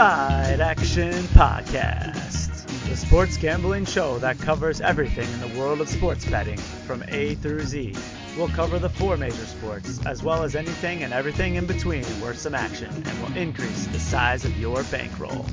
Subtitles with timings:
[0.00, 5.60] Welcome to the Side Action Podcast, the sports gambling show that covers everything in the
[5.60, 7.94] world of sports betting from A through Z.
[8.34, 12.38] We'll cover the four major sports, as well as anything and everything in between worth
[12.38, 15.44] some action, and will increase the size of your bankroll.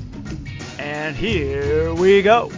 [0.78, 2.50] And here we go.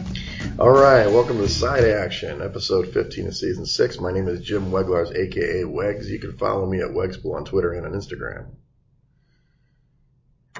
[0.60, 3.98] All right, welcome to Side Action, episode 15 of season 6.
[3.98, 6.07] My name is Jim Weglars, aka Wegs.
[6.07, 8.46] You can follow me at Wegspool on Twitter and on Instagram.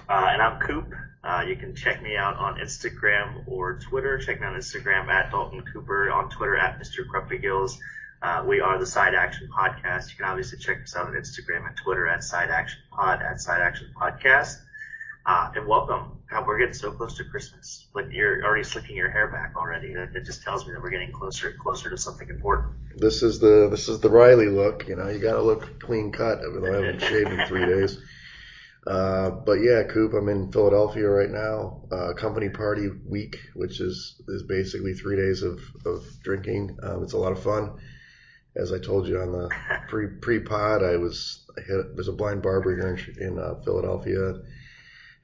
[0.09, 0.93] Uh, and I'm Coop.
[1.23, 4.19] Uh, you can check me out on Instagram or Twitter.
[4.19, 7.07] Check me on Instagram at Dalton Cooper, on Twitter at Mr.
[7.07, 7.79] Grumpy Gills.
[8.23, 10.11] Uh, we are the Side Action Podcast.
[10.11, 13.41] You can obviously check us out on Instagram and Twitter at Side Action Pod, at
[13.41, 14.57] Side Action Podcast.
[15.27, 16.19] Uh, and welcome.
[16.31, 17.87] God, we're getting so close to Christmas.
[17.95, 19.93] Like you're already slicking your hair back already.
[19.95, 22.75] That just tells me that we're getting closer and closer to something important.
[22.97, 24.89] This is the this is the Riley look.
[24.89, 27.67] You know, you got to look clean cut, even though I haven't shaved in three
[27.67, 27.99] days.
[28.87, 31.83] Uh, but yeah, Coop, I'm in Philadelphia right now.
[31.93, 36.79] Uh, company party week, which is is basically three days of of drinking.
[36.83, 37.79] Um, it's a lot of fun.
[38.57, 39.51] As I told you on the
[39.89, 43.57] pre pre pod, I was I hit, there's a blind barber here in, in uh,
[43.65, 44.41] Philadelphia.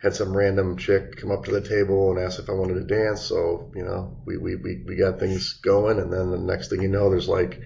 [0.02, 2.84] Had some random chick come up to the table and ask if I wanted to
[2.84, 3.22] dance.
[3.22, 6.82] So you know, we we we, we got things going, and then the next thing
[6.82, 7.58] you know, there's like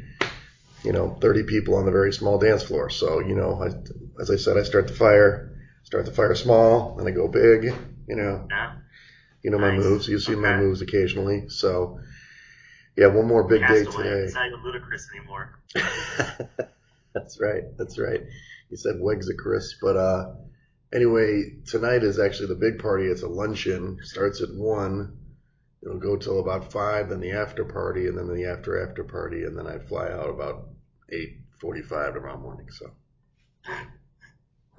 [0.84, 2.90] you know 30 people on the very small dance floor.
[2.90, 5.56] So you know, I, as I said, I start the fire
[5.90, 7.64] start the fire small, then I go big.
[8.06, 8.76] You know, Yeah.
[9.42, 10.06] you know my moves.
[10.08, 10.62] You see my Okay.
[10.62, 11.48] moves occasionally.
[11.48, 11.98] So
[12.96, 14.04] yeah, one more big day Castaway.
[14.04, 14.20] today.
[14.24, 15.58] It's not even ludicrous anymore.
[17.12, 17.64] that's right.
[17.76, 18.20] That's right.
[18.70, 19.00] You said
[19.36, 20.34] Chris, but uh,
[20.92, 23.06] anyway, tonight is actually the big party.
[23.06, 23.98] It's a luncheon.
[24.02, 25.16] Starts at one.
[25.82, 27.08] It'll go till about five.
[27.08, 30.30] Then the after party, and then the after after party, and then I fly out
[30.30, 30.68] about
[31.10, 32.68] eight forty-five tomorrow morning.
[32.70, 32.90] So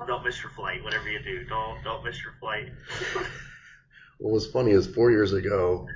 [0.08, 0.84] Don't miss your flight.
[0.84, 2.72] Whatever you do, don't don't miss your flight.
[4.20, 5.88] what was funny is four years ago,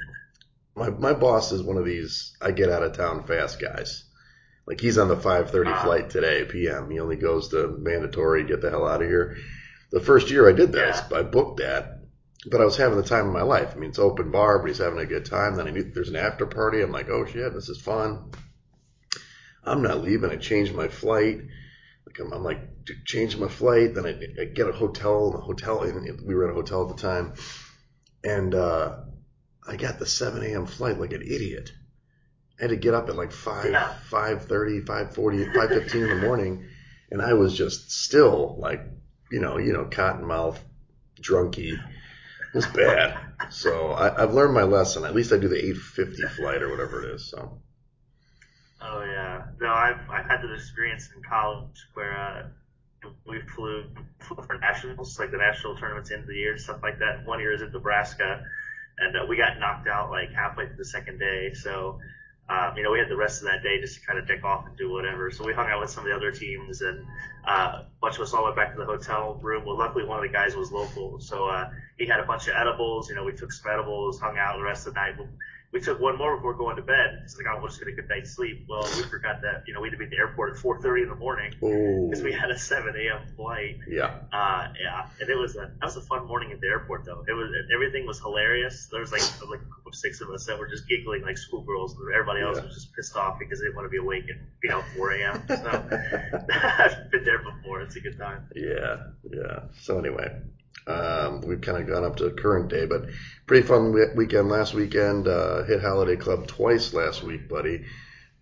[0.75, 4.03] my my boss is one of these I get out of town fast guys.
[4.67, 5.83] Like he's on the 5:30 Ah.
[5.83, 6.89] flight today p.m.
[6.89, 9.37] He only goes to mandatory, get the hell out of here.
[9.91, 11.99] The first year I did this, I booked that,
[12.49, 13.73] but I was having the time of my life.
[13.73, 15.55] I mean, it's open bar, but he's having a good time.
[15.55, 16.81] Then I knew there's an after party.
[16.81, 18.31] I'm like, oh shit, this is fun.
[19.63, 20.31] I'm not leaving.
[20.31, 21.41] I changed my flight.
[22.17, 22.59] Like I'm, I'm like
[23.05, 23.93] changing my flight.
[23.93, 25.31] Then I, I get a hotel.
[25.31, 27.33] The hotel, and we were at a hotel at the time,
[28.23, 28.97] and uh,
[29.67, 30.65] I got the 7 a.m.
[30.65, 31.71] flight like an idiot.
[32.59, 33.93] I had to get up at like 5, Yeah.
[34.09, 36.65] 5.30, 5.40, 5.15 in the morning,
[37.11, 38.81] and I was just still like,
[39.31, 40.57] you know, you know, cottonmouth,
[41.19, 41.73] drunky.
[41.73, 41.79] It
[42.53, 43.19] was bad.
[43.49, 45.03] So I, I've learned my lesson.
[45.05, 47.29] At least I do the 8.50 flight or whatever it is.
[47.29, 47.61] So
[48.87, 49.45] Oh yeah.
[49.59, 52.43] No, I've I've had this experience in college where uh,
[53.25, 53.83] we flew,
[54.19, 57.25] flew for nationals, like the national tournaments end of the year stuff like that.
[57.25, 58.43] One year is in Nebraska,
[58.99, 61.53] and uh, we got knocked out like halfway through the second day.
[61.53, 61.99] So,
[62.49, 64.43] um, you know, we had the rest of that day just to kind of dick
[64.43, 65.31] off and do whatever.
[65.31, 67.05] So we hung out with some of the other teams, and
[67.47, 69.65] uh, a bunch of us all went back to the hotel room.
[69.65, 72.53] Well, luckily one of the guys was local, so uh, he had a bunch of
[72.55, 73.09] edibles.
[73.09, 75.15] You know, we took some edibles, hung out the rest of the night.
[75.75, 77.19] We took one more before going to bed.
[77.25, 78.63] It's like, oh, we'll just get a good night's sleep.
[78.69, 81.03] Well, we forgot that, you know, we had to be at the airport at 4.30
[81.03, 83.27] in the morning because we had a 7 a.m.
[83.35, 83.75] flight.
[83.85, 87.03] yeah, Uh, yeah, and it was a, that was a fun morning at the airport
[87.03, 87.25] though.
[87.27, 88.87] It was, everything was hilarious.
[88.89, 91.37] There was like, like a group of six of us that were just giggling like
[91.37, 91.91] schoolgirls.
[91.99, 92.63] and Everybody else Yeah.
[92.67, 95.11] was just pissed off because they didn't want to be awake at, you know, 4
[95.11, 95.43] a.m.
[95.49, 95.89] So
[96.53, 97.81] I've been there before.
[97.81, 98.47] It's a good time.
[98.55, 99.59] yeah, yeah.
[99.81, 100.39] So anyway,
[100.87, 103.05] um, we've kind of gone up to current day, but
[103.47, 105.27] pretty fun we- weekend last weekend.
[105.27, 107.85] Uh, hit Holiday Club twice last week, buddy.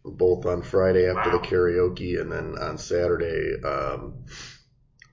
[0.05, 1.37] Both on Friday after Wow.
[1.37, 3.61] the karaoke, and then on Saturday.
[3.63, 4.25] Um,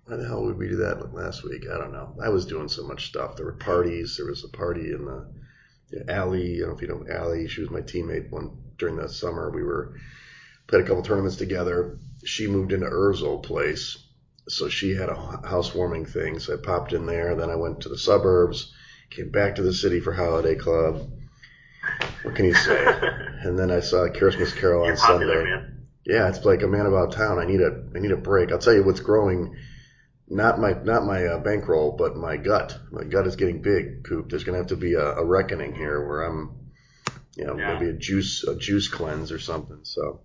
[0.06, 1.66] why the hell would we do that last week?
[1.72, 2.16] I don't know.
[2.20, 3.36] I was doing so much stuff.
[3.36, 4.16] There were parties.
[4.16, 5.28] There was a party in the
[5.92, 6.56] yeah, Allie.
[6.56, 7.46] I don't know if you know Allie.
[7.48, 9.50] She was my teammate one during the summer.
[9.50, 9.94] We were
[10.66, 11.98] played a couple tournaments together.
[12.24, 13.98] She moved into Urzel place,
[14.50, 15.14] so she had a
[15.46, 16.38] housewarming thing.
[16.38, 17.34] So I popped in there.
[17.34, 18.72] Then I went to the suburbs,
[19.10, 21.10] came back to the city for Holiday Club.
[22.22, 22.86] What can you say?
[23.42, 25.50] and then I saw Christmas Carol You're on popular, Sunday.
[25.50, 25.86] man.
[26.06, 27.38] Yeah, it's like a man about town.
[27.38, 28.50] I need a I need a break.
[28.52, 29.56] I'll tell you what's growing.
[30.28, 32.78] Not my not my uh, bankroll, but my gut.
[32.90, 34.04] My gut is getting big.
[34.04, 34.28] Coop.
[34.30, 36.56] There's gonna have to be a, a reckoning here where I'm,
[37.36, 37.74] you know, Yeah.
[37.74, 39.80] maybe a juice a juice cleanse or something.
[39.82, 40.20] So,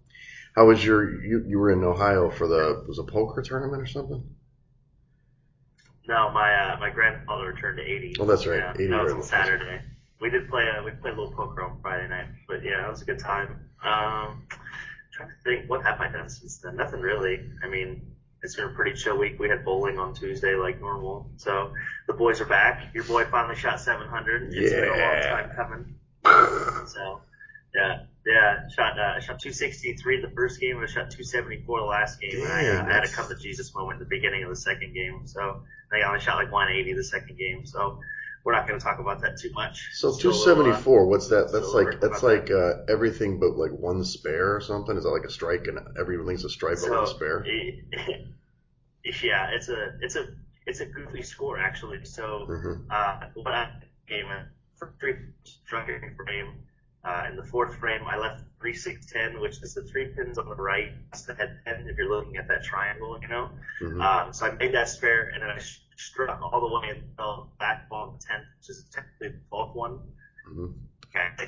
[0.55, 3.85] how was your you you were in Ohio for the was a poker tournament or
[3.85, 4.23] something?
[6.07, 8.15] No, my uh, my grandfather returned to 80.
[8.19, 8.59] Oh, that's right.
[8.59, 9.23] Yeah, 80 that was on.
[9.23, 9.81] Saturday.
[10.21, 12.89] We did play uh, we played a little poker on Friday night, but yeah, it
[12.89, 13.69] was a good time.
[13.83, 14.47] Um,
[15.11, 16.77] trying to think, what have I done since then?
[16.77, 17.49] Nothing really.
[17.63, 19.39] I mean, it's been a pretty chill week.
[19.39, 21.29] We had bowling on Tuesday like normal.
[21.37, 21.73] So
[22.07, 22.93] the boys are back.
[22.93, 24.53] Your boy finally shot 700.
[24.53, 24.79] It's yeah.
[24.79, 25.95] been a long time coming.
[26.87, 27.21] So
[27.75, 30.79] yeah, yeah, shot uh, shot 263 the first game.
[30.79, 32.31] I shot 274 the last game.
[32.41, 34.55] Dang, I, uh, I had a come to Jesus moment at the beginning of the
[34.55, 35.27] second game.
[35.27, 35.63] So
[35.93, 37.65] I only shot like 180 the second game.
[37.65, 37.99] So
[38.43, 39.89] we're not going to talk about that too much.
[39.93, 41.07] So Still two little, uh.
[41.07, 41.51] What's that?
[41.51, 44.97] That's like that's like uh, everything but like one spare or something.
[44.97, 47.43] Is that like a strike and everything's a strike but one spare?
[47.45, 47.85] it-
[49.23, 50.27] yeah, it's a it's a
[50.65, 52.03] it's a goofy score actually.
[52.05, 53.71] So hmm uh, what I
[54.07, 54.25] game
[54.77, 55.87] for three struck
[56.17, 56.65] frame.
[57.05, 60.39] Uh, in the fourth frame, I left three six ten, which is the three pins
[60.39, 60.91] on the right.
[61.11, 63.51] That's the head pin if you're looking at that triangle, you know.
[63.79, 67.01] hmm Um, so I made that spare, and then I sh- struck all the way
[67.15, 69.99] fell back on the tenth, which is technically the twelfth one.
[70.47, 70.67] hmm
[71.15, 71.47] Okay.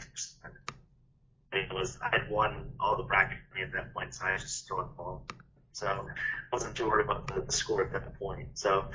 [1.53, 4.59] It was I had won all the bracket at that point, so I was just
[4.65, 5.25] struck all.
[5.71, 5.99] So I
[6.51, 8.49] wasn't too worried about the, the score at that point.
[8.53, 8.85] So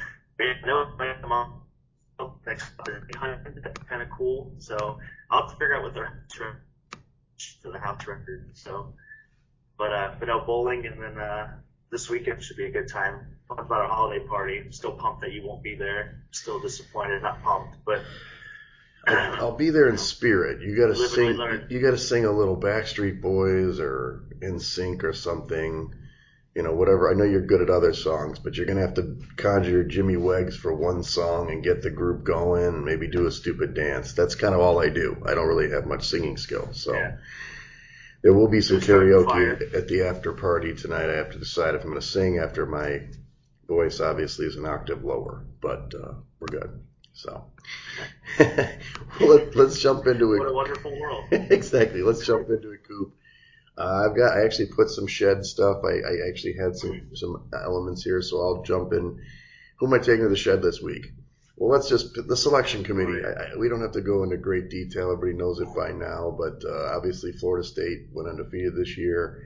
[0.64, 1.62] no, I'm on
[2.46, 2.70] next
[3.08, 3.60] behind.
[3.62, 4.52] That's kind of cool.
[4.58, 4.98] So
[5.32, 6.06] I'll have to figure out what the
[7.62, 8.50] for the house record.
[8.54, 8.92] So,
[9.78, 11.54] but uh, but no bowling, and then uh,
[11.90, 13.38] this weekend should be a good time.
[13.48, 14.60] Talk about our holiday party.
[14.62, 16.22] I'm still pumped that you won't be there.
[16.32, 18.02] Still disappointed, not pumped, but.
[19.08, 20.60] I'll, I'll be there in spirit.
[20.60, 21.66] You got to Live sing.
[21.70, 25.94] You got to sing a little Backstreet Boys or NSYNC or something.
[26.54, 27.10] You know, whatever.
[27.10, 30.56] I know you're good at other songs, but you're gonna have to conjure Jimmy Weggs
[30.56, 34.12] for one song and get the group going, maybe do a stupid dance.
[34.12, 35.22] That's kind of all I do.
[35.26, 36.92] I don't really have much singing skill, so.
[36.94, 37.16] Yeah.
[38.22, 41.10] There will be some Just karaoke at the after party tonight.
[41.10, 43.00] I have to decide if I'm going to sing after my
[43.66, 46.84] voice obviously is an octave lower, but uh, we're good.
[47.14, 47.46] So
[48.38, 50.38] Let, let's jump into it.
[50.38, 51.24] What a wonderful world.
[51.32, 52.02] exactly.
[52.02, 53.14] Let's jump into it, Coop.
[53.76, 54.36] Uh, I've got.
[54.36, 55.82] I actually put some shed stuff.
[55.84, 59.20] I, I actually had some some elements here, so I'll jump in.
[59.78, 61.06] Who am I taking to the shed this week?
[61.56, 63.24] Well, let's just the selection committee.
[63.24, 65.12] I, I, we don't have to go into great detail.
[65.12, 69.42] Everybody knows it by now, but uh, obviously Florida State went undefeated this year.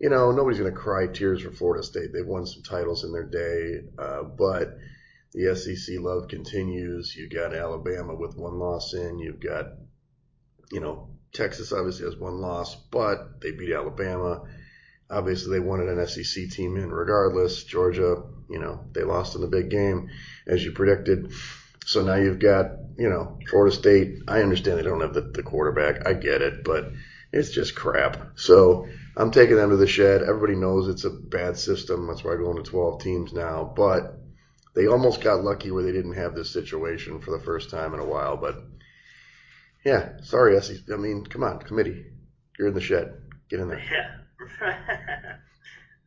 [0.00, 2.12] You know, nobody's going to cry tears for Florida State.
[2.12, 4.76] They've won some titles in their day, uh, but
[5.32, 7.14] the SEC love continues.
[7.16, 9.18] You've got Alabama with one loss in.
[9.18, 9.66] You've got,
[10.72, 14.42] you know, Texas obviously has one loss, but they beat Alabama.
[15.10, 17.64] Obviously, they wanted an SEC team in regardless.
[17.64, 20.08] Georgia, you know, they lost in the big game,
[20.46, 21.32] as you predicted.
[21.84, 24.22] So now you've got, you know, Florida State.
[24.26, 26.06] I understand they don't have the, the quarterback.
[26.06, 26.86] I get it, but
[27.32, 28.38] it's just crap.
[28.38, 30.22] So I'm taking them to the shed.
[30.22, 32.06] Everybody knows it's a bad system.
[32.06, 33.72] That's why I'm going to 12 teams now.
[33.76, 34.14] But
[34.74, 38.00] they almost got lucky where they didn't have this situation for the first time in
[38.00, 38.36] a while.
[38.36, 38.62] But
[39.84, 40.78] yeah, sorry, SEC.
[40.92, 42.06] I mean, come on, committee.
[42.58, 43.14] You're in the shed.
[43.48, 43.82] Get in there.
[43.90, 44.16] Yeah.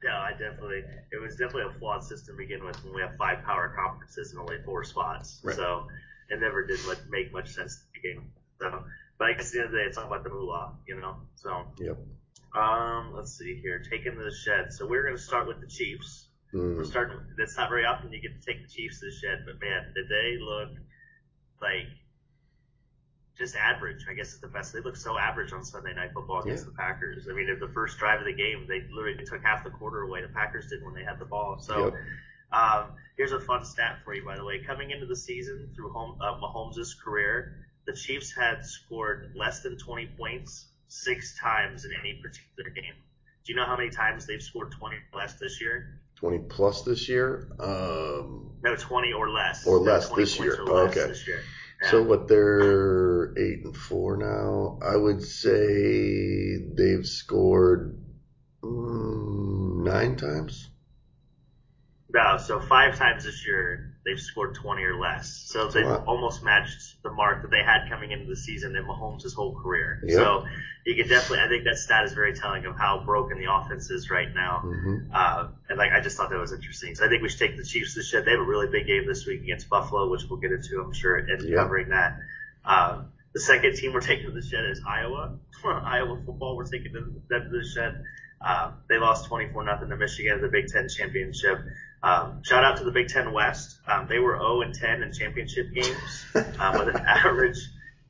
[0.03, 0.83] no, I definitely.
[1.12, 4.31] It was definitely a flawed system to begin with when we have five power conferences
[4.31, 5.39] and only four spots.
[5.44, 5.56] Right.
[5.56, 5.88] So
[6.29, 8.29] it never did like, make much sense to begin.
[8.59, 8.83] So,
[9.19, 11.00] but I guess at the end of the day, it's all about the moolah, you
[11.00, 11.18] know.
[11.35, 11.65] So.
[11.80, 11.97] Yep.
[12.56, 13.83] Um, let's see here.
[13.89, 14.73] Taking to the shed.
[14.73, 16.25] So we're going to start with the Chiefs.
[16.53, 16.85] We're Mm.
[16.88, 17.19] starting.
[17.38, 19.91] That's not very often you get to take the Chiefs to the shed, but man,
[19.94, 20.69] did they look
[21.61, 21.85] like
[23.37, 24.06] just average?
[24.09, 24.73] I guess is the best.
[24.73, 26.71] They looked so average on Sunday Night Football against Yeah.
[26.71, 27.27] the Packers.
[27.29, 30.01] I mean, at the first drive of the game, they literally took half the quarter
[30.01, 30.21] away.
[30.21, 31.59] The Packers did when they had the ball.
[31.59, 31.85] So.
[31.85, 31.94] Yep.
[32.49, 34.63] Um, here's a fun stat for you, by the way.
[34.63, 39.77] Coming into the season through home, uh, Mahomes' career, the Chiefs had scored less than
[39.77, 42.94] 20 points six times in any particular game.
[43.44, 45.99] Do you know how many times they've scored 20 plus this year?
[46.15, 47.49] 20 plus this year.
[47.59, 49.67] Um, No, 20 or less.
[49.67, 50.61] Or less this year.
[50.61, 51.07] or less Okay.
[51.07, 51.41] This year.
[51.84, 54.80] So what they're eight and four now.
[54.81, 57.96] I would say they've scored
[58.64, 60.69] mm, nine times.
[62.14, 65.44] No, so five times this year they've scored 20 or less.
[65.47, 66.04] So they've Wow.
[66.07, 69.99] almost matched the mark that they had coming into the season in Mahomes' whole career.
[70.04, 70.16] Yep.
[70.16, 70.45] So
[70.85, 73.92] you could definitely, I think that stat is very telling of how broken the offense
[73.92, 74.59] is right now.
[74.59, 76.95] hmm Uh, and like I just thought that was interesting.
[76.95, 78.23] So I think we should take the Chiefs this shed.
[78.23, 80.94] They have a really big game this week against Buffalo, which we'll get into, I'm
[80.94, 81.57] sure, and Yeah.
[81.57, 82.18] covering that.
[82.64, 85.37] Um, the second team we're taking to the shed is Iowa.
[85.66, 86.56] Iowa football.
[86.56, 88.04] We're taking them to the shed.
[88.40, 91.59] Um, they lost 24 nothing to Michigan in the Big Ten championship.
[92.04, 93.77] Um, shout out to the Big Ten West.
[93.87, 96.25] Um, they were 0 and 10 in championship games
[96.59, 97.57] um, with an average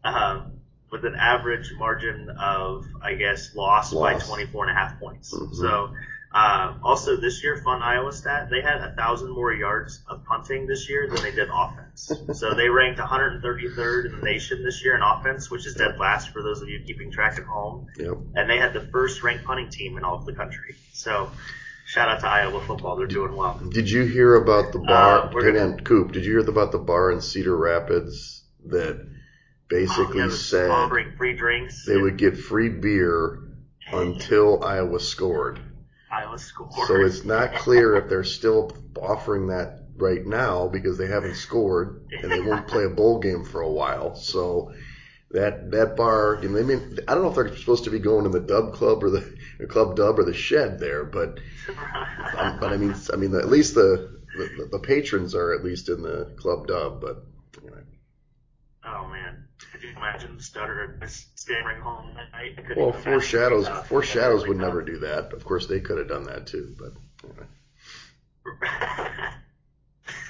[0.03, 0.51] um,
[0.91, 5.33] with an average margin of I guess loss, by 24 and a half points.
[5.33, 5.55] Mhm.
[5.55, 5.93] So
[6.31, 10.67] um, also this year, fun Iowa stat, they had a thousand more yards of punting
[10.67, 12.11] this year than they did offense.
[12.39, 16.29] so they ranked 133rd in the nation this year in offense, which is dead last
[16.29, 17.87] for those of you keeping track at home.
[17.97, 18.17] Yep.
[18.35, 20.75] And they had the first ranked punting team in all of the country.
[20.91, 21.31] So
[21.87, 22.95] shout out to Iowa football.
[22.97, 23.59] They're doing well.
[23.69, 25.23] Did you hear about the bar?
[25.23, 26.11] Uh, we're gonna- Coop.
[26.11, 28.99] Did you hear about the bar in Cedar Rapids that
[29.69, 31.85] basically Yeah, said offering free drinks.
[31.85, 33.39] they would get free beer
[33.91, 35.59] until Iowa scored?
[36.11, 36.69] Iowa score.
[36.87, 42.01] So it's not clear if they're still offering that right now because they haven't scored
[42.21, 44.15] and they won't play a bowl game for a while.
[44.15, 44.71] So
[45.31, 48.29] that that bar, they mean I don't know if they're supposed to be going to
[48.29, 51.39] the Dub Club or the The club Dub or the Shed there, but
[52.37, 55.89] um, but I mean I mean at least the, the the patrons are at least
[55.89, 57.23] in the Club Dub, but
[57.61, 57.81] anyway.
[58.85, 62.77] oh man, could you imagine Stutter stammering home that night?
[62.77, 63.85] Well, Four Shadows it.
[63.87, 65.33] Four Shadows really would never do that.
[65.33, 67.47] Of course, they could have done that too, but anyway.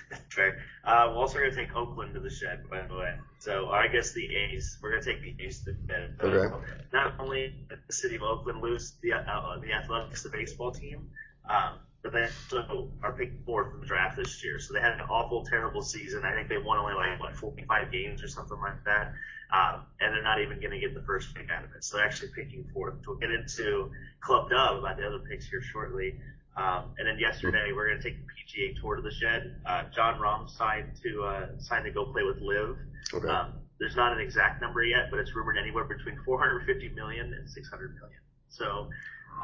[0.09, 0.63] That's fair.
[0.87, 3.13] Uh, we're also going to take Oakland to the shed, by the way.
[3.39, 4.77] So I guess the A's.
[4.81, 6.15] We're going to take the A's to the shed.
[6.21, 6.55] Okay.
[6.93, 11.09] Not only did the city of Oakland lose the uh, the Athletics, the baseball team,
[11.49, 14.59] um, but they also are picking fourth in the draft this year.
[14.59, 16.23] So they had an awful, terrible season.
[16.23, 19.13] I think they won only like what 45 games or something like that.
[19.51, 21.83] Um, and they're not even going to get the first pick out of it.
[21.83, 22.95] So they're actually picking fourth.
[23.05, 23.91] We'll get into
[24.21, 26.15] Club Dub about the other picks here shortly.
[26.57, 29.61] Um, and then yesterday we're going to take the PGA Tour to the shed.
[29.65, 32.77] Uh, Jon Rahm signed to uh, signed to go play with LIV.
[33.13, 33.27] Okay.
[33.27, 37.47] Um, there's not an exact number yet, but it's rumored anywhere between 450 million and
[37.47, 38.19] 600 million.
[38.49, 38.89] So,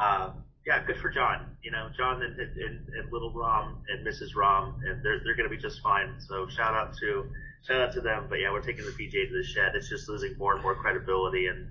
[0.01, 1.55] um, yeah, good for Jon.
[1.61, 4.33] You know, Jon and, little Rahm and Mrs.
[4.35, 6.15] Rahm, and they're they're going to be just fine.
[6.19, 7.29] So shout out to
[7.67, 8.25] shout out to them.
[8.27, 9.73] But yeah, we're taking the PGA to the shed.
[9.75, 11.67] It's just losing more and more credibility, and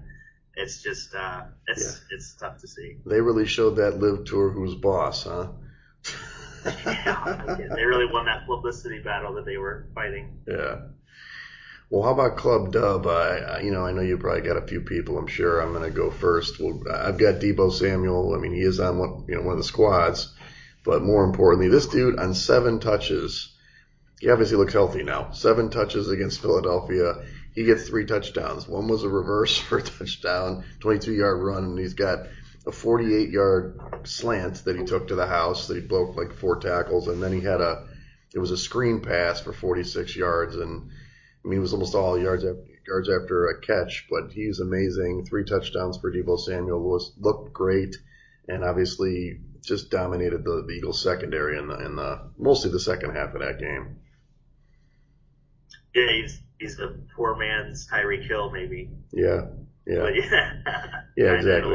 [0.56, 2.96] it's just uh, it's it's tough to see.
[3.06, 5.48] They really showed that LIV tour who's boss, huh?
[6.64, 10.40] Yeah, they really won that publicity battle that they were fighting.
[10.46, 10.82] Yeah.
[11.90, 13.06] Well, how about Club Dub?
[13.06, 15.18] I, I, you know, I know you probably got a few people.
[15.18, 16.58] I'm sure I'm going to go first.
[16.58, 18.34] Well, I've got Deebo Samuel.
[18.34, 20.32] I mean, he is on one, you know, one of the squads,
[20.84, 23.54] but more importantly, this dude on seven touches,
[24.22, 25.32] he obviously looks healthy now.
[25.32, 27.24] Seven touches against Philadelphia.
[27.56, 28.68] He gets three touchdowns.
[28.68, 32.28] One was a reverse for a touchdown, 22 yard run, and he's got
[32.64, 36.60] a 48 yard slant that he took to the house that he broke like four
[36.60, 37.88] tackles, and then he had a,
[38.32, 40.88] it was a screen pass for 46 yards, and
[41.44, 45.26] I mean, it was almost all yards after, yards after a catch, but he's amazing.
[45.26, 47.96] Three touchdowns for Deebo Samuel was looked great,
[48.46, 53.16] and obviously just dominated the, the Eagles secondary in the in the mostly the second
[53.16, 53.96] half of that game.
[55.94, 58.88] Yeah, he's he's a poor man's Tyreek Hill, maybe.
[59.12, 59.42] Yeah,
[59.86, 60.52] yeah, But yeah,
[61.16, 61.68] Yeah, Kinda in a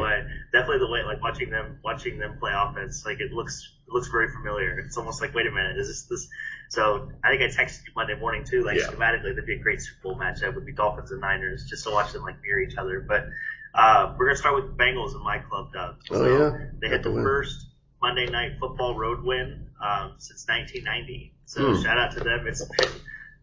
[0.52, 4.08] Definitely the way, like watching them, watching them play offense, like it looks, it looks
[4.08, 4.78] very familiar.
[4.78, 6.28] It's almost like, wait a minute, is this this?
[6.70, 8.88] So I think I texted you Monday morning too, like Yeah.
[8.88, 11.90] schematically, that'd be a great Super Bowl matchup would be Dolphins and Niners, just to
[11.90, 13.00] watch them like mirror each other.
[13.06, 13.26] But
[13.74, 15.96] uh, we're gonna start with Bengals in my club, Doug.
[16.10, 16.66] Oh, yeah?
[16.80, 17.24] they had the the win.
[17.24, 17.66] first
[18.02, 21.32] Monday night football road win um, since 1990.
[21.44, 21.82] So Hmm.
[21.82, 22.46] shout out to them.
[22.46, 22.88] It's been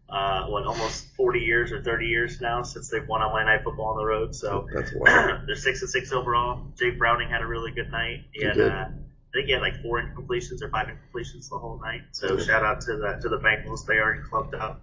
[0.08, 3.64] uh, what almost 40 years or 30 years now since they've won on Monday Night
[3.64, 4.34] Football on the road.
[4.34, 5.40] So That's wild.
[5.46, 6.66] they're six and six overall.
[6.78, 8.24] Jake Browning had a really good night.
[8.32, 8.70] He, He had, did.
[8.70, 12.02] uh, I think he had like four incompletions or five incompletions the whole night.
[12.12, 13.84] So shout out to the to the Bengals.
[13.84, 14.80] They already clubbed up.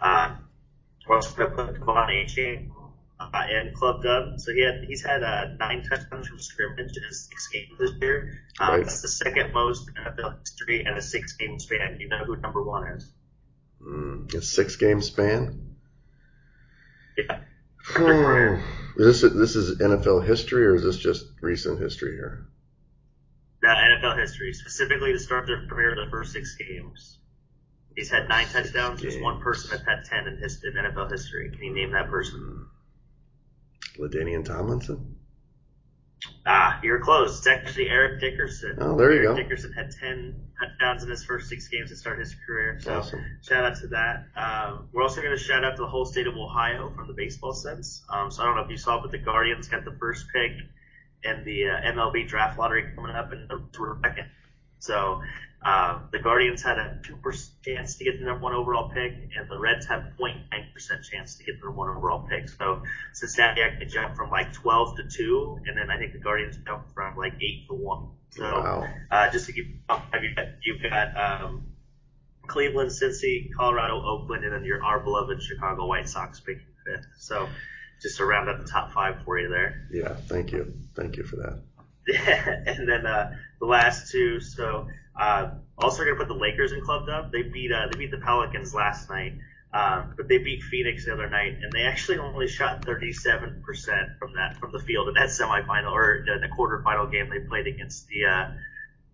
[0.00, 0.34] Uh,
[1.08, 2.68] we're also going to put De'Von Achane
[3.20, 4.38] uh, in clubbed up.
[4.38, 7.92] So he had he's had uh, nine touchdowns from scrimmage in his six games this
[8.00, 8.40] year.
[8.60, 8.84] Um, Right.
[8.84, 11.98] That's the second most in NFL history in a six game span.
[12.00, 13.12] You know who number one is?
[13.86, 15.76] Mm, a six game span.
[17.16, 17.40] Yeah.
[17.84, 18.60] Hmm.
[19.00, 22.46] Is this this is NFL history or is this just recent history here?
[23.62, 27.18] No, NFL history, specifically to start their career the first six games.
[27.94, 29.00] He's had nine Six touchdowns.
[29.00, 31.50] There's one person that's had ten in, his, in NFL history.
[31.50, 32.66] Can you name that person?
[33.98, 35.15] LaDainian Tomlinson.
[36.46, 37.38] Ah, you're close.
[37.38, 38.78] It's actually Eric Dickerson.
[38.80, 39.42] Oh, there you Eric go.
[39.42, 42.78] Dickerson had ten touchdowns in his first six games to start his career.
[42.80, 43.24] So Awesome.
[43.42, 44.26] shout out to that.
[44.36, 47.12] Um, we're also going to shout out to the whole state of Ohio from the
[47.14, 48.02] baseball sense.
[48.08, 50.52] Um, so I don't know if you saw, but the Guardians got the first pick
[51.24, 54.28] in the uh, MLB draft lottery coming up in the second.
[54.78, 55.20] So
[55.64, 59.12] uh, the Guardians had a two percent chance to get the number one overall pick,
[59.36, 62.48] and the Reds had 0.9 percent chance to get the number one overall pick.
[62.48, 62.82] So
[63.14, 66.92] Cincinnati actually jumped from like 12 to two, and then I think the Guardians jumped
[66.92, 68.10] from like eight to one.
[68.30, 68.88] So Wow.
[69.10, 71.66] uh, just to give have you got you've got um,
[72.46, 77.06] Cleveland, Cincy, Colorado, Oakland, and then your our beloved Chicago White Sox picking fifth.
[77.18, 77.48] So
[78.02, 79.88] just to round up the top five for you there.
[79.90, 80.14] Yeah.
[80.14, 80.74] Thank you.
[80.94, 81.62] Thank you for that.
[82.66, 84.40] and then uh, the last two.
[84.40, 87.32] So uh, also going to put the Lakers in clubbed up.
[87.32, 89.34] They beat uh, they beat the Pelicans last night,
[89.72, 94.18] um, but they beat Phoenix the other night, and they actually only shot 37 percent
[94.18, 97.66] from that from the field in that semifinal or the, the quarterfinal game they played
[97.66, 98.50] against the uh,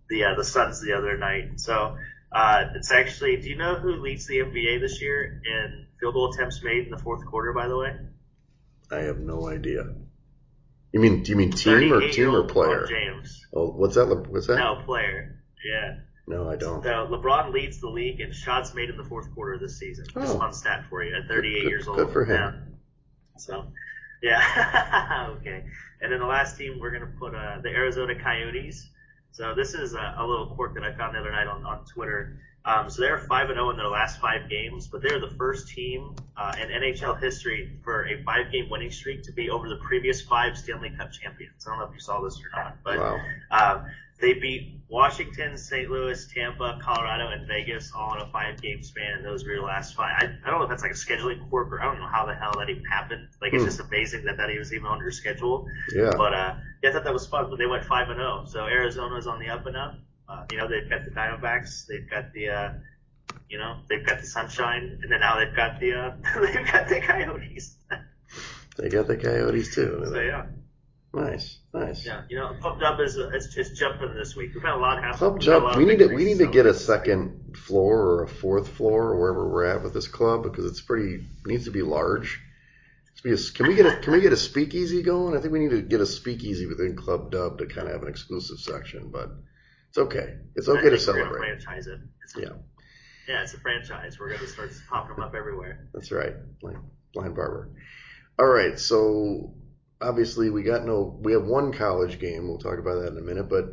[0.08, 1.60] the uh, the Suns the other night.
[1.60, 1.96] So
[2.30, 3.36] uh, it's actually.
[3.36, 6.90] Do you know who leads the NBA this year in field goal attempts made in
[6.90, 7.52] the fourth quarter?
[7.52, 7.96] By the way,
[8.90, 9.94] I have no idea.
[10.92, 12.86] You mean do you mean team or team or player?
[12.86, 13.46] James.
[13.54, 14.06] Oh, what's that?
[14.28, 14.56] What's that?
[14.56, 15.42] No, player.
[15.64, 15.96] Yeah.
[16.26, 16.82] No, I don't.
[16.82, 20.06] So LeBron leads the league in shots made in the fourth quarter this season.
[20.14, 20.20] Oh.
[20.20, 21.96] Just fun stat for you at 38 good, years old.
[21.96, 22.36] Good for him.
[22.36, 23.38] Yeah.
[23.38, 23.64] So,
[24.22, 25.34] yeah.
[25.40, 25.64] okay.
[26.00, 28.88] And then the last team we're gonna put uh, the Arizona Coyotes.
[29.32, 31.86] So this is a, a, little quirk that I found the other night on, on
[31.86, 32.38] Twitter.
[32.64, 35.34] Um, so they're five and zero oh in their last five games, but they're the
[35.36, 39.68] first team uh, in NHL history for a five game winning streak to be over
[39.68, 41.66] the previous five Stanley Cup champions.
[41.66, 43.18] I don't know if you saw this or not, but wow.
[43.50, 43.86] um,
[44.20, 45.90] they beat Washington, St.
[45.90, 49.64] Louis, Tampa, Colorado, and Vegas all in a five game span, and those were your
[49.64, 50.12] last five.
[50.20, 52.26] I, I don't know if that's like a scheduling quirk or I don't know how
[52.26, 53.28] the hell that even happened.
[53.40, 53.68] Like, it's hmm.
[53.68, 55.66] just amazing that that was even on your schedule.
[55.94, 56.12] Yeah.
[56.16, 58.44] But, uh, yeah, I thought that was fun, but they went 5 and 0.
[58.46, 59.98] So Arizona's on the up and up.
[60.28, 62.72] Uh, you know, they've got the Diamondbacks, they've got the, uh,
[63.48, 66.88] you know, they've got the sunshine, and then now they've got the, uh, they've got
[66.88, 67.76] the Coyotes.
[68.78, 70.02] they got the Coyotes too.
[70.06, 70.46] So, yeah.
[71.14, 72.06] Nice, nice.
[72.06, 74.54] Yeah, you know, Club Dub is it's, it's jumping this week.
[74.54, 75.18] We've had a lot happen.
[75.18, 78.68] Club Dub, we need to we need to get a second floor or a fourth
[78.68, 82.40] floor or wherever we're at with this club because it's pretty needs to be large.
[83.22, 85.36] Be a, can we get a can we get a speakeasy going?
[85.36, 88.02] I think we need to get a speakeasy within Club Dub to kind of have
[88.02, 89.30] an exclusive section, but
[89.92, 90.38] it's okay.
[90.56, 91.30] It's okay to celebrate.
[91.30, 92.00] We're franchise it.
[92.24, 92.54] It's, yeah.
[93.28, 94.18] Yeah, it's a franchise.
[94.18, 95.86] We're gonna start popping them up everywhere.
[95.92, 96.78] That's right, blind,
[97.12, 97.70] blind barber.
[98.38, 99.54] All right, so
[100.02, 103.22] obviously we got no we have one college game we'll talk about that in a
[103.22, 103.72] minute but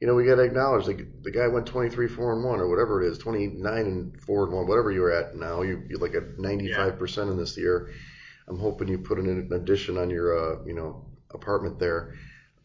[0.00, 2.68] you know we got to acknowledge like the guy went 23 4 and 1 or
[2.68, 6.14] whatever it is 29 and 4 and 1 whatever you're at now you, you're like
[6.14, 7.22] at 95% yeah.
[7.22, 7.90] in this year
[8.48, 12.14] i'm hoping you put an addition on your uh, you know apartment there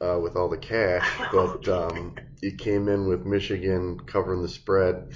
[0.02, 5.14] uh, with all the cash but um, you came in with michigan covering the spread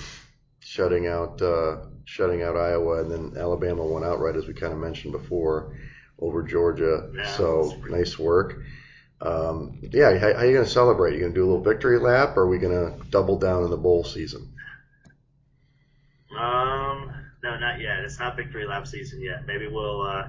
[0.59, 4.79] shutting out uh, shutting out iowa and then alabama went outright as we kind of
[4.79, 5.75] mentioned before
[6.21, 7.09] over Georgia.
[7.15, 8.61] Yeah, so nice work.
[9.21, 11.13] Um, yeah, how, how, are you going to celebrate?
[11.13, 13.63] You going to do a little victory lap, or are we going to double down
[13.63, 14.53] in the bowl season?
[16.37, 17.11] Um,
[17.43, 17.99] no, not yet.
[18.05, 19.45] It's not victory lap season yet.
[19.45, 20.01] Maybe we'll.
[20.01, 20.27] Uh,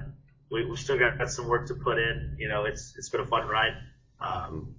[0.51, 2.37] we we still got, got some work to put in.
[2.39, 3.75] You know, it's it's been a fun ride.
[4.21, 4.75] Um,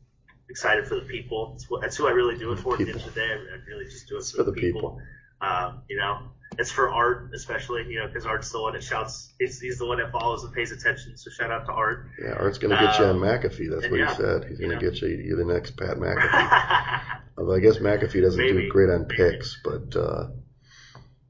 [0.51, 1.57] excited for the people.
[1.69, 2.73] What, that's who I really do it for.
[2.73, 4.51] At the end of the day, I, I really just do it for, for, the
[4.51, 4.81] people.
[4.81, 5.01] people.
[5.41, 6.19] Um, you know,
[6.59, 9.33] it's for Art, especially, you know, because Art's the one that shouts.
[9.39, 11.17] He's, he's the one that follows and pays attention.
[11.17, 12.07] So shout out to Art.
[12.21, 13.71] Yeah, Art's going to get um, you on um, McAfee.
[13.71, 14.45] That's what yeah, he said.
[14.49, 15.07] He's going to get you.
[15.07, 17.01] You're the next Pat McAfee.
[17.37, 18.63] Although I guess McAfee doesn't Maybe.
[18.63, 20.27] do great on picks, but uh,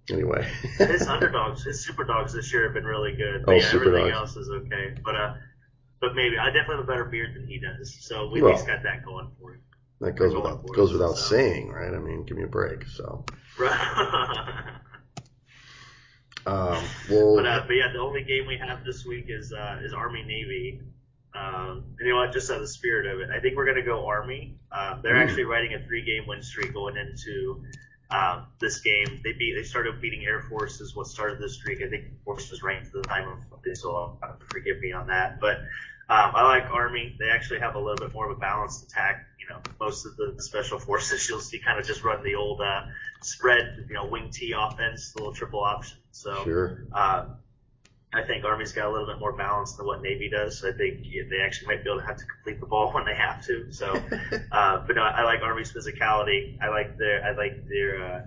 [0.09, 0.49] anyway.
[0.77, 3.45] his underdogs, his super dogs this year have been really good.
[3.45, 4.35] But oh, yeah, everything dogs.
[4.35, 4.95] else is okay.
[5.03, 5.33] But uh,
[6.01, 7.95] but maybe I definitely have a better beard than he does.
[8.01, 9.61] So we well, at least got that going for him.
[10.01, 11.35] That goes without goes without so.
[11.35, 11.93] saying, right?
[11.93, 12.85] I mean, give me a break.
[12.87, 13.25] So.
[16.45, 19.79] Um, well, but, uh, but yeah, the only game we have this week is uh,
[19.83, 20.81] is Army Navy.
[21.33, 22.33] Um, and you know what?
[22.33, 24.57] Just out of the spirit of it, I think we're going to go Army.
[24.71, 25.23] Um, they're mm.
[25.23, 27.63] actually riding a three game win streak going into
[28.09, 29.21] um, this game.
[29.23, 31.81] They beat they started beating Air Force is what started this streak.
[31.83, 35.07] I think Air Force was ranked at the time of so uh, forgive me on
[35.07, 35.39] that.
[35.39, 35.61] But
[36.11, 37.15] um, I like Army.
[37.17, 40.17] They actually have a little bit more of a balanced attack You know, most of
[40.17, 42.81] the special forces you'll see kind of just run the old uh,
[43.21, 45.99] spread, you know, wing T offense, the little triple option.
[46.11, 46.83] So sure.
[46.91, 47.27] Uh,
[48.13, 50.59] I think Army's got a little bit more balance than what Navy does.
[50.59, 53.05] So I think they actually might be able to have to complete the ball when
[53.05, 53.71] they have to.
[53.71, 53.93] So,
[54.51, 56.57] uh, but no, I like Army's physicality.
[56.61, 58.21] I like their, I like their, uh,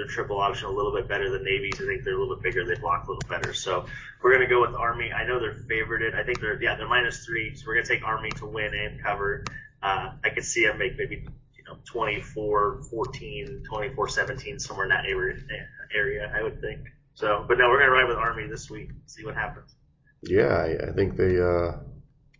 [0.00, 1.74] their triple option a little bit better than Navy's.
[1.74, 2.64] I think they're a little bit bigger.
[2.64, 3.52] They block a little better.
[3.52, 3.84] So
[4.22, 5.12] we're going to go with Army.
[5.12, 6.14] I know they're favorited.
[6.14, 7.54] I think they're, yeah, they're minus three.
[7.54, 9.44] So we're going to take Army to win and cover.
[9.82, 14.90] Uh, I could see them make maybe you know 24, 14, 24, 17 somewhere in
[14.90, 16.32] that area.
[16.34, 16.80] I would think.
[17.14, 18.90] So, but no, we're gonna ride with Army this week.
[19.06, 19.74] See what happens.
[20.22, 21.78] Yeah, I, I think they, uh,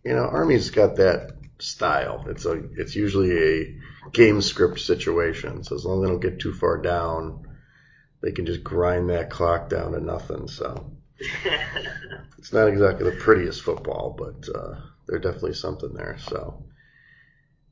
[0.03, 2.25] you know, Army's got that style.
[2.29, 3.75] It's a, it's usually a
[4.11, 5.63] game script situation.
[5.63, 7.47] So as long as they don't get too far down,
[8.21, 10.47] they can just grind that clock down to nothing.
[10.47, 10.91] So
[12.37, 14.75] it's not exactly the prettiest football, but uh,
[15.07, 16.17] there's definitely something there.
[16.19, 16.63] So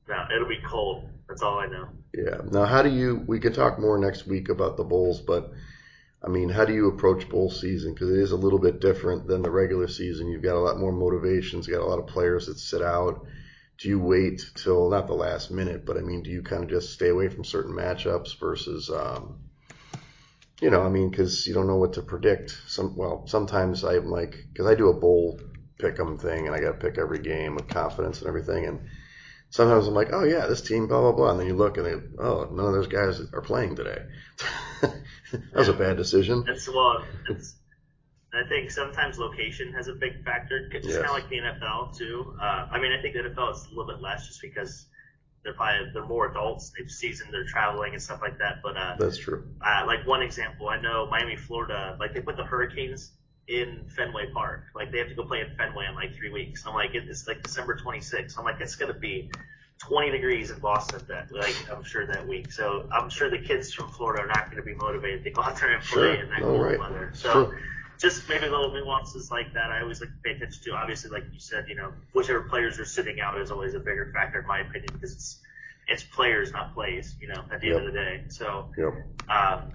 [0.08, 1.08] no, it'll be cold.
[1.28, 1.90] That's all I know.
[2.14, 2.42] Yeah.
[2.52, 3.24] Now, how do you?
[3.28, 5.52] We can talk more next week about the bowls, but
[6.24, 7.94] I mean, how do you approach bowl season?
[7.94, 10.28] Because it is a little bit different than the regular season.
[10.28, 11.68] You've got a lot more motivations.
[11.68, 13.26] You got a lot of players that sit out.
[13.78, 16.70] Do you wait till not the last minute, but I mean, do you kind of
[16.70, 19.38] just stay away from certain matchups versus, um,
[20.62, 22.58] you know, I mean, because you don't know what to predict.
[22.68, 25.40] Some well, sometimes I'm like, because I do a bowl
[25.80, 28.82] pick 'em thing, and I got to pick every game with confidence and everything, and
[29.52, 31.86] sometimes I'm like, oh yeah, this team, blah blah blah, and then you look and
[31.86, 34.00] they, oh, none of those guys are playing today.
[34.82, 36.44] that was a bad decision.
[36.46, 37.56] That's well, it's,
[38.34, 40.68] I think sometimes location has a big factor.
[40.72, 41.02] It's just Yes.
[41.02, 42.36] kind of like the NFL too.
[42.42, 44.88] Uh, I mean, I think the NFL is a little bit less just because
[45.44, 46.72] they're probably they're more adults.
[46.78, 48.62] They've seasoned, they're traveling and stuff like that.
[48.64, 49.46] But uh, That's true.
[49.66, 53.12] uh, like one example, I know Miami, Florida, like they put the Hurricanes
[53.48, 54.66] in Fenway Park.
[54.76, 56.66] Like they have to go play in Fenway in like three weeks.
[56.68, 58.38] I'm like, it's like December 26th.
[58.38, 59.32] I'm like, it's gonna be
[59.80, 62.52] 20 degrees in Boston that like I'm sure that week.
[62.52, 65.58] So I'm sure the kids from Florida are not gonna be motivated to go out
[65.60, 66.14] there and play Sure.
[66.16, 66.80] in that cold right.
[66.80, 67.12] weather.
[67.16, 67.58] So true.
[68.00, 69.72] Just maybe little nuances like that.
[69.72, 70.72] I always like to pay attention to.
[70.72, 74.12] Obviously, like you said, you know, whichever players are sitting out is always a bigger
[74.14, 75.42] factor in my opinion because it's
[75.88, 77.16] it's players, not plays.
[77.20, 77.78] You know, at the Yep.
[77.78, 78.24] end of the day.
[78.30, 78.94] So Yep.
[79.30, 79.74] um,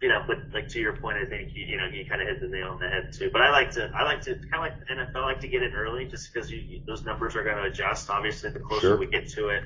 [0.00, 2.28] you know, but like to your point, I think you, you know you kind of
[2.28, 3.30] hit the nail on the head too.
[3.30, 5.48] But I like to, I like to kind of like the NFL, I like to
[5.48, 8.10] get in early just because you, you, those numbers are going to adjust.
[8.10, 8.96] Obviously, the closer Sure.
[8.98, 9.64] we get to it,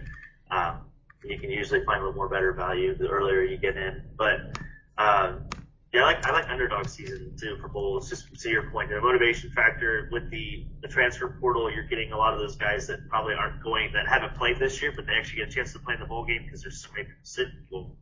[0.51, 0.81] um,
[1.25, 4.03] you can usually find a little more better value the earlier you get in.
[4.17, 4.59] But
[4.97, 5.49] um,
[5.93, 8.11] yeah, I like I like underdog season too for bowls.
[8.11, 12.17] Just to your point, the motivation factor with the the transfer portal, you're getting a
[12.17, 15.15] lot of those guys that probably aren't going that haven't played this year, but they
[15.15, 17.53] actually get a chance to play in the bowl game because there's so many sitting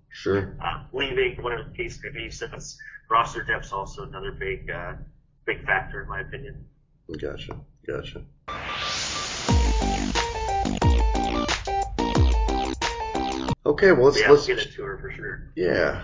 [0.08, 0.56] Sure.
[0.64, 2.30] uh, leaving, whatever the case may be.
[2.30, 2.78] So that's
[3.10, 4.94] roster depth's also another big, uh,
[5.44, 6.64] big factor in my opinion.
[7.20, 7.60] Gotcha.
[7.86, 8.22] Gotcha.
[13.64, 15.52] Okay, well let's yeah, let's get into her for sure.
[15.54, 16.02] Yeah.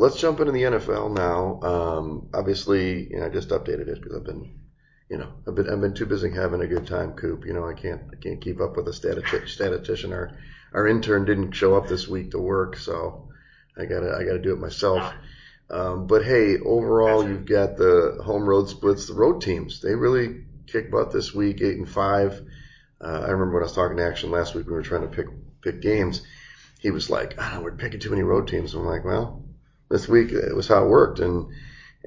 [0.00, 1.60] Let's jump into the NFL now.
[1.60, 4.58] Um, obviously, you know, I just updated it because I've been,
[5.10, 7.44] you know, I've been I've been too busy having a good time, Coop.
[7.44, 10.14] You know, I can't I can't keep up with a stati- statistician.
[10.14, 10.38] Our
[10.72, 13.28] our intern didn't show up this week to work, so
[13.76, 15.12] I gotta I gotta do it myself.
[15.68, 19.06] Um, but hey, overall, you've got the home road splits.
[19.06, 22.40] The road teams they really kick butt this week, eight and five.
[23.02, 25.14] Uh, I remember when I was talking to Action last week, we were trying to
[25.14, 25.26] pick
[25.60, 26.22] pick games.
[26.78, 29.44] He was like, "Ah, we're picking too many road teams." I'm like, "Well,
[29.90, 31.48] this week it was how it worked," and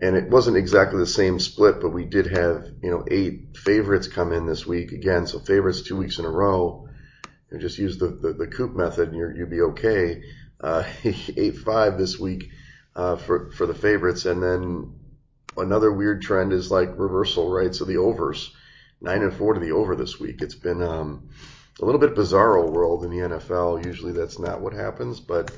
[0.01, 4.07] and it wasn't exactly the same split, but we did have you know eight favorites
[4.07, 5.27] come in this week again.
[5.27, 6.87] So favorites two weeks in a row.
[7.51, 10.23] You just use the the, the coop method, and you're, you'd be okay.
[10.59, 12.49] Uh, eight five this week
[12.95, 14.95] uh, for for the favorites, and then
[15.57, 17.73] another weird trend is like reversal, right?
[17.75, 18.55] So the overs,
[19.01, 20.41] nine and four to the over this week.
[20.41, 21.29] It's been um,
[21.81, 23.85] a little bit bizarro world in the NFL.
[23.85, 25.51] Usually that's not what happens, but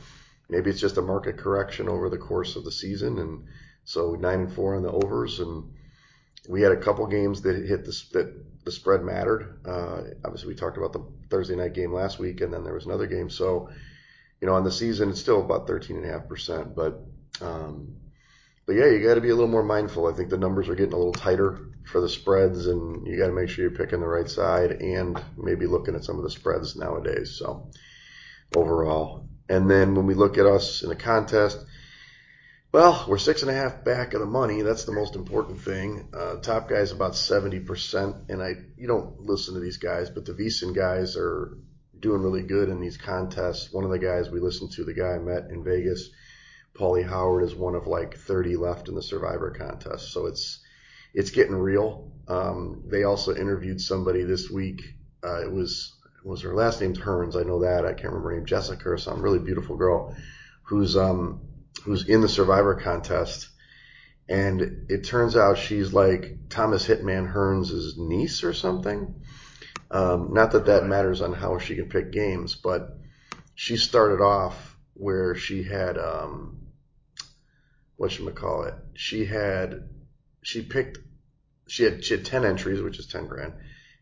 [0.50, 3.46] maybe it's just a market correction over the course of the season, and
[3.84, 5.72] so nine and four on the overs, and
[6.50, 9.60] we had a couple games that hit the that the spread mattered.
[9.66, 12.86] Uh, obviously, we talked about the Thursday night game last week, and then there was
[12.86, 13.30] another game.
[13.30, 13.70] So,
[14.42, 17.00] you know, on the season, it's still about thirteen and a half percent, but
[17.42, 17.96] um,
[18.66, 20.08] but yeah, you got to be a little more mindful.
[20.08, 21.60] I think the numbers are getting a little tighter
[21.92, 25.22] for the spreads, and you got to make sure you're picking the right side and
[25.38, 27.38] maybe looking at some of the spreads nowadays.
[27.38, 27.70] So
[28.56, 31.60] overall, and then when we look at us in a contest,
[32.72, 34.62] well, we're six and a half back of the money.
[34.62, 36.10] That's the most important thing.
[36.14, 40.26] Uh, top guy's about seventy percent, and I you don't listen to these guys, but
[40.26, 41.58] the VSiN guys are
[41.98, 43.72] doing really good in these contests.
[43.72, 46.10] One of the guys we listened to, the guy I met in Vegas,
[46.78, 50.12] Paulie Howard, is one of like 30 left in the Survivor contest.
[50.12, 50.60] So it's
[51.14, 52.12] it's getting real.
[52.28, 54.82] Um, they also interviewed somebody this week.
[55.24, 55.95] Uh, it was
[56.26, 57.36] was her last name's Hearns.
[57.36, 57.86] I know that.
[57.86, 58.46] I can't remember her name.
[58.46, 60.16] Jessica or some really beautiful girl
[60.64, 61.42] who's um
[61.84, 63.50] who's in the Survivor contest.
[64.28, 69.22] And it turns out she's like Thomas Hitman Hearns' niece or something.
[69.92, 72.98] Um, not that that matters on how she can pick games, but
[73.54, 76.66] she started off where she had um,
[77.98, 78.74] what should call it?
[78.96, 79.90] She had
[80.42, 80.98] she picked
[81.68, 83.54] she had she had ten entries, which is ten grand,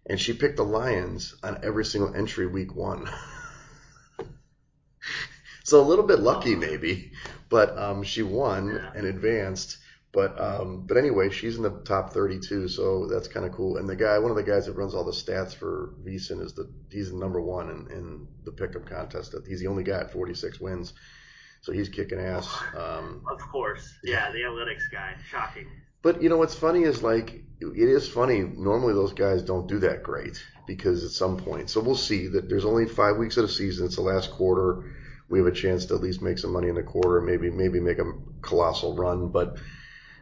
[0.05, 3.09] and she picked the Lions on every single entry week one.
[5.63, 7.11] so a little bit lucky maybe,
[7.49, 9.77] but um, she won and advanced.
[10.11, 13.77] But um, but anyway, she's in the top 32, so that's kind of cool.
[13.77, 16.53] And the guy, one of the guys that runs all the stats for VSiN is
[16.53, 19.33] the he's the number one in, in the pickup contest.
[19.47, 20.93] He's the only guy at 46 wins,
[21.61, 22.47] so he's kicking ass.
[22.77, 23.91] Um, Of course.
[24.03, 25.15] Yeah, the analytics guy.
[25.31, 25.65] Shocking.
[26.03, 28.41] But you know what's funny is like it is funny.
[28.41, 31.69] Normally those guys don't do that great because at some point.
[31.69, 33.85] So we'll see that there's only five weeks of the season.
[33.85, 34.83] It's the last quarter.
[35.29, 37.79] We have a chance to at least make some money in the quarter, maybe maybe
[37.79, 38.11] make a
[38.41, 39.29] colossal run.
[39.29, 39.57] But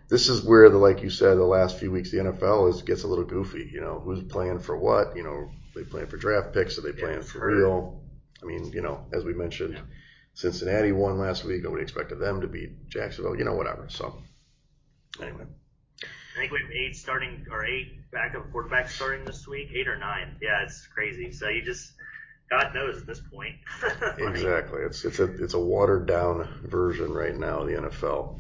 [0.08, 3.04] this is where the like you said, the last few weeks the NFL is gets
[3.04, 3.70] a little goofy.
[3.74, 5.16] You know, who's playing for what?
[5.18, 7.56] You know, they playing for draft picks, are they playing it's for hurt.
[7.56, 8.04] real?
[8.44, 9.82] I mean, you know, as we mentioned, Yeah.
[10.34, 11.64] Cincinnati won last week.
[11.64, 13.36] Nobody expected them to beat Jacksonville.
[13.38, 13.88] You know, whatever.
[13.90, 14.22] So
[15.22, 15.46] anyway.
[16.36, 19.98] I think we have eight starting or eight backup quarterbacks starting this week, eight or
[19.98, 20.38] nine.
[20.42, 21.32] Yeah, it's crazy.
[21.32, 21.94] So you just
[22.50, 23.56] God knows at this point.
[24.18, 24.82] exactly.
[24.82, 28.40] It's it's a it's a watered down version right now of the NFL.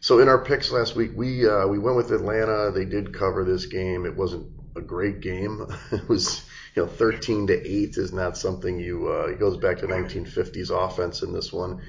[0.00, 2.72] So in our picks last week, we uh, we went with Atlanta.
[2.72, 4.06] They did cover this game.
[4.06, 5.66] It wasn't a great game.
[5.92, 6.44] it was
[6.74, 9.08] you know 13 to eight is not something you.
[9.08, 11.80] Uh, it goes back to 1950s offense in this one.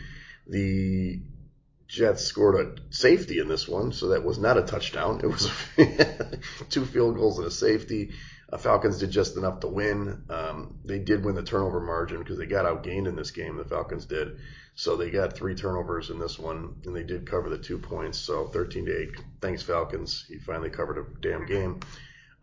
[0.47, 1.19] The
[1.95, 5.21] Jets scored a safety in this one, so that was not a touchdown.
[5.23, 5.49] It was
[6.69, 8.11] two field goals and a safety.
[8.51, 10.23] Uh, Falcons did just enough to win.
[10.29, 13.55] Um, they did win the turnover margin because they got outgained in this game.
[13.55, 14.39] The Falcons did,
[14.75, 18.19] so they got three turnovers in this one, and they did cover the two points.
[18.19, 19.11] So 13 to eight.
[19.41, 20.25] Thanks Falcons.
[20.29, 21.79] You finally covered a damn game.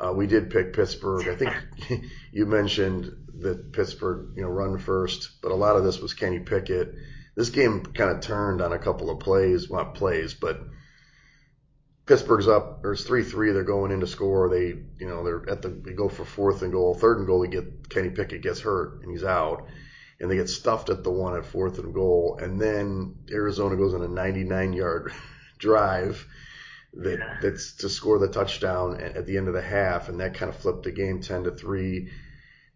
[0.01, 1.29] Uh, we did pick Pittsburgh.
[1.29, 1.55] I think
[2.33, 6.41] you mentioned that Pittsburgh, you know, run first, but a lot of this was Kenny
[6.41, 6.95] Pickett.
[7.35, 10.61] This game kind of turned on a couple of plays, not plays, but
[12.05, 12.83] Pittsburgh's up.
[12.83, 13.53] There's three three.
[13.53, 14.49] They're going in to score.
[14.49, 14.67] They
[14.99, 17.41] you know they're at the they go for fourth and goal, third and goal.
[17.41, 19.67] They get Kenny Pickett gets hurt and he's out,
[20.21, 22.39] and they get stuffed at the one at fourth and goal.
[22.41, 25.13] And then Arizona goes on a 99 yard
[25.59, 26.27] drive
[26.95, 27.39] that yeah.
[27.41, 30.57] that's to score the touchdown at, the end of the half, and that kind of
[30.57, 32.11] flipped the game 10 to three.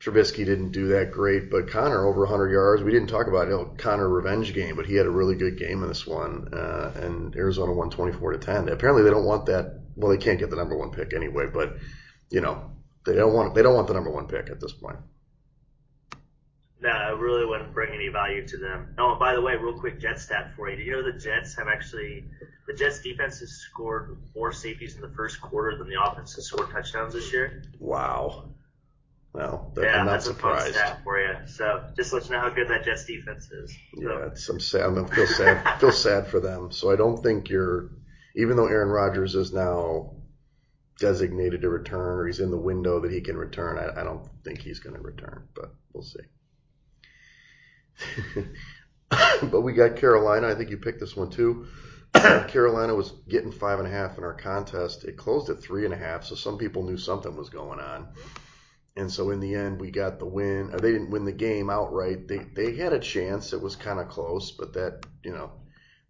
[0.00, 2.82] Trubisky didn't do that great, but Conner over 100 yards.
[2.82, 5.82] We didn't talk about it, Conner revenge game, but he had a really good game
[5.82, 8.68] in this one, uh, and Arizona won 24 to 10.
[8.68, 9.80] Apparently, they don't want that.
[9.96, 11.78] Well, they can't get the number one pick anyway, but
[12.28, 12.70] you know
[13.06, 14.98] they don't want they don't want the number one pick at this point.
[16.78, 18.94] No, it really wouldn't bring any value to them.
[18.98, 20.76] Oh, by the way, real quick Jet stat for you.
[20.76, 22.24] Do you know the Jets have actually
[22.66, 26.46] the Jets defense has scored more safeties in the first quarter than the offense has
[26.46, 27.62] scored touchdowns this year?
[27.78, 28.50] Wow.
[29.36, 30.76] Well, yeah, I'm not that's surprised.
[30.76, 31.34] stat for you.
[31.46, 33.70] So just let you know how good that Jets defense is.
[33.94, 34.00] So.
[34.00, 34.96] Yeah, it's, I'm sad.
[34.96, 35.78] I feel sad.
[35.80, 36.72] feel sad for them.
[36.72, 37.90] So I don't think you're,
[38.34, 40.14] even though Aaron Rodgers is now
[40.98, 44.26] designated to return or he's in the window that he can return, I, I don't
[44.42, 45.46] think he's going to return.
[45.54, 46.20] But we'll see.
[49.50, 50.48] but we got Carolina.
[50.48, 51.66] I think you picked this one too.
[52.14, 55.04] Carolina was getting five and a half in our contest.
[55.04, 58.08] It closed at three and a half, so some people knew something was going on.
[58.96, 60.70] And so in the end, we got the win.
[60.72, 62.28] Or they didn't win the game outright.
[62.28, 63.52] They they had a chance.
[63.52, 65.52] It was kind of close, but that you know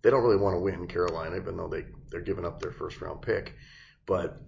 [0.03, 3.01] they don't really want to win Carolina, even though they they're giving up their first
[3.01, 3.55] round pick.
[4.07, 4.41] But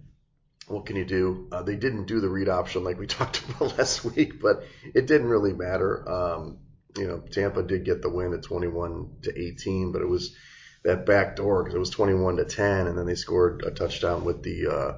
[0.67, 1.47] what can you do?
[1.51, 5.05] Uh, they didn't do the read option like we talked about last week, but it
[5.05, 6.07] didn't really matter.
[6.09, 6.59] Um,
[6.97, 10.35] you know, Tampa did get the win at 21 to 18, but it was
[10.83, 14.23] that back door because it was 21 to 10, and then they scored a touchdown
[14.23, 14.93] with the uh,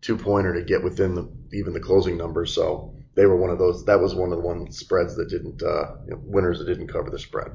[0.00, 2.54] two pointer to get within the, even the closing numbers.
[2.54, 3.84] So they were one of those.
[3.84, 6.88] That was one of the one spreads that didn't uh, you know, winners that didn't
[6.88, 7.52] cover the spread.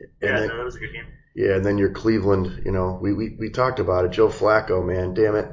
[0.00, 1.06] yeah, then, no, that was a good game.
[1.34, 2.62] Yeah, and then your Cleveland.
[2.64, 4.12] You know, we, we we talked about it.
[4.12, 5.50] Joe Flacco, man, damn it.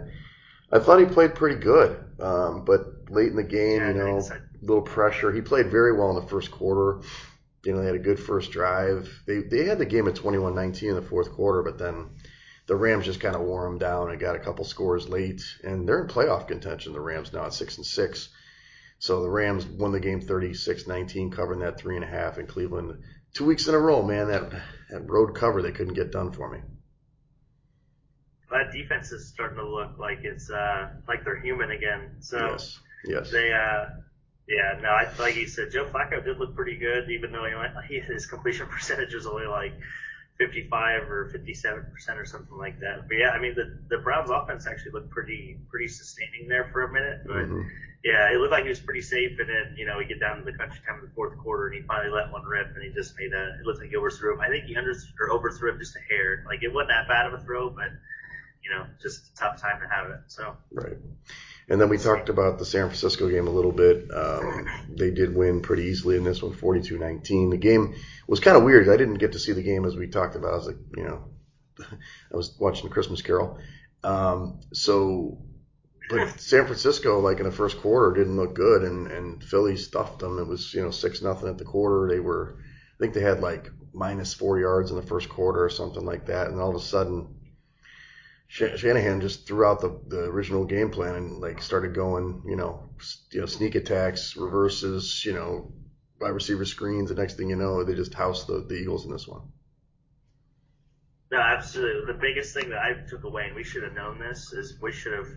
[0.71, 4.17] I thought he played pretty good, um, but late in the game, yeah, you know,
[4.19, 5.31] a little pressure.
[5.31, 7.01] He played very well in the first quarter.
[7.65, 9.23] You know, they had a good first drive.
[9.25, 12.09] They they had the game at 21-19 in the fourth quarter, but then
[12.69, 15.89] the Rams just kind of wore them down and got a couple scores late, and
[15.89, 16.93] they're in playoff contention.
[16.93, 18.29] The Rams now at six and six.
[18.99, 23.01] So the Rams won the game 36-19, covering that three and a half in Cleveland.
[23.33, 24.27] Two weeks in a row, man.
[24.27, 24.51] That
[24.91, 26.59] that road cover they couldn't get done for me.
[28.51, 32.17] That defense is starting to look like it's uh, like they're human again.
[32.19, 33.31] So yes, yes.
[33.31, 33.85] They uh,
[34.47, 37.47] yeah, no, I like you said, Joe Flacco did look pretty good, even though
[37.87, 39.73] he, his completion percentage was only like
[40.39, 43.07] 55 or 57 percent or something like that.
[43.07, 46.83] But yeah, I mean the the Browns offense actually looked pretty pretty sustaining there for
[46.83, 47.21] a minute.
[47.25, 47.67] But mm-hmm.
[48.05, 49.37] yeah, it looked like he was pretty safe.
[49.37, 51.67] And then you know we get down to the country time in the fourth quarter,
[51.67, 53.59] and he finally let one rip, and he just made a.
[53.59, 54.39] It looked like he overthrew him.
[54.39, 56.45] I think he under or overthrew him just a hair.
[56.47, 57.91] Like it wasn't that bad of a throw, but
[58.63, 60.19] you know just a tough time to have it.
[60.27, 60.95] So right.
[61.69, 64.09] And then we talked about the San Francisco game a little bit.
[64.11, 67.51] Um, they did win pretty easily in this one, 42-19.
[67.51, 67.95] The game
[68.27, 68.89] was kind of weird.
[68.89, 70.53] I didn't get to see the game as we talked about.
[70.53, 71.25] I was like, you know,
[71.79, 73.59] I was watching Christmas Carol.
[74.03, 75.37] Um, so,
[76.09, 80.19] but San Francisco, like in the first quarter, didn't look good, and and Philly stuffed
[80.19, 80.39] them.
[80.39, 82.07] It was you know six nothing at the quarter.
[82.09, 85.69] They were, I think they had like minus four yards in the first quarter or
[85.69, 87.35] something like that, and all of a sudden
[88.49, 92.89] Shanahan just threw out the, the original game plan and like started going, you know,
[93.31, 95.71] you know, sneak attacks, reverses, you know,
[96.19, 97.09] wide receiver screens.
[97.09, 99.41] The next thing you know, they just housed the, the Eagles in this one.
[101.31, 102.11] No, absolutely.
[102.11, 104.91] The biggest thing that I took away, and we should have known this, is we
[104.91, 105.27] should have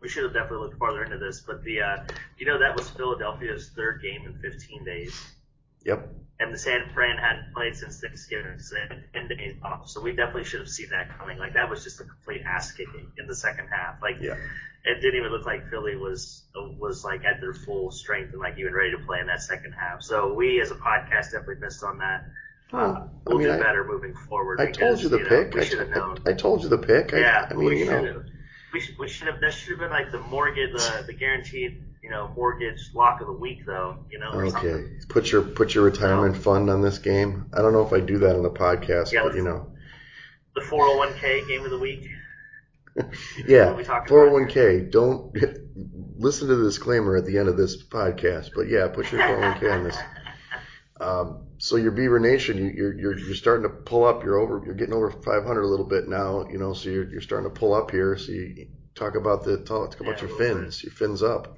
[0.00, 1.40] we should have definitely looked farther into this.
[1.46, 1.96] But the uh,
[2.36, 5.34] you know that was Philadelphia's third game in 15 days.
[5.84, 6.08] Yep.
[6.40, 9.88] And the San Fran hadn't played since Thanksgiving, so they had 10 days off.
[9.88, 11.36] So we definitely should have seen that coming.
[11.38, 14.00] Like, that was just a complete ass kicking in the second half.
[14.00, 14.36] Like, Yeah.
[14.84, 16.44] it didn't even look like Philly was
[16.78, 19.72] was like at their full strength and like even ready to play in that second
[19.72, 20.02] half.
[20.02, 22.24] So we as a podcast definitely missed on that.
[22.72, 24.60] Well, Uh, we'll mean, do I- better moving forward.
[24.60, 25.56] I told you the know, pick.
[25.56, 26.18] I, known.
[26.26, 27.12] I, I told you the pick.
[27.14, 28.12] I, yeah, I mean, we you should know.
[28.12, 28.24] have.
[28.72, 29.40] We should, we should have.
[29.40, 33.26] That should have been like the mortgage, the, the guaranteed, you know, mortgage lock of
[33.26, 33.98] the week, though.
[34.10, 34.50] You know, Okay.
[34.50, 35.00] something.
[35.08, 37.46] Put your put your retirement fund on this game.
[37.52, 39.70] I don't know if I do that on the podcast, Yeah, but you know.
[40.54, 42.08] The 401k game of the week.
[43.46, 43.74] Yeah.
[43.74, 44.90] We talking 401k.
[44.90, 45.32] Don't
[46.18, 48.50] listen to the disclaimer at the end of this podcast.
[48.54, 49.96] But yeah, put your 401k on this.
[51.00, 54.24] Um, so your Beaver Nation, you, you're you're you're starting to pull up.
[54.24, 54.60] You're over.
[54.64, 56.44] You're getting over 500 a little bit now.
[56.50, 58.16] You know, so you're you're starting to pull up here.
[58.18, 58.66] So you
[58.96, 60.82] talk about the talk, talk about Yeah, your fins.
[60.82, 61.56] Your fins up.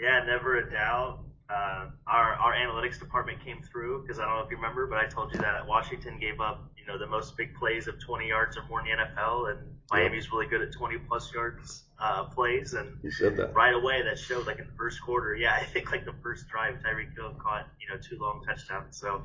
[0.00, 1.20] Yeah, never a doubt.
[1.48, 4.98] Uh, our our analytics department came through because I don't know if you remember, but
[4.98, 8.26] I told you that Washington gave up, you know, the most big plays of 20
[8.26, 9.58] yards or more in the NFL, and
[9.92, 12.74] Miami's really good at 20 plus yards uh, plays.
[12.74, 13.54] And You said that.
[13.54, 15.36] right away, that showed like in the first quarter.
[15.36, 18.98] Yeah, I think like the first drive, Tyreek Hill caught you know two long touchdowns.
[18.98, 19.22] So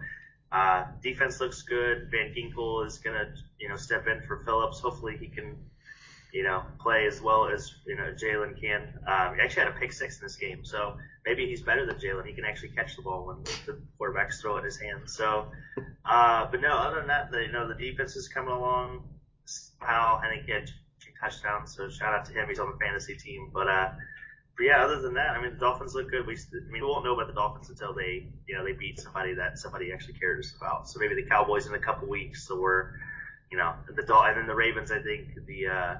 [0.52, 2.10] uh, defense looks good.
[2.12, 4.80] Van Ginkel is gonna you know step in for Phillips.
[4.80, 5.58] Hopefully he can
[6.34, 8.82] you know play as well as you know Jaelan can.
[9.08, 11.96] Um, he actually had a pick six in this game, so maybe he's better than
[11.96, 12.26] Jaelan.
[12.26, 15.15] He can actually catch the ball when the quarterbacks throw it in his hands.
[15.15, 15.48] So,
[16.06, 19.04] uh, but no, other than that, the, you know the defense is coming along.
[19.80, 22.48] Powell, I think he had two touchdowns, so shout out to him.
[22.48, 23.89] He's on the fantasy team, but uh.
[24.58, 26.28] But yeah, other than that, I mean, the Dolphins look good.
[26.28, 29.00] We, I mean, we won't know about the Dolphins until they, you know, they beat
[29.00, 30.89] somebody that somebody actually cares about.
[30.89, 33.00] So maybe the Cowboys in a couple weeks, or,
[33.50, 34.91] you know, the and then the Ravens.
[34.91, 35.96] I think the uh,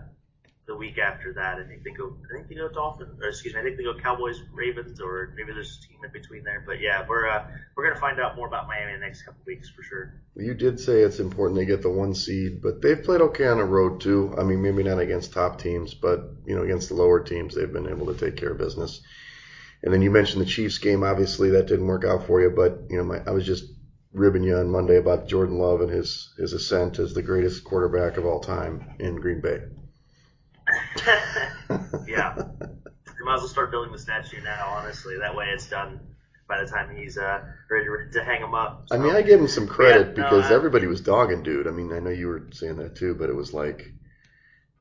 [0.72, 2.16] the week after that, I think they go.
[2.30, 5.34] I think they go Dolphins, or excuse me, I think they go Cowboys, Ravens, or
[5.36, 6.64] maybe there's a team in between there.
[6.66, 9.42] But yeah, we're uh, we're gonna find out more about Miami in the next couple
[9.46, 10.22] weeks for sure.
[10.36, 13.58] You did say it's important they get the one seed, but they've played okay on
[13.58, 14.34] the road too.
[14.38, 17.72] I mean, maybe not against top teams, but you know, against the lower teams, they've
[17.72, 19.02] been able to take care of business.
[19.84, 21.04] And then you mentioned the Chiefs game.
[21.04, 23.66] Obviously, that didn't work out for you, but you know, my, I was just
[24.14, 28.18] ribbing you on Monday about Jordan Love and his his ascent as the greatest quarterback
[28.18, 29.60] of all time in Green Bay.
[32.08, 34.68] yeah, you might as well start building the statue now.
[34.68, 36.00] Honestly, that way it's done
[36.48, 38.88] by the time he's uh, ready to, to hang him up.
[38.92, 41.68] I mean, I give him some credit Yeah, no, because I- everybody was dogging dude.
[41.68, 43.86] I mean, I know you were saying that too, but it was like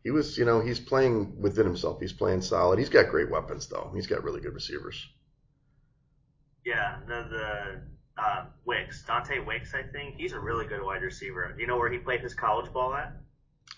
[0.03, 2.01] he was, you know, he's playing within himself.
[2.01, 2.79] He's playing solid.
[2.79, 3.93] He's got great weapons though.
[3.95, 5.07] He's got really good receivers.
[6.65, 11.53] Yeah, the the um, Wicks, Dante Wicks, I think he's a really good wide receiver.
[11.55, 13.13] Do you know where he played his college ball at?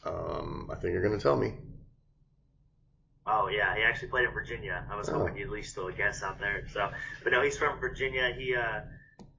[0.04, 1.54] Um, I think you're going to tell me.
[3.26, 4.84] Oh yeah, he actually played in Virginia.
[4.90, 5.18] I was Oh.
[5.18, 6.66] hoping you'd at least still a guess out there.
[6.72, 6.90] So,
[7.22, 8.32] but no, he's from Virginia.
[8.36, 8.80] He, uh,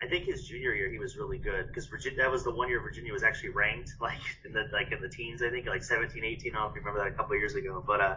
[0.02, 2.70] I think his junior year he was really good because Virginia that was the one
[2.70, 5.42] year Virginia was actually ranked like in the like in the teens.
[5.44, 6.52] I think like 17, 18.
[6.52, 7.84] I don't know if you remember that a couple of years ago.
[7.86, 8.16] But uh,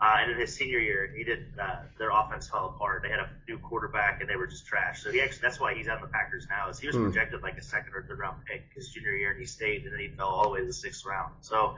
[0.00, 3.02] uh, and in his senior year, he did uh, their offense fell apart.
[3.02, 5.02] They had a new quarterback and they were just trash.
[5.02, 6.70] So he actually that's why he's on the Packers now.
[6.70, 7.04] Is he was Hmm.
[7.04, 9.92] projected like a second or third round pick his junior year and he stayed and
[9.92, 11.34] then he fell all the way to the sixth round.
[11.42, 11.76] So.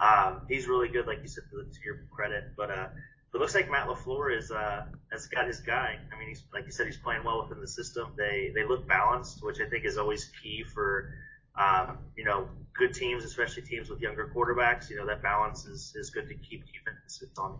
[0.00, 2.52] Um, he's really good, like you said, to, to your credit.
[2.56, 2.88] But uh,
[3.34, 5.98] it looks like Matt LaFleur is uh, has got his guy.
[6.12, 8.12] I mean, he's like you said, he's playing well within the system.
[8.16, 11.12] They they look balanced, which I think is always key for
[11.56, 14.88] um, you know good teams, especially teams with younger quarterbacks.
[14.90, 17.58] You know that balance is, is good to keep defenses on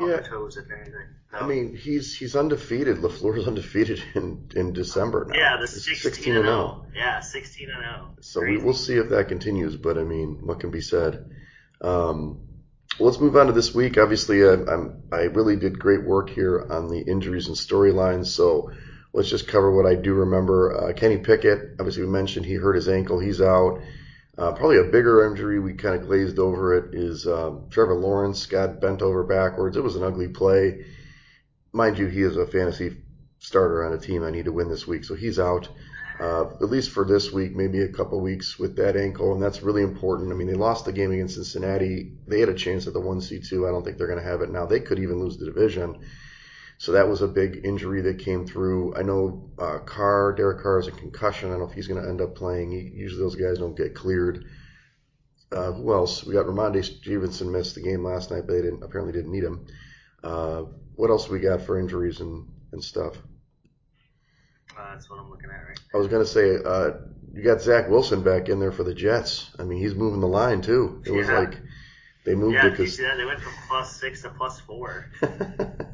[0.00, 0.16] on Yeah.
[0.16, 1.08] their toes, if anything.
[1.30, 2.96] So, I mean, he's he's undefeated.
[2.98, 5.34] LaFleur's undefeated in in December now.
[5.36, 6.86] yeah, the It's 16 and 0.
[6.94, 8.16] Yeah, 16 and 0.
[8.20, 8.62] So Crazy.
[8.64, 9.76] we'll see if that continues.
[9.76, 11.30] But I mean, what can be said?
[11.82, 12.40] Um,
[12.98, 13.98] let's move on to this week.
[13.98, 18.26] Obviously, I, I'm, I really did great work here on the injuries and storylines.
[18.26, 18.70] So
[19.12, 20.76] let's just cover what I do remember.
[20.76, 23.18] Uh, Kenny Pickett, obviously, we mentioned he hurt his ankle.
[23.18, 23.80] He's out.
[24.38, 25.60] Uh, probably a bigger injury.
[25.60, 26.94] We kind of glazed over it.
[26.94, 29.76] Is um, Trevor Lawrence got bent over backwards?
[29.76, 30.86] It was an ugly play.
[31.72, 32.96] Mind you, he is a fantasy
[33.38, 35.68] starter on a team I need to win this week, so he's out
[36.22, 39.62] uh, at least for this week, maybe a couple weeks with that ankle, and that's
[39.62, 40.32] really important.
[40.32, 42.12] I mean, they lost the game against Cincinnati.
[42.28, 43.66] They had a chance at the one C two.
[43.66, 44.64] I don't think they're going to have it now.
[44.64, 46.06] They could even lose the division.
[46.78, 48.96] So that was a big injury that came through.
[48.96, 51.48] I know uh, Carr, Derek Carr is a concussion.
[51.48, 52.70] I don't know if he's going to end up playing.
[52.72, 54.44] He, usually those guys don't get cleared.
[55.50, 56.24] Uh, who else?
[56.24, 59.44] We got Rhamondre Stevenson missed the game last night, but they didn't apparently didn't need
[59.44, 59.66] him.
[60.24, 60.62] Uh,
[60.94, 63.16] what else we got for injuries and, and stuff?
[64.90, 65.98] That's what I'm looking at right now.
[65.98, 66.92] I was gonna say, uh,
[67.32, 69.50] you got Zach Wilson back in there for the Jets.
[69.58, 71.02] I mean, he's moving the line too.
[71.06, 71.60] It was like
[72.24, 73.16] they moved Yeah, it because that?
[73.16, 75.10] They went from plus six to plus four.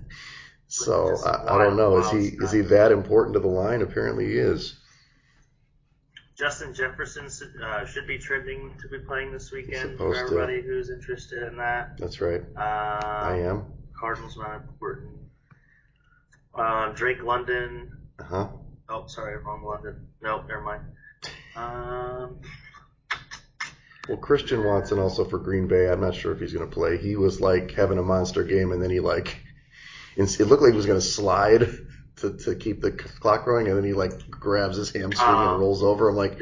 [0.68, 1.98] So I, I, don't know.
[1.98, 3.80] Is he is he that important to the line?
[3.80, 4.74] Apparently he is.
[6.36, 7.28] Justin Jefferson
[7.64, 10.68] uh, should be trending to be playing this weekend for everybody to.
[10.68, 11.96] who's interested in that.
[11.98, 12.42] That's right.
[12.54, 13.64] Uh, I am.
[13.98, 15.16] Cardinals not important.
[16.54, 17.90] Uh, Drake London.
[18.18, 18.48] Uh huh.
[18.88, 20.08] Oh, sorry, wrong London.
[20.22, 20.82] Nope, never mind.
[21.56, 22.40] Um,
[24.08, 25.90] well, Christian Watson also for Green Bay.
[25.90, 26.96] I'm not sure if he's going to play.
[26.96, 29.40] He was like having a monster game, and then he like
[30.16, 31.68] it looked like he was going to slide
[32.16, 35.48] to to keep the clock going, and then he like grabs his hamstring uh, and
[35.50, 35.58] uh-huh.
[35.58, 36.08] rolls over.
[36.08, 36.40] I'm like,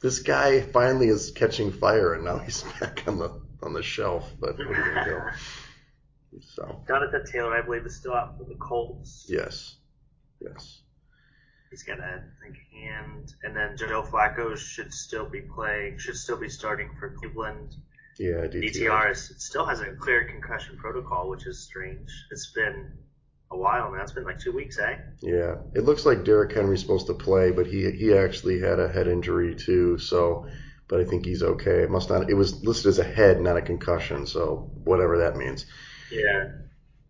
[0.00, 4.30] this guy finally is catching fire, and now he's back on the on the shelf.
[4.40, 6.40] But where are you going to go?
[6.40, 9.26] So Jonathan Taylor, I believe, is still out for the Colts.
[9.28, 9.76] Yes.
[10.40, 10.81] Yes.
[11.72, 16.36] He's got a think hand, and then Joe Flacco should still be playing, should still
[16.36, 17.74] be starting for Cleveland.
[18.18, 18.74] Yeah, DTR.
[18.74, 22.10] DTR is, still has a clear concussion protocol, which is strange.
[22.30, 22.92] It's been
[23.50, 24.02] a while now.
[24.02, 24.98] It's been like two weeks, eh?
[25.22, 28.86] Yeah, it looks like Derrick Henry's supposed to play, but he he actually had a
[28.88, 29.96] head injury too.
[29.96, 30.46] So,
[30.88, 31.84] but I think he's okay.
[31.84, 32.28] It must not.
[32.28, 34.26] It was listed as a head, not a concussion.
[34.26, 35.64] So whatever that means.
[36.10, 36.50] Yeah.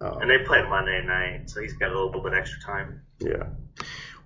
[0.01, 3.03] Um, and they play Monday night, so he's got a little bit extra time.
[3.21, 3.45] Yeah.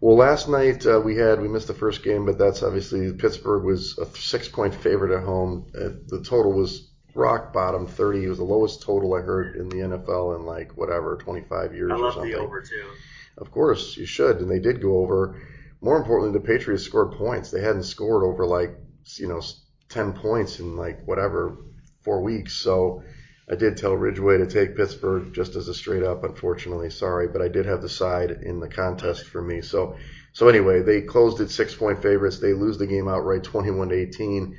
[0.01, 3.64] Well, last night uh, we had we missed the first game, but that's obviously Pittsburgh
[3.64, 5.70] was a six point favorite at home.
[5.74, 8.24] Uh, the total was rock bottom, thirty.
[8.24, 11.74] It was the lowest total I heard in the NFL in like whatever twenty five
[11.74, 12.32] years I or something.
[12.32, 12.90] the over too.
[13.38, 15.40] Of course, you should, and they did go over.
[15.80, 17.51] More importantly, the Patriots scored points.
[17.51, 18.76] They hadn't scored over like
[19.16, 19.40] you know
[19.88, 21.57] ten points in like whatever
[22.03, 22.55] four weeks.
[22.55, 23.03] So
[23.49, 26.24] I did tell Ridgeway to take Pittsburgh just as a straight up.
[26.24, 29.61] Unfortunately, sorry, but I did have the side in the contest for me.
[29.61, 29.97] So,
[30.32, 32.38] so anyway, they closed at six point favorites.
[32.40, 34.57] They lose the game outright, 21 to 18.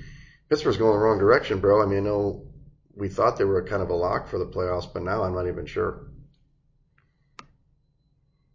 [0.50, 1.84] Pittsburgh's going the wrong direction, bro.
[1.84, 2.48] I mean, I know
[2.96, 5.48] we thought they were kind of a lock for the playoffs, but now I'm not
[5.48, 6.08] even sure.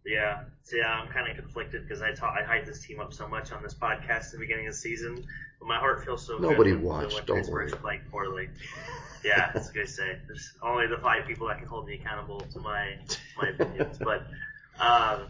[0.05, 3.13] Yeah, so yeah, I'm kind of conflicted because I taught, I hyped this team up
[3.13, 5.25] so much on this podcast at the beginning of the season,
[5.59, 6.83] but my heart feels so Nobody good.
[6.83, 7.25] Nobody watched.
[7.27, 7.69] Don't worry.
[7.69, 8.49] Playing poorly.
[9.25, 10.17] Yeah, that's what I say.
[10.25, 12.97] There's only the five people that can hold me accountable to my
[13.37, 13.97] my opinions.
[13.97, 14.27] but
[14.79, 15.27] um,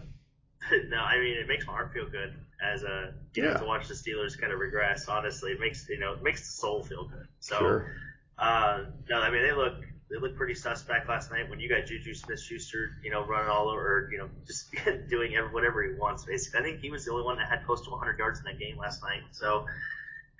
[0.89, 3.53] no, I mean it makes my heart feel good as a you yeah.
[3.53, 5.07] know to watch the Steelers kind of regress.
[5.07, 7.27] Honestly, it makes you know it makes the soul feel good.
[7.39, 7.95] So sure.
[8.37, 11.85] uh, no, I mean they look they look pretty suspect last night when you got
[11.85, 14.73] Juju Smith-Schuster, you know, running all over, you know, just
[15.09, 16.25] doing whatever he wants.
[16.25, 18.45] Basically, I think he was the only one that had close to 100 yards in
[18.45, 19.23] that game last night.
[19.31, 19.65] So,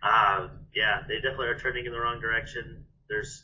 [0.03, 3.43] uh, yeah, they definitely are trending in the wrong direction there's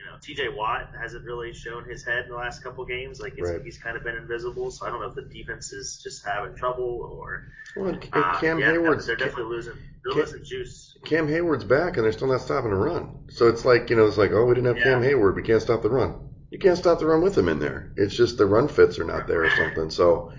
[0.00, 3.20] you know, TJ Watt hasn't really shown his head in the last couple games.
[3.20, 3.62] Like right.
[3.62, 4.70] he's kind of been invisible.
[4.70, 7.48] So I don't know if the defense is just having trouble or.
[7.76, 9.74] Well, uh, Cam yeah, Heyward's they're definitely losing.
[10.02, 10.96] They're Cam, losing juice.
[11.04, 13.26] Cam Heyward's back, and they're still not stopping the run.
[13.30, 14.84] So it's like you know, it's like oh, we didn't have yeah.
[14.84, 16.28] Cam Heyward, we can't stop the run.
[16.50, 17.92] You can't stop the run with him in there.
[17.96, 19.90] It's just the run fits are not there or something.
[19.90, 20.32] So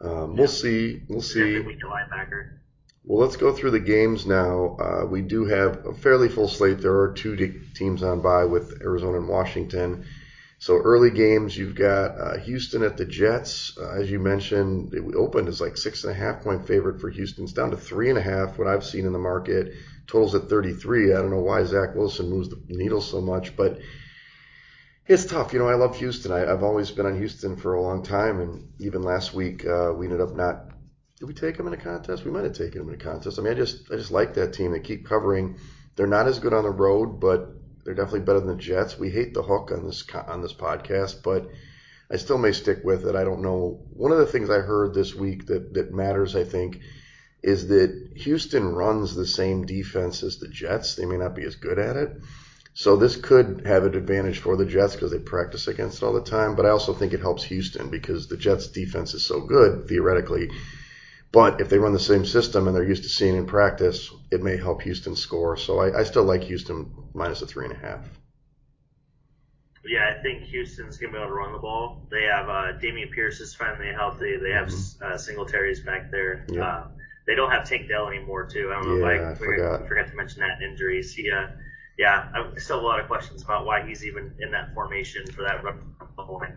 [0.00, 1.02] um, we'll see.
[1.08, 1.40] We'll see.
[1.40, 2.58] linebacker.
[3.04, 4.76] Well, let's go through the games now.
[4.78, 6.78] Uh, we do have a fairly full slate.
[6.78, 7.36] There are two
[7.74, 10.04] teams on by with Arizona and Washington.
[10.58, 13.76] So early games, you've got uh, Houston at the Jets.
[13.76, 17.10] Uh, as you mentioned, it opened as like six and a half point favorite for
[17.10, 17.42] Houston.
[17.42, 18.56] It's down to three and a half.
[18.56, 19.72] What I've seen in the market
[20.06, 21.12] totals at 33.
[21.12, 23.80] I don't know why Zach Wilson moves the needle so much, but
[25.06, 25.52] it's tough.
[25.52, 26.30] You know, I love Houston.
[26.30, 29.92] I, have always been on Houston for a long time, and even last week uh,
[29.92, 30.71] we ended up not
[31.22, 32.24] did we take them in a contest?
[32.24, 33.38] We might have taken them in a contest.
[33.38, 34.72] I mean, I just I just like that team.
[34.72, 35.56] They keep covering.
[35.94, 37.48] They're not as good on the road, but
[37.84, 38.98] they're definitely better than the Jets.
[38.98, 41.48] We hate the hook on this on this podcast, but
[42.10, 43.14] I still may stick with it.
[43.14, 43.86] I don't know.
[43.92, 46.80] One of the things I heard this week that that matters, I think,
[47.40, 50.96] is that Houston runs the same defense as the Jets.
[50.96, 52.10] They may not be as good at it.
[52.74, 56.14] So this could have an advantage for the Jets because they practice against it all
[56.14, 56.56] the time.
[56.56, 60.50] But I also think it helps Houston because the Jets defense is so good theoretically
[61.32, 64.42] but if they run the same system and they're used to seeing in practice, it
[64.42, 65.56] may help Houston score.
[65.56, 68.06] So I, I still like Houston minus a three and a half.
[69.84, 72.06] Yeah, I think Houston's gonna be able to run the ball.
[72.10, 74.36] They have uh, Dameon Pierce is finally healthy.
[74.36, 75.04] They have mm-hmm.
[75.04, 76.46] uh, Singletary's back there.
[76.48, 76.64] Yeah.
[76.64, 76.88] Uh,
[77.26, 78.70] they don't have Tank Dell anymore too.
[78.70, 79.82] I don't know yeah, if I, I forgot.
[79.82, 81.14] I forgot to mention that injuries.
[81.14, 81.48] He uh,
[81.98, 85.26] yeah, I still have a lot of questions about why he's even in that formation
[85.32, 85.62] for that
[86.28, 86.52] run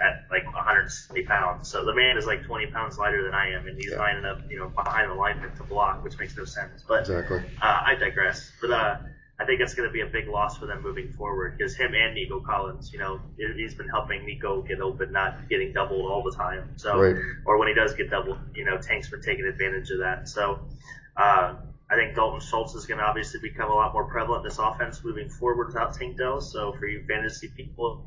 [0.00, 1.68] at like 170 pounds.
[1.68, 3.98] So the man is like 20 pounds lighter than I am, and he's yeah.
[3.98, 6.82] lining up, you know, behind the lineman to block, which makes no sense.
[6.86, 7.42] But exactly.
[7.60, 8.50] uh, I digress.
[8.60, 8.96] But uh,
[9.38, 11.94] I think it's going to be a big loss for them moving forward because him
[11.94, 16.22] and Nico Collins, you know, he's been helping Nico get open, not getting doubled all
[16.22, 16.70] the time.
[16.76, 17.16] So, right.
[17.44, 20.28] or when he does get doubled, you know, Tank's been taking advantage of that.
[20.28, 20.60] So.
[21.16, 21.54] Uh,
[21.88, 24.58] I think Dalton Schultz is going to obviously become a lot more prevalent in this
[24.58, 26.40] offense moving forward without Tank Dell.
[26.40, 28.04] So for you fantasy people,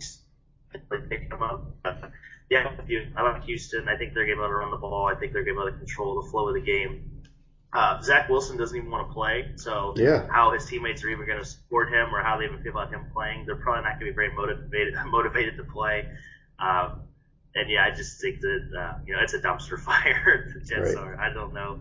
[0.92, 1.64] like pick them up.
[1.84, 2.12] But,
[2.50, 2.72] yeah,
[3.16, 3.88] I like Houston.
[3.88, 5.08] I think they're going to be able to run the ball.
[5.08, 7.24] I think they're going to be able to control the flow of the game.
[7.72, 10.26] Uh, Zach Wilson doesn't even want to play, so Yeah.
[10.32, 12.90] how his teammates are even going to support him or how they even feel about
[12.92, 16.08] him playing, they're probably not going to be very motivated motivated to play.
[16.58, 17.04] Um,
[17.56, 20.48] and yeah, I just think that uh, you know it's a dumpster fire.
[20.54, 20.98] the Jets Right.
[20.98, 21.20] are.
[21.20, 21.80] I don't know.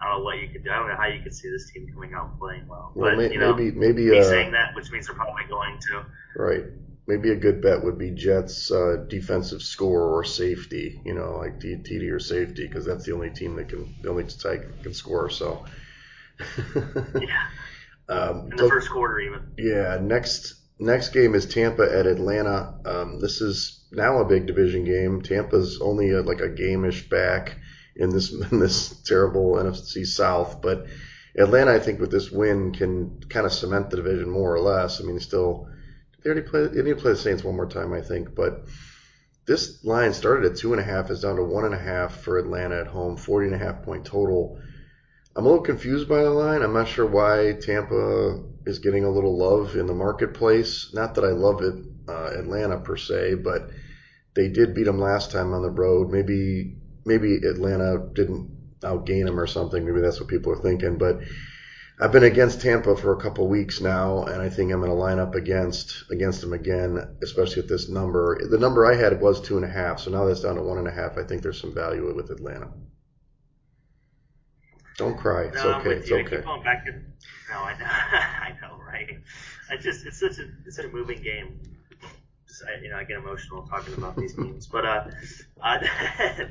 [0.00, 0.70] I don't know what you could do.
[0.70, 2.92] I don't know how you could see this team coming out and playing well.
[2.94, 5.44] Well, but may, you know, maybe maybe me uh, saying that, which means they're probably
[5.48, 6.04] going to.
[6.36, 6.64] right.
[7.08, 11.00] Maybe a good bet would be Jets uh, defensive score or safety.
[11.04, 14.28] You know, like TD or safety, because that's the only team that can the only
[14.28, 15.30] side that can score.
[15.30, 15.64] So.
[17.20, 17.48] Yeah,
[18.08, 19.40] um, in the first quarter even.
[19.58, 22.78] Yeah, next next game is Tampa at Atlanta.
[22.84, 25.22] Um, this is now a big division game.
[25.22, 27.56] Tampa's only a, like a game-ish back
[27.96, 30.86] in this in this terrible NFC South, but
[31.36, 35.00] Atlanta, I think, with this win, can kind of cement the division more or less.
[35.00, 35.68] I mean, still,
[36.28, 36.66] they already play.
[36.66, 38.66] They need to play the Saints one more time, I think, but.
[39.46, 42.20] This line started at two and a half, is down to one and a half
[42.20, 44.60] for Atlanta at home, 40 and a half point total.
[45.34, 46.60] I'm a little confused by the line.
[46.60, 50.90] I'm not sure why Tampa is getting a little love in the marketplace.
[50.92, 51.74] Not that I love it,
[52.06, 53.70] uh, Atlanta per se, but
[54.34, 56.10] they did beat them last time on the road.
[56.10, 56.76] Maybe
[57.06, 58.50] maybe Atlanta didn't
[58.82, 59.82] outgain them or something.
[59.82, 60.98] Maybe that's what people are thinking.
[60.98, 61.20] But
[62.00, 64.96] I've been against Tampa for a couple weeks now, and I think I'm going to
[64.96, 68.38] line up against against them again, especially at this number.
[68.48, 70.78] The number I had was two and a half, so now that's down to one
[70.78, 71.18] and a half.
[71.18, 72.68] I think there's some value with Atlanta.
[74.96, 75.44] Don't cry.
[75.44, 75.90] It's no, okay.
[75.90, 76.12] It's.
[76.12, 76.36] I okay.
[76.36, 77.12] keep going back and
[77.50, 79.18] no, I know, I know, right?
[79.68, 81.60] I just it's such a it's such a moving game.
[82.46, 85.04] Just, I, you know, I get emotional talking about these teams, but uh,
[85.60, 85.78] uh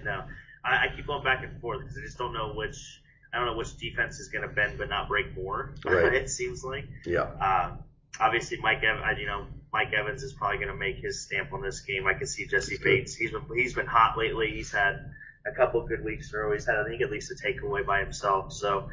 [0.04, 0.24] no,
[0.66, 3.02] I, I keep going back and forth because I just don't know which
[3.38, 5.76] I don't know which defense is going to bend but not break more.
[5.86, 6.14] Right.
[6.14, 6.86] it seems like.
[7.06, 7.22] Yeah.
[7.22, 7.80] Um,
[8.20, 11.54] obviously, Mike, Ev- uh, you know, Mike Evans is probably going to make his stamp
[11.54, 12.08] on this game.
[12.08, 13.16] I can see Jessie Bates.
[13.16, 14.50] He's been he's been hot lately.
[14.52, 15.12] He's had
[15.46, 16.54] a couple of good weeks in a row.
[16.54, 18.52] He's had I think at least a takeaway by himself.
[18.54, 18.90] So,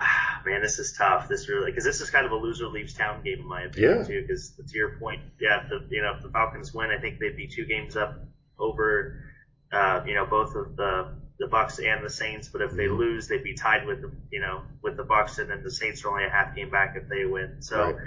[0.00, 1.28] ah, man, this is tough.
[1.28, 3.98] This really because this is kind of a loser leaves town game in my opinion
[4.00, 4.04] Yeah.
[4.04, 4.22] too.
[4.22, 7.18] Because to your point, yeah, if the you know if the Falcons win, I think
[7.20, 8.18] they'd be two games up
[8.58, 9.24] over
[9.72, 12.48] uh, you know both of the the Bucks and the Saints.
[12.48, 12.98] But if they Mhm.
[12.98, 16.04] lose, they'd be tied with the you know with the Bucks, and then the Saints
[16.04, 17.60] are only a half game back if they win.
[17.60, 17.98] So.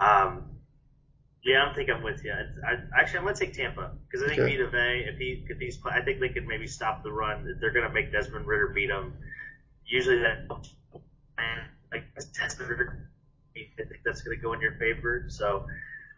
[0.00, 0.24] Right.
[0.24, 0.48] Um,
[1.44, 2.32] yeah, I don't think I'm with you.
[2.32, 4.56] I, I, actually, I'm to take Tampa because I think Okay.
[4.56, 7.58] Vita Vea, if he if he's, I think they could maybe stop the run.
[7.60, 9.14] They're going to make Desmond Ridder beat him.
[9.84, 10.48] Usually that,
[11.36, 13.10] man, like Desmond Ridder,
[13.56, 15.24] I think that's going to go in your favor.
[15.28, 15.66] So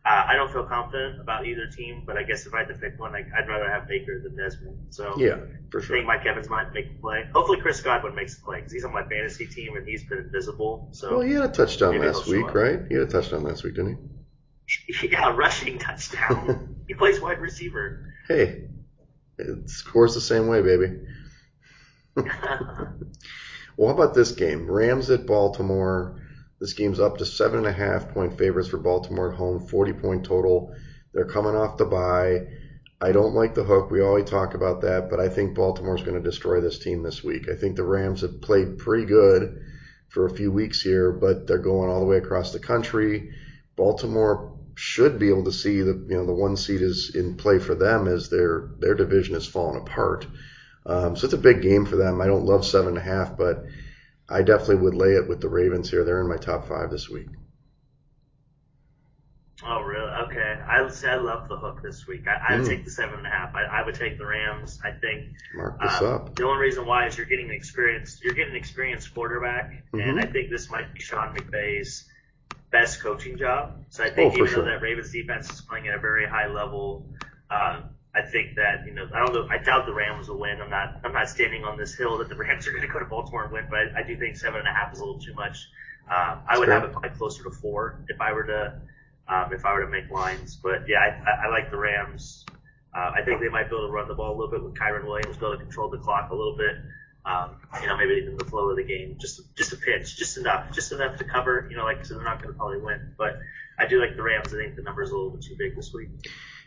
[0.07, 2.75] uh, I don't feel confident about either team, but I guess if I had to
[2.75, 4.77] pick one, like, I'd rather have Baker than Desmond.
[4.91, 5.39] So Yeah,
[5.71, 5.97] for sure.
[5.97, 7.27] I think Mike Evans might make a play.
[7.33, 10.19] Hopefully, Chris Godwin makes a play because he's on my fantasy team and he's been
[10.19, 10.89] invisible.
[10.93, 12.55] So Well, he had a touchdown last week, up.
[12.55, 12.81] right?
[12.89, 13.99] He had a touchdown last week, didn't
[14.89, 15.09] he?
[15.09, 16.85] yeah, rushing touchdown.
[16.89, 18.13] he plays wide receiver.
[18.29, 18.65] Hey,
[19.39, 20.93] it scores the same way, baby.
[23.77, 24.71] Well, how about this game?
[24.71, 26.21] Rams at Baltimore.
[26.65, 29.93] This game's up to seven and a half point favorites for Baltimore at home, 40
[29.93, 30.75] point total.
[31.13, 32.47] They're coming off the bye.
[33.03, 33.91] I don't like the hook.
[33.91, 37.23] We always talk about that, but I think Baltimore's going to destroy this team this
[37.23, 37.51] week.
[37.51, 39.63] I think the Rams have played pretty good
[40.09, 43.35] for a few weeks here, but they're going all the way across the country.
[43.77, 47.59] Baltimore should be able to see that you know the one seed is in play
[47.59, 50.27] for them as their their division is falling apart.
[50.87, 52.23] Um, so it's a big game for them.
[52.23, 53.67] I don't love seven and a half, but
[54.29, 56.05] I definitely would lay it with the Ravens here.
[56.05, 57.27] They're in my top five this week.
[59.67, 60.11] Oh, really?
[60.27, 60.61] Okay.
[60.67, 62.27] I say I love the hook this week.
[62.27, 62.69] I, I would Mm.
[62.69, 63.55] take the seven and a half.
[63.55, 64.81] I, I would take the Rams.
[64.85, 66.35] I think Mark this um, up.
[66.35, 70.19] the only reason why is you're getting an experienced, you're getting an experienced quarterback, and
[70.19, 70.25] Mhm.
[70.25, 72.05] I think this might be Sean McVay's
[72.71, 73.85] best coaching job.
[73.91, 74.65] So I think Oh, even sure.
[74.65, 77.09] though that Ravens defense is playing at a very high level,
[77.51, 79.49] um, I think that you know I don't know.
[79.51, 80.61] I doubt the Rams will win.
[80.61, 81.01] I'm not.
[81.05, 83.45] I'm not standing on this hill that the Rams are going to go to Baltimore
[83.45, 85.35] and win, but I, I do think seven and a half is a little too
[85.35, 85.69] much.
[86.09, 86.81] Um, I would fair.
[86.81, 88.81] have it probably closer to four if I were to
[89.27, 90.55] um, if I were to make lines.
[90.55, 92.45] But yeah, I, I, I like the Rams.
[92.95, 94.75] Uh, I think they might be able to run the ball a little bit with
[94.75, 96.77] Kyren Williams, be able to control the clock a little bit.
[97.27, 100.37] Um, you know, maybe even the flow of the game, just just a pinch, just
[100.37, 101.67] enough, just enough to cover.
[101.71, 103.41] You know, like so they're not going to probably win, but
[103.79, 104.55] I do like the Rams.
[104.55, 106.11] I think the number's a little bit too big this week.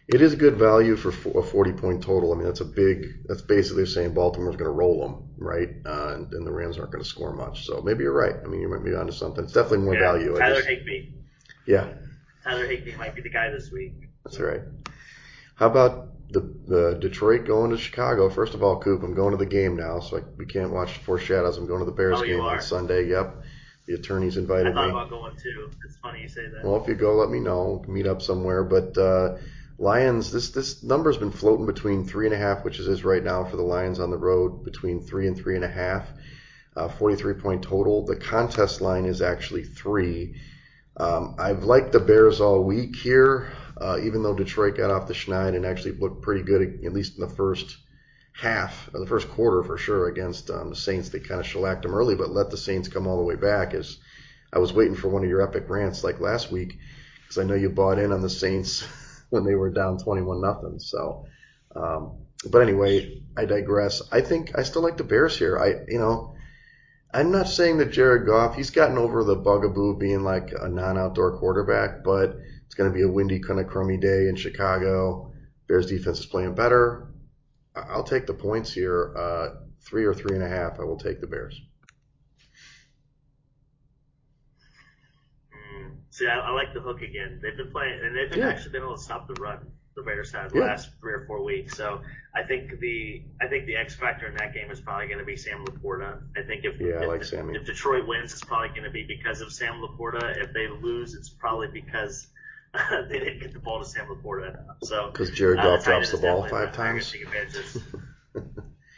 [0.07, 2.31] It is good value for a 40 point total.
[2.31, 5.67] I mean, that's a big, that's basically saying Baltimore's going to roll them, right?
[5.85, 7.65] Uh, and, and the Rams aren't going to score much.
[7.65, 8.35] So maybe you're right.
[8.41, 9.43] I mean, you might be onto something.
[9.43, 10.37] It's definitely more Yeah, value.
[10.37, 11.09] Tyler Higbee.
[11.65, 11.93] yeah,
[12.43, 13.93] Tyler Higbee might be the guy this week.
[14.23, 14.61] that's right.
[15.55, 18.29] How about the, the Detroit going to Chicago?
[18.29, 20.97] First of all, Coop, I'm going to the game now, so I, we can't watch
[20.99, 21.57] foreshadows.
[21.57, 22.61] I'm going to the Bears Oh, game on?
[22.61, 23.09] Sunday.
[23.09, 23.43] Yep.
[23.87, 24.91] The attorneys I invited thought me.
[24.91, 25.69] about going too.
[25.85, 26.63] It's funny you say that.
[26.63, 27.83] Well, if you go, let me know.
[27.87, 28.63] Meet up somewhere.
[28.63, 29.37] But uh,
[29.79, 33.43] Lions, this this number's been floating between three and a half, which is right now
[33.43, 36.07] for the Lions on the road, between three and three and a half.
[36.75, 38.05] Uh, 43 point total.
[38.05, 40.35] The contest line is actually three.
[40.95, 45.13] Um, I've liked the Bears all week here, uh, even though Detroit got off the
[45.13, 47.77] schneid and actually looked pretty good, at least in the first
[48.33, 51.09] half, or the first quarter for sure, against um, the Saints.
[51.09, 53.75] They kind of shellacked them early, but let the Saints come all the way back.
[53.75, 53.97] As
[54.51, 56.79] I was waiting for one of your epic rants like last week,
[57.21, 58.83] because I know you bought in on the Saints
[59.29, 60.79] when they were down 21 nothing.
[60.79, 61.25] So,
[61.75, 64.01] um, but anyway, I digress.
[64.11, 65.57] I think I still like the Bears here.
[65.57, 66.35] I, you know,
[67.13, 70.67] I'm not saying that Jared Goff, he's gotten over the bugaboo of being like a
[70.67, 75.33] non-outdoor quarterback, but it's going to be a windy, kind of crummy day in Chicago.
[75.67, 77.07] Bears defense is playing better.
[77.75, 79.13] I'll take the points here.
[79.17, 79.49] Uh,
[79.81, 80.79] three or three and a half.
[80.79, 81.59] I will take the Bears.
[85.53, 85.91] Mm.
[86.17, 87.39] See, I, I, like the hook again.
[87.41, 88.49] They've been playing, and they've been yeah.
[88.49, 89.59] actually been able to stop the run
[89.97, 90.65] the Bears had the yeah.
[90.65, 91.75] last three or four weeks.
[91.75, 92.01] So
[92.33, 95.25] I think the I think the X factor in that game is probably going to
[95.25, 96.21] be Sam LaPorta.
[96.37, 97.55] I think if yeah, if, I like Sammy.
[97.55, 100.37] if Detroit wins, it's probably going to be because of Sam LaPorta.
[100.37, 102.27] If they lose, it's probably because
[103.09, 104.77] they didn't get the ball to Sam LaPorta enough.
[104.83, 107.13] So because Jared uh, Goff uh, drops the ball five times.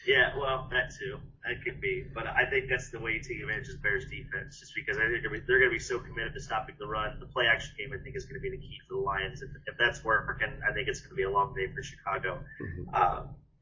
[0.10, 1.20] Yeah, well, that too.
[1.46, 2.04] That could be.
[2.16, 5.06] But I think that's the way you take advantage of Bears defense, just because I
[5.06, 7.20] think they're going to be so committed to stopping the run.
[7.20, 9.44] The play action game, I think, is going to be the key for the Lions.
[9.44, 12.42] If, if that's working, I think it's going to be a long day for Chicago.
[12.60, 12.90] Mm-hmm.
[12.92, 13.22] Uh,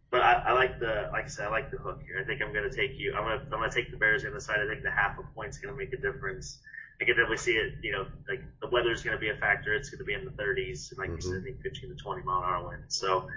[0.10, 2.18] but I, I like the, like I said, I like the hook here.
[2.18, 3.14] I think I'm going to take you.
[3.14, 4.60] I'm going to, I'm going to take the Bears on the side.
[4.64, 6.60] I think the half a point's going to make a difference.
[7.02, 7.74] I can definitely see it.
[7.84, 9.74] You know, like the weather's going to be a factor.
[9.74, 11.16] It's going to be in the 30s, and like mm-hmm.
[11.16, 12.84] you said, I think 15 to 20 mile an hour wind.
[12.88, 13.28] So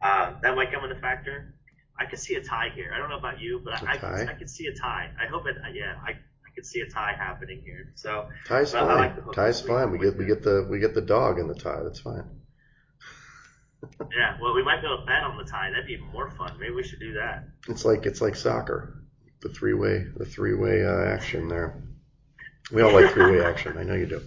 [0.00, 1.54] uh, that might come into factor.
[1.98, 2.92] I could see a tie here.
[2.94, 5.10] I don't know about you, but I, I, could, I could see a tie.
[5.20, 5.56] I hope it.
[5.72, 7.92] Yeah, I, I could see a tie happening here.
[7.94, 8.86] So tie's fine.
[8.86, 9.90] Like tie's fine.
[9.90, 11.82] We get we get the we get the dog in the tie.
[11.82, 12.24] That's fine.
[14.16, 15.70] yeah, well, we might be able to bet on the tie.
[15.70, 16.56] That'd be more fun.
[16.58, 17.48] Maybe we should do that.
[17.68, 19.02] It's like it's like soccer,
[19.40, 21.82] the three way the three way uh, action there.
[22.72, 23.76] We all like three way action.
[23.76, 24.22] I know you do.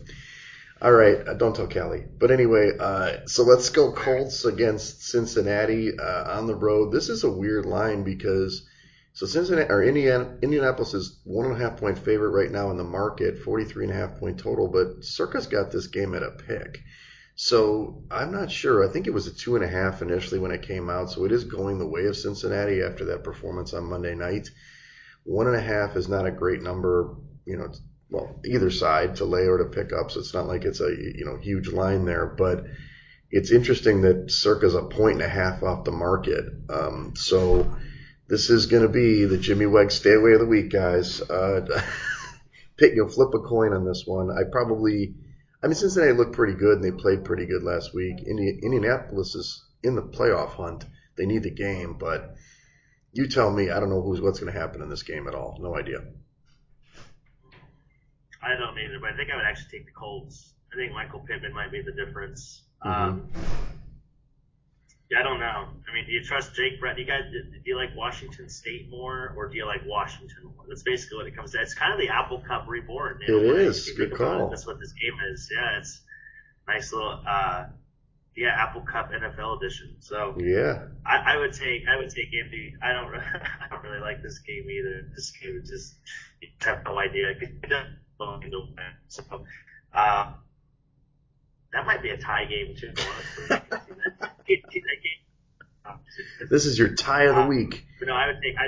[0.86, 2.04] All right, uh, don't tell Callie.
[2.20, 6.92] But anyway, uh, so let's go Colts against Cincinnati uh, on the road.
[6.92, 8.68] This is a weird line because
[9.14, 12.78] so Cincinnati or Indiana, Indianapolis is one and a half point favorite right now in
[12.78, 16.30] the market, 43 and a half point total, but Circa's got this game at a
[16.30, 16.84] pick.
[17.34, 18.88] So I'm not sure.
[18.88, 21.10] I think it was a two and a half initially when it came out.
[21.10, 24.52] So it is going the way of Cincinnati after that performance on Monday night.
[25.24, 27.16] One and a half is not a great number.
[27.48, 27.72] You know,
[28.10, 30.12] well, either side to lay or to pick up.
[30.12, 32.66] So it's not like it's a you know huge line there, but
[33.32, 36.46] it's interesting that Circa's a point and a half off the market.
[36.70, 37.76] Um, so
[38.28, 41.22] this is going to be the Jimmy Weg stay away of the week, guys.
[41.22, 41.82] Uh,
[42.78, 44.32] pick, you'll flip a coin on this one.
[44.32, 45.16] I probably,
[45.64, 48.24] I mean, Cincinnati looked pretty good and they played pretty good last week.
[48.26, 50.86] Indi- Indianapolis is in the playoff hunt.
[51.18, 52.36] They need the game, but
[53.14, 53.70] you tell me.
[53.70, 55.58] I don't know who's what's going to happen in this game at all.
[55.60, 56.00] No idea.
[58.46, 60.54] I don't either, but I think I would actually take the Colts.
[60.72, 62.64] I think Michael Pittman might be the difference.
[62.86, 63.04] Mm-hmm.
[63.04, 63.30] Um,
[65.10, 65.68] yeah, I don't know.
[65.88, 66.96] I mean, do you trust Jake Brett?
[66.96, 70.66] Do you guys do you like Washington State more, or do you like Washington more?
[70.68, 71.62] That's basically what it comes to.
[71.62, 73.20] It's kind of the Apple Cup reborn.
[73.28, 73.92] You know, it is.
[73.92, 74.48] Good call.
[74.48, 75.50] It, that's what this game is.
[75.54, 76.02] Yeah, it's
[76.68, 77.22] nice little.
[77.28, 77.66] Uh,
[78.36, 79.96] yeah, Apple Cup NFL edition.
[80.00, 82.74] So yeah, I, I would take I would take Indy.
[82.82, 85.08] I don't I don't really like this game either.
[85.16, 85.96] This game is just
[86.42, 87.36] you have no idea.
[89.08, 89.24] So,
[89.94, 90.34] uh,
[91.74, 92.94] that might be a tie game too.
[96.50, 97.86] this is your tie of the week.
[98.02, 98.56] Uh, no, I would take.
[98.58, 98.68] I,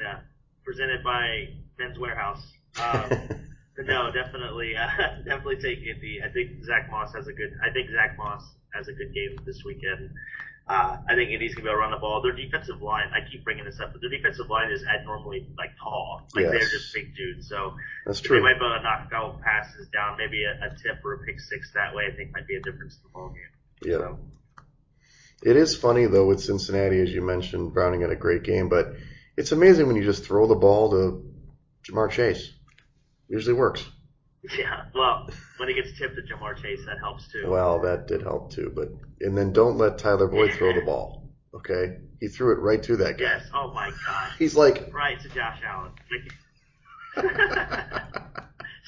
[0.00, 0.20] yeah,
[0.64, 1.48] presented by
[1.78, 2.42] Men's Wearhouse.
[2.80, 3.10] Um,
[3.86, 4.88] no, definitely, uh,
[5.24, 6.20] definitely take Indy.
[6.24, 7.52] I think Zack Moss has a good.
[7.64, 8.42] I think Zack Moss
[8.74, 10.10] has a good game this weekend.
[10.68, 12.20] Uh, I think Indy's gonna be able to run the ball.
[12.20, 15.70] Their defensive line, I keep bringing this up, but their defensive line is abnormally like
[15.82, 16.28] tall.
[16.34, 16.50] Like yes.
[16.52, 17.48] they're just big dudes.
[17.48, 18.36] So that's true.
[18.36, 21.18] They might be able to knock out passes down, maybe a, a tip or a
[21.24, 22.04] pick six that way.
[22.12, 23.90] I think might be a difference in the ball game.
[23.92, 23.98] Yeah.
[23.98, 24.18] So.
[25.42, 28.94] It is funny though with Cincinnati, as you mentioned, Browning had a great game, but
[29.36, 31.32] it's amazing when you just throw the ball to
[31.88, 32.52] Ja'Marr Chase.
[33.28, 33.84] Usually works.
[34.56, 37.48] Yeah, well, when he gets tipped to Ja'Marr Chase, that helps too.
[37.48, 38.88] Well, that did help too, but
[39.20, 41.28] and then don't let Tyler Boyd throw the ball.
[41.54, 43.24] Okay, he threw it right to that guy.
[43.24, 43.50] Yes.
[43.52, 44.30] Oh my God.
[44.38, 45.92] He's like right to Josh Allen.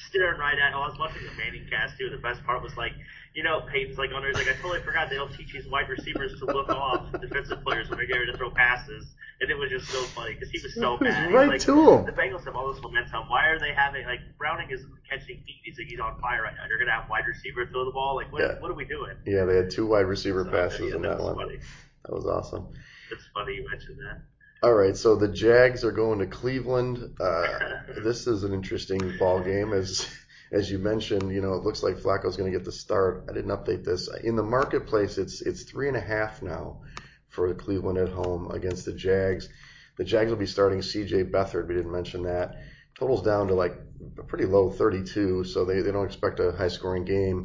[0.09, 0.73] staring right at.
[0.73, 2.09] I was watching the Manning cast too.
[2.09, 2.93] The best part was like,
[3.33, 4.31] you know, Peyton's like on there.
[4.31, 7.63] He's like, I totally forgot they don't teach these wide receivers to look off defensive
[7.63, 9.05] players when they're getting ready to throw passes.
[9.39, 11.31] And it was just so funny because he was so He was mad.
[11.33, 12.05] right He's like, to him.
[12.05, 13.27] The Bengals have all this momentum.
[13.29, 15.61] Why are they having like Browning is catching heat?
[15.63, 16.63] He's like he's on fire right now.
[16.69, 18.15] You're gonna have wide receiver throw the ball.
[18.15, 18.41] Like what?
[18.41, 18.59] Yeah.
[18.59, 19.15] What are we doing?
[19.25, 21.35] Yeah, they had two wide receiver So, passes yeah, in that was one.
[21.47, 21.59] Funny.
[22.05, 22.67] That was awesome.
[23.11, 24.21] It's funny you mentioned that.
[24.63, 27.15] All right, so the Jags are going to Cleveland.
[27.19, 27.47] Uh,
[28.03, 30.07] this is an interesting ball game, as
[30.51, 31.31] as you mentioned.
[31.31, 33.25] You know, it looks like Flacco's going to get the start.
[33.29, 35.17] I didn't update this in the marketplace.
[35.17, 36.81] It's it's three and a half now
[37.29, 39.49] for Cleveland at home against the Jags.
[39.97, 41.25] The Jags will be starting C.J.
[41.25, 41.67] Beathard.
[41.67, 42.55] We didn't mention that.
[42.97, 43.77] Totals down to like
[44.17, 47.43] a pretty low 32, so they, they don't expect a high scoring game.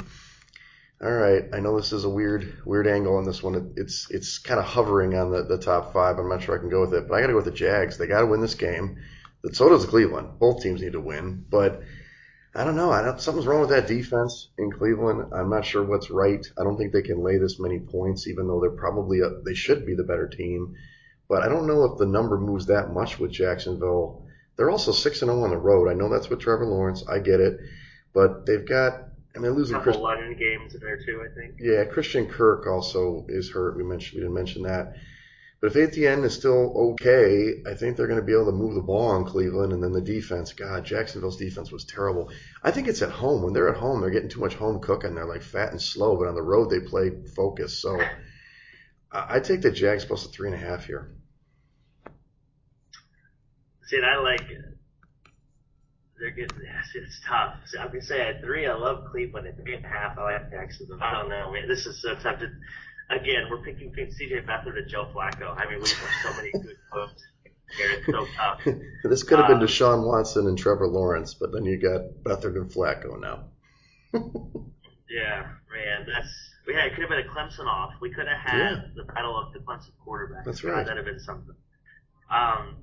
[1.03, 3.55] All right, I know this is a weird weird angle on this one.
[3.55, 6.19] It, it's it's kind of hovering on the, the top five.
[6.19, 7.51] I'm not sure I can go with it, but I got to go with the
[7.51, 7.99] Jags.
[7.99, 8.99] They got to win this game.
[9.53, 10.39] So does Cleveland.
[10.41, 11.83] Both teams need to win, but
[12.57, 12.91] I don't know.
[12.91, 15.33] I don't, something's wrong with that defense in Cleveland.
[15.35, 16.45] I'm not sure what's right.
[16.59, 19.53] I don't think they can lay this many points, even though they're probably a, they
[19.53, 20.75] should be the better team.
[21.29, 24.27] But I don't know if the number moves that much with Jacksonville.
[24.57, 25.91] They're also six and zero on the road.
[25.91, 27.05] I know that's with Trevor Lawrence.
[27.07, 27.61] I get it,
[28.15, 29.03] but they've got.
[29.35, 29.97] I mean, losing Chris.
[29.97, 31.57] couple of London games there too, I think.
[31.61, 33.77] Yeah, Christian Kirk also is hurt.
[33.77, 34.95] We mentioned we didn't mention that.
[35.67, 38.77] But if ETN is still okay, I think they're going to be able to move
[38.77, 40.53] the ball on Cleveland, and then the defense.
[40.53, 42.31] God, Jacksonville's defense was terrible.
[42.63, 43.43] I think it's at home.
[43.43, 45.17] When they're at home, they're getting too much home cooking.
[45.17, 47.83] They're like fat and slow, but on the road they play focused.
[47.83, 48.01] So
[49.13, 51.11] I take the Jags plus the three and a half here.
[53.89, 54.49] See, I like
[56.21, 56.61] they're getting
[56.95, 57.57] it's tough.
[57.67, 59.47] See, I'm gonna say at three, I love Cleveland.
[59.47, 60.99] At three and a half, I like Jacksonville.
[61.03, 61.69] I don't know, man.
[61.69, 62.39] This is so tough.
[62.39, 62.47] To,
[63.11, 65.57] again, we're picking CJ Beathard and Joe Flacco.
[65.57, 67.23] I mean, we have so many good quotes
[67.77, 67.91] here.
[67.99, 68.61] It's so tough.
[69.05, 72.57] this could have been Um, Deshaun Watson and Trevor Lawrence, but then you got Beathard
[72.57, 73.45] and Flacco now.
[75.09, 76.29] Yeah, man, that's
[76.67, 76.85] yeah.
[76.85, 77.93] It could have been a Clemson off.
[78.01, 78.81] We could have had Yeah.
[78.97, 80.45] the battle of the Clemson quarterback.
[80.45, 80.85] That's right.
[80.85, 81.55] That'd have been something.
[82.29, 82.83] Um,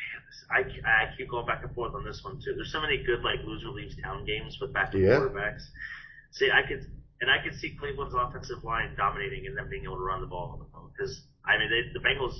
[0.00, 2.54] man, I I keep going back and forth on this one too.
[2.56, 5.18] There's so many good like loser leaves town games with backup Yeah.
[5.20, 5.64] quarterbacks.
[6.30, 6.86] See, I could
[7.20, 10.26] and I could see Cleveland's offensive line dominating and them being able to run the
[10.26, 10.66] ball
[10.96, 12.34] because I mean they, the Bengals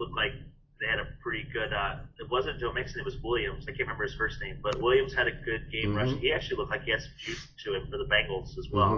[0.00, 0.32] looked like
[0.80, 1.72] they had a pretty good.
[1.72, 3.64] Uh, it wasn't Joe Mixon, it was Williams.
[3.64, 5.96] I can't remember his first name, but Williams had a good game Mhm.
[5.96, 6.18] rushing.
[6.20, 8.94] He actually looked like he had some juice to him for the Bengals as well.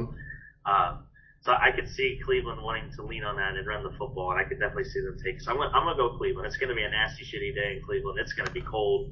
[0.67, 0.71] Mhm.
[0.71, 1.07] Um,
[1.41, 4.39] so I could see Cleveland wanting to lean on that and run the football, and
[4.39, 5.41] I could definitely see them take.
[5.41, 6.47] So I'm gonna, I'm gonna go Cleveland.
[6.47, 8.19] It's gonna be a nasty, shitty day in Cleveland.
[8.21, 9.11] It's gonna be cold.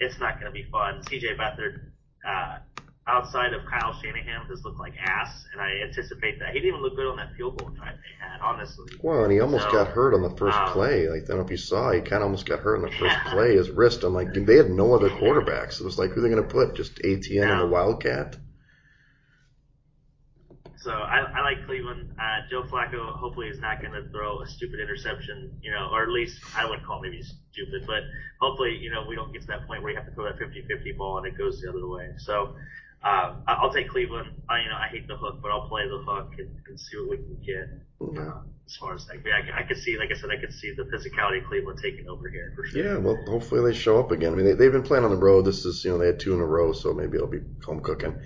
[0.00, 1.02] It's not gonna be fun.
[1.04, 1.92] CJ Beathard,
[2.26, 2.58] uh,
[3.08, 6.82] outside of Kyle Shanahan, has looked like ass, and I anticipate that he didn't even
[6.82, 8.40] look good on that field goal drive they had.
[8.40, 11.08] Honestly, Well, and he almost So, got hurt on the first um, play.
[11.08, 12.90] Like I don't know if you saw, he kind of almost got hurt on the
[12.96, 13.32] first Yeah.
[13.32, 13.56] play.
[13.56, 14.04] His wrist.
[14.04, 15.80] I'm like, they had no other quarterbacks.
[15.80, 16.74] It was like, who are they going to put?
[16.76, 18.36] Just ETN and the Wildcat?
[20.76, 22.14] So I, I like Cleveland.
[22.20, 26.02] Uh, Joe Flacco hopefully is not going to throw a stupid interception, you know, or
[26.04, 28.04] at least I wouldn't call it maybe stupid, but
[28.40, 30.38] hopefully, you know, we don't get to that point where you have to throw that
[30.38, 32.10] 50-50 ball and it goes the other way.
[32.18, 32.54] So
[33.02, 34.30] um, I'll take Cleveland.
[34.48, 36.96] I, you know, I hate the hook, but I'll play the hook and, and see
[36.98, 38.14] what we can get.
[38.14, 38.28] Yeah.
[38.28, 40.74] Uh, as far as yeah, I, I could see, like I said, I could see
[40.74, 42.84] the physicality of Cleveland taking over here for sure.
[42.84, 42.98] Yeah.
[42.98, 44.32] Well, hopefully they show up again.
[44.32, 45.44] I mean, they, they've been playing on the road.
[45.44, 47.80] This is, you know, they had two in a row, so maybe it'll be home
[47.80, 48.20] cooking.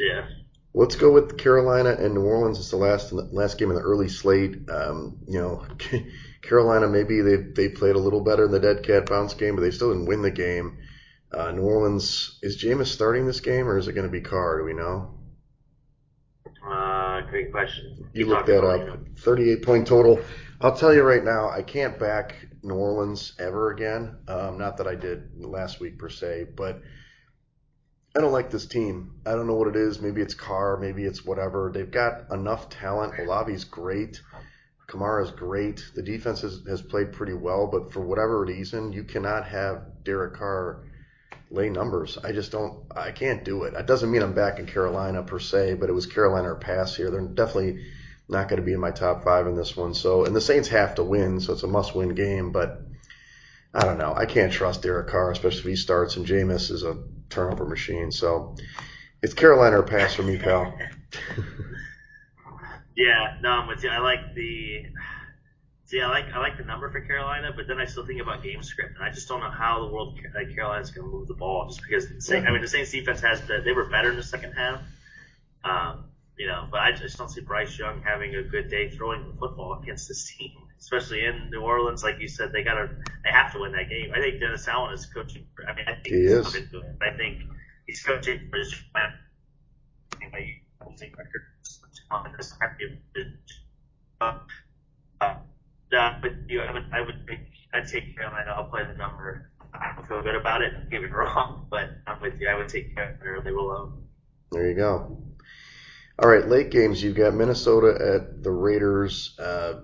[0.00, 0.26] Yeah.
[0.74, 2.58] Let's go with Carolina and New Orleans.
[2.58, 4.68] It's the last last game in the early slate.
[4.68, 5.64] Um, you know,
[6.42, 9.62] Carolina maybe they they played a little better in the dead cat bounce game, but
[9.62, 10.78] they still didn't win the game.
[11.36, 14.58] Uh, New Orleans is Jameis starting this game or is it going to be Carr?
[14.58, 15.10] Do we know?
[16.66, 18.08] Uh, great question.
[18.14, 19.00] You Keep look talking that up.
[19.18, 20.18] 38 point total.
[20.62, 24.16] I'll tell you right now, I can't back New Orleans ever again.
[24.26, 26.80] Um, not that I did last week per se, but
[28.16, 29.20] I don't like this team.
[29.26, 30.00] I don't know what it is.
[30.00, 31.70] Maybe it's Carr, maybe it's whatever.
[31.72, 33.12] They've got enough talent.
[33.20, 34.22] Olave's great.
[34.88, 35.84] Kamara's great.
[35.94, 40.34] The defense has, has played pretty well, but for whatever reason, you cannot have Derek
[40.34, 40.85] Carr
[41.50, 42.18] lay numbers.
[42.22, 42.84] I just don't.
[42.94, 43.74] I can't do it.
[43.74, 46.94] That doesn't mean I'm back in Carolina per se, but it was Carolina or pass
[46.94, 47.10] here.
[47.10, 47.84] They're definitely
[48.28, 49.94] not going to be in my top five in this one.
[49.94, 52.50] So, and the Saints have to win, so it's a must-win game.
[52.50, 52.80] But
[53.72, 54.14] I don't know.
[54.14, 56.96] I can't trust Derek Carr, especially if he starts and Jameis is a
[57.30, 58.10] turnover machine.
[58.10, 58.56] So
[59.22, 60.76] it's Carolina or pass for me, pal.
[62.96, 63.90] Yeah, no, I'm with you.
[63.90, 64.86] I like the.
[65.86, 68.42] See, I like I like the number for Carolina, but then I still think about
[68.42, 71.28] game script, and I just don't know how the world like Carolina's going to move
[71.28, 71.68] the ball.
[71.68, 74.52] Just because, I mean, the Saints defense has the, they were better in the second
[74.52, 74.80] half,
[75.62, 76.06] um,
[76.36, 79.34] you know, but I just don't see Bryce Young having a good day throwing the
[79.38, 82.02] football against this team, especially in New Orleans.
[82.02, 82.90] Like you said, they got to
[83.22, 84.10] they have to win that game.
[84.12, 85.46] I think Dennis Allen is coaching.
[85.68, 86.46] I mean, I think He he's is.
[86.46, 86.96] come into it.
[87.00, 87.42] I think
[87.86, 88.74] he's coaching for his
[90.84, 91.42] losing record
[92.10, 92.32] on
[95.92, 97.14] uh, but you, I would, I would,
[97.74, 98.54] I'd take Carolina.
[98.56, 99.50] I'll play the number.
[99.74, 100.72] I don't feel good about it.
[100.72, 102.48] Don't get me wrong, but I'm with you.
[102.48, 103.42] I would take Carolina.
[103.44, 104.04] They will own.
[104.52, 105.18] There you go.
[106.18, 107.02] All right, late games.
[107.02, 109.38] You've got Minnesota at the Raiders.
[109.38, 109.82] Uh,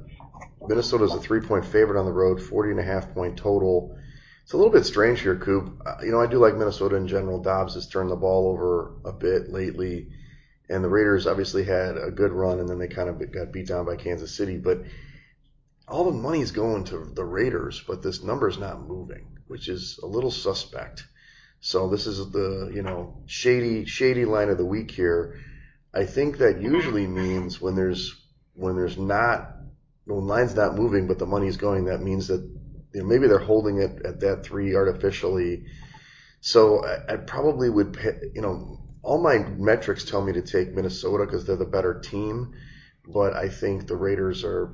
[0.66, 3.98] Minnesota's a three-point favorite on the road, 40 and a half point total.
[4.42, 5.82] It's a little bit strange here, Coop.
[5.84, 7.42] Uh, you know, I do like Minnesota in general.
[7.42, 10.08] Dobbs has turned the ball over a bit lately,
[10.68, 13.66] and the Raiders obviously had a good run, and then they kind of got beat
[13.66, 14.56] down by Kansas City.
[14.56, 14.82] But
[15.92, 20.06] all the money's going to the Raiders, but this number's not moving, which is a
[20.06, 21.04] little suspect.
[21.60, 25.38] So this is the you know shady shady line of the week here.
[25.94, 28.14] I think that usually means when there's
[28.54, 29.52] when there's not
[30.06, 32.40] when line's not moving but the money's going, that means that
[32.92, 35.66] you know, maybe they're holding it at that three artificially.
[36.40, 40.74] So I, I probably would, pay, you know, all my metrics tell me to take
[40.74, 42.54] Minnesota because they're the better team,
[43.06, 44.72] but I think the Raiders are.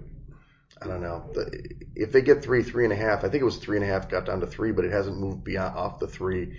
[0.80, 1.30] I don't know.
[1.34, 3.84] The, if they get three, three and a half, I think it was three and
[3.84, 6.58] a half, got down to three, but it hasn't moved beyond off the three.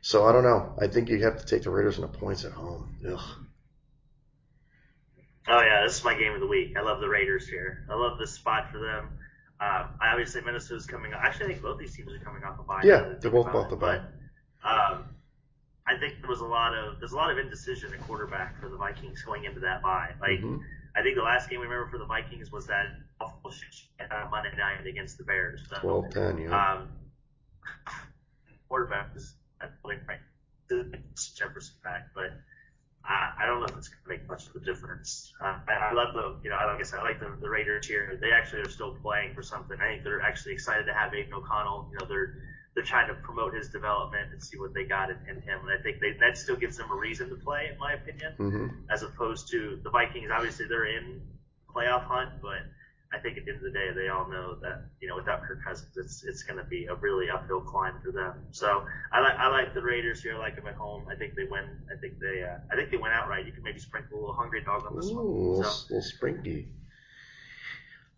[0.00, 0.74] So I don't know.
[0.80, 2.98] I think you have to take the Raiders and the points at home.
[3.08, 3.20] Ugh.
[5.46, 6.76] Oh yeah, this is my game of the week.
[6.76, 7.86] I love the Raiders here.
[7.90, 9.18] I love this spot for them.
[9.60, 11.12] Um, I obviously Minnesota's coming.
[11.12, 12.80] Actually, I think both these teams are coming off a bye.
[12.82, 14.00] Yeah, they're both off the bye.
[14.64, 15.04] Um,
[15.86, 18.68] I think there was a lot of there's a lot of indecision at quarterback for
[18.68, 20.12] the Vikings going into that bye.
[20.20, 20.56] Like mm-hmm.
[20.96, 22.86] I think the last game we remember for the Vikings was that
[24.30, 25.60] Monday night against the Bears.
[25.68, 26.74] So, 12-10, yeah.
[26.74, 26.88] Um,
[28.68, 30.18] quarterback was at point right.
[31.36, 32.32] Jefferson back, but
[33.04, 35.32] I, I don't know if it's going to make much of a difference.
[35.40, 37.86] Uh, I, I love the, you know, like I said, I like the, the Raiders
[37.86, 38.18] here.
[38.20, 39.76] They actually are still playing for something.
[39.80, 41.90] I think they're actually excited to have Aidan O'Connell.
[41.92, 42.34] You know, they're
[42.74, 45.60] they're trying to promote his development and see what they got in, in him.
[45.62, 48.32] And I think they, that still gives them a reason to play, in my opinion,
[48.36, 48.66] mm-hmm.
[48.90, 50.30] as opposed to the Vikings.
[50.34, 51.22] Obviously, they're in
[51.72, 52.66] playoff hunt, but
[53.14, 55.42] I think at the end of the day, they all know that you know without
[55.42, 58.34] Kirk Cousins, it's it's going to be a really uphill climb for them.
[58.50, 60.34] So I like I like the Raiders here.
[60.34, 61.06] I like them at home.
[61.10, 61.64] I think they win.
[61.90, 63.46] I think they uh, I think they win outright.
[63.46, 65.64] You can maybe sprinkle a little hungry dog on this Ooh, one.
[65.64, 65.94] So.
[65.94, 66.66] Little sprinky.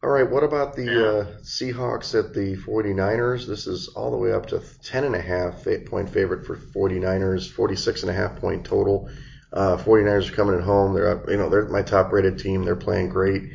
[0.03, 0.92] All right, what about the yeah.
[0.92, 3.47] uh, Seahawks at the 49ers?
[3.47, 7.51] This is all the way up to 10 and a half point favorite for 49ers,
[7.51, 9.09] 46 and a half point total.
[9.53, 10.94] Uh, 49ers are coming at home.
[10.94, 12.62] They're you know they're my top rated team.
[12.64, 13.53] They're playing great.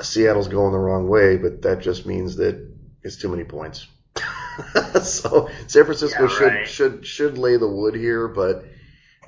[0.00, 2.68] Seattle's going the wrong way, but that just means that
[3.02, 3.86] it's too many points.
[5.02, 6.68] so San Francisco yeah, right.
[6.68, 8.64] should should should lay the wood here, but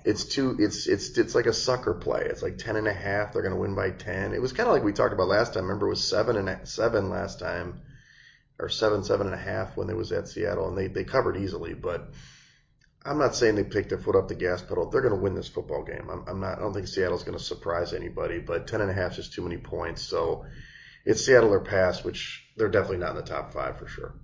[0.04, 2.26] it's too it's it's it's like a sucker play.
[2.26, 3.32] It's like ten and a half.
[3.32, 4.34] They're going to win by ten.
[4.34, 5.64] It was kind of like we talked about last time.
[5.64, 7.80] Remember, it was seven and seven last time,
[8.58, 11.36] or seven seven and a half when they was at Seattle, and they they covered
[11.36, 11.74] easily.
[11.74, 12.10] But
[13.04, 14.88] I'm not saying they picked their foot up the gas pedal.
[14.88, 16.08] They're going to win this football game.
[16.10, 16.58] I'm, I'm not.
[16.58, 18.38] I don't think Seattle's going to surprise anybody.
[18.38, 20.02] But ten and a half is just too many points.
[20.02, 20.46] So
[21.04, 24.14] it's Seattle or pass, which they're definitely not in the top five for sure.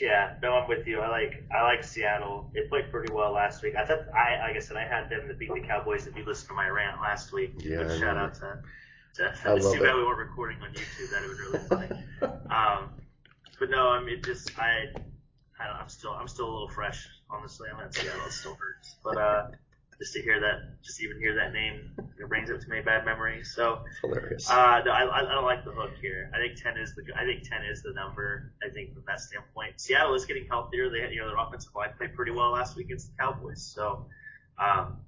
[0.00, 1.00] Yeah, no, I'm with you.
[1.00, 2.50] I like I like Seattle.
[2.52, 3.74] They played pretty well last week.
[3.76, 6.06] I thought I like I said I had them to beat the Cowboys.
[6.06, 8.58] If you listened to my rant last week, yeah, but shout out to.
[9.16, 11.10] to I too bad we weren't recording on YouTube.
[11.10, 12.04] That it would really funny.
[12.50, 12.90] um,
[13.60, 14.86] but no, I mean it just I,
[15.58, 17.06] I am still I'm still a little fresh.
[17.30, 18.26] Honestly, I'm at Seattle.
[18.26, 19.46] It still hurts, but uh,
[19.98, 23.04] just to hear that, just even hear that name, it brings up to me bad
[23.04, 23.52] memories.
[23.54, 24.50] So hilarious.
[24.50, 26.30] Uh, no, I, I don't like the hook here.
[26.34, 28.52] I think ten is the I think ten is the number.
[28.62, 30.90] I think from that standpoint, Seattle is getting healthier.
[30.90, 33.62] They you know their offensive line played pretty well last week against the Cowboys.
[33.62, 34.06] So,
[34.58, 34.98] um,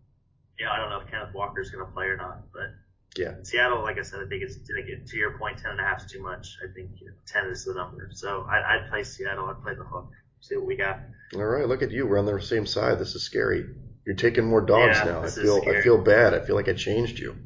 [0.59, 2.71] you know I don't know if Kenneth Walker is going to play or not, but
[3.19, 6.05] yeah, Seattle, like I said, I think it's to your point, ten and a half
[6.05, 6.59] is too much.
[6.63, 8.11] I think you know, ten is the number.
[8.13, 9.47] So I, I'd play Seattle.
[9.47, 10.13] I'd play the hook.
[10.41, 11.01] See what we got.
[11.35, 12.07] All right, look at you.
[12.07, 12.99] We're on the same side.
[12.99, 13.67] This is scary.
[14.07, 15.23] You're taking more dogs yeah, now.
[15.23, 16.35] I feel I feel bad.
[16.35, 17.37] I feel like I changed you.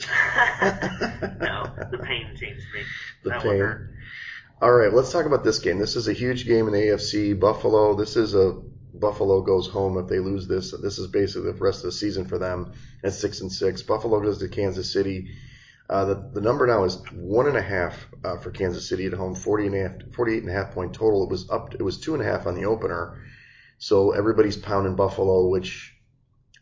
[0.00, 2.82] no, the pain changed me.
[3.24, 3.88] The that pain.
[4.62, 5.78] All right, let's talk about this game.
[5.78, 7.38] This is a huge game in the AFC.
[7.38, 7.94] Buffalo.
[7.94, 8.60] This is a
[8.94, 10.72] Buffalo goes home if they lose this.
[10.82, 12.72] This is basically the rest of the season for them
[13.02, 13.82] at six and six.
[13.82, 15.34] Buffalo goes to Kansas City.
[15.90, 19.14] Uh, the, the number now is one and a half uh, for Kansas City at
[19.14, 21.24] home, 40 and a half, 48 and a half point total.
[21.24, 23.22] It was up, it was two and a half on the opener.
[23.78, 25.94] So everybody's pounding Buffalo, which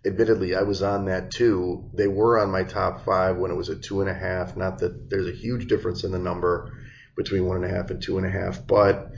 [0.05, 1.91] admittedly I was on that too.
[1.93, 4.57] They were on my top five when it was at two and a half.
[4.57, 6.73] Not that there's a huge difference in the number
[7.17, 9.11] between one and a half and two and a half, but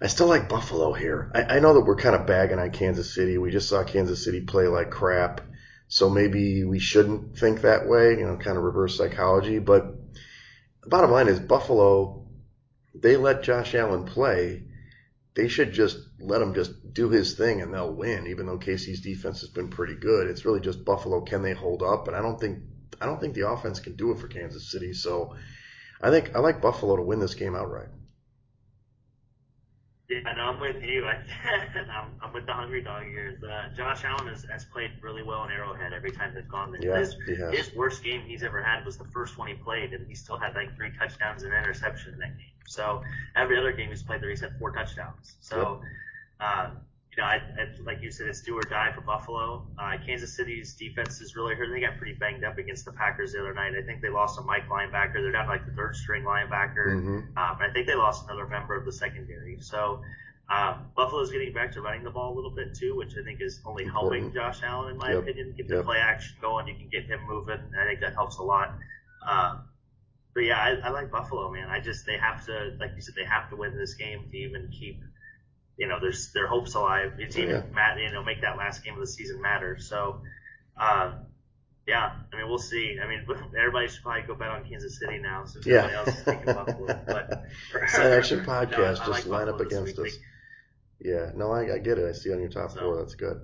[0.00, 1.32] I still like Buffalo here.
[1.34, 3.38] I, I know that we're kind of bagging on Kansas City.
[3.38, 5.40] We just saw Kansas City play like crap.
[5.88, 9.58] So maybe we shouldn't think that way, you know, kind of reverse psychology.
[9.58, 9.94] But
[10.82, 12.26] the bottom line is Buffalo,
[12.94, 14.64] they let Josh Allen play
[15.36, 18.26] they should just let him just do his thing and they'll win.
[18.26, 21.20] Even though KC's defense has been pretty good, it's really just Buffalo.
[21.20, 22.08] Can they hold up?
[22.08, 22.60] And I don't think
[23.00, 24.94] I don't think the offense can do it for Kansas City.
[24.94, 25.36] So
[26.00, 27.90] I think I like Buffalo to win this game outright.
[30.08, 31.04] Yeah, no, I'm with you.
[31.06, 31.18] I,
[31.90, 33.38] I'm, I'm with the hungry dog here.
[33.42, 36.80] Uh, Josh Allen has, has played really well in Arrowhead every time they've gone there.
[36.82, 37.16] Yeah, his,
[37.52, 40.38] his worst game he's ever had was the first one he played, and he still
[40.38, 42.46] had like three touchdowns and an interception in that game.
[42.66, 43.02] So
[43.34, 45.36] every other game he's played there, he's had four touchdowns.
[45.40, 45.80] So,
[46.40, 46.78] um,
[47.16, 49.66] you know, I, I, like you said, it's do or die for Buffalo.
[49.78, 51.70] Uh, Kansas City's defense is really hurt.
[51.72, 53.72] They got pretty banged up against the Packers the other night.
[53.74, 55.14] I think they lost a Mike linebacker.
[55.14, 56.88] They're down to like the third string linebacker.
[56.88, 57.18] Mhm.
[57.38, 59.58] Um, I think they lost another member of the secondary.
[59.60, 60.02] So
[60.50, 63.40] um, Buffalo's getting back to running the ball a little bit too, which I think
[63.40, 65.22] is only helping Josh Allen in my Yep.
[65.22, 65.54] opinion.
[65.56, 65.84] Get the Yep.
[65.86, 67.60] play action going, you can get him moving.
[67.80, 68.74] I think that helps a lot.
[69.26, 69.68] Um,
[70.34, 71.70] but yeah, I, I like Buffalo, man.
[71.70, 74.36] I just they have to, like you said, they have to win this game to
[74.36, 75.00] even keep,
[75.78, 77.12] you know, there's their hopes alive.
[77.18, 77.62] It's Oh, even yeah.
[77.74, 79.78] mat, you know, make that last game of the season matter.
[79.78, 80.22] So,
[80.80, 81.26] um,
[81.86, 82.98] yeah, I mean, we'll see.
[83.02, 83.24] I mean,
[83.56, 85.84] everybody should probably go bet on Kansas City now, since Yeah.
[85.84, 86.86] everybody else is Buffalo.
[87.06, 87.42] But
[87.90, 90.16] Sign Action No, Podcast, I just like line up against us.
[91.00, 92.08] Yeah, no, I, I get it.
[92.08, 92.96] I see on your top So- four.
[92.98, 93.40] That's good.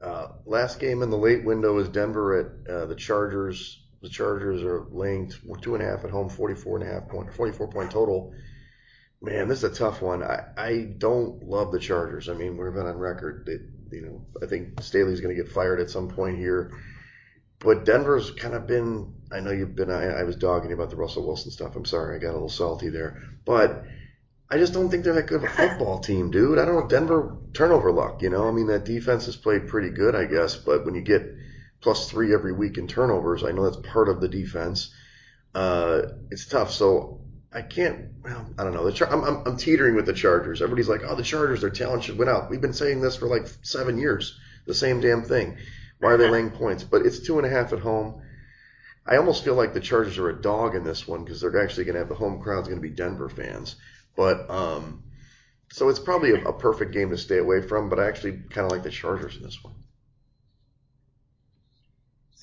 [0.00, 3.82] Uh, last game in the late window is Denver at uh, the Chargers.
[4.02, 5.32] The Chargers are laying
[5.62, 8.34] two and a half at home, 44 and a half point, 44 point total.
[9.22, 10.22] Man, this is a tough one.
[10.22, 12.28] I, I don't love the Chargers.
[12.28, 15.52] I mean, we've been on record that, you know, I think Staley's going to get
[15.52, 16.78] fired at some point here.
[17.58, 20.90] But Denver's kind of been, I know you've been, I, I was dogging you about
[20.90, 21.74] the Russell Wilson stuff.
[21.74, 22.16] I'm sorry.
[22.16, 23.22] I got a little salty there.
[23.46, 23.84] But
[24.50, 26.58] I just don't think they're that good of a football team, dude.
[26.58, 26.86] I don't know.
[26.86, 28.46] Denver turnover luck, you know?
[28.46, 30.56] I mean, that defense has played pretty good, I guess.
[30.56, 31.22] But when you get
[31.80, 34.94] plus three every week in turnovers, I know that's part of the defense.
[35.54, 36.70] Uh, it's tough.
[36.70, 37.22] So
[37.56, 38.84] I can't, well, I don't know.
[38.84, 40.60] The Char- I'm, I'm, I'm teetering with the Chargers.
[40.60, 42.50] Everybody's like, oh, the Chargers, their talent should win out.
[42.50, 44.38] We've been saying this for like seven years.
[44.66, 45.56] The same damn thing.
[45.98, 46.84] Why are they laying points?
[46.84, 48.20] But it's two and a half at home.
[49.06, 51.84] I almost feel like the Chargers are a dog in this one because they're actually
[51.84, 53.76] going to have the home crowd's going to be Denver fans.
[54.16, 55.04] But um,
[55.72, 57.88] so it's probably a, a perfect game to stay away from.
[57.88, 59.76] But I actually kind of like the Chargers in this one.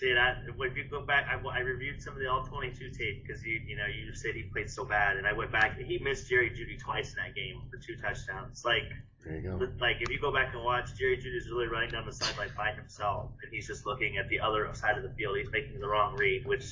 [0.04, 3.26] See that if you go back, I, I reviewed some of the all 22 tape
[3.26, 5.80] because you you know you said he played so bad, and I went back.
[5.80, 8.66] He missed Jerry Jeudy twice in that game for two touchdowns.
[8.66, 8.92] Like
[9.24, 9.70] There you go.
[9.80, 12.74] like if you go back and watch, Jerry Jeudy's really running down the sideline by
[12.74, 15.38] himself, and he's just looking at the other side of the field.
[15.38, 16.66] He's making the wrong read, which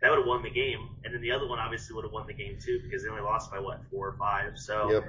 [0.00, 2.26] that would have won the game, and then the other one obviously would have won
[2.26, 4.58] the game too because they only lost by what four or five.
[4.58, 5.04] So Yep.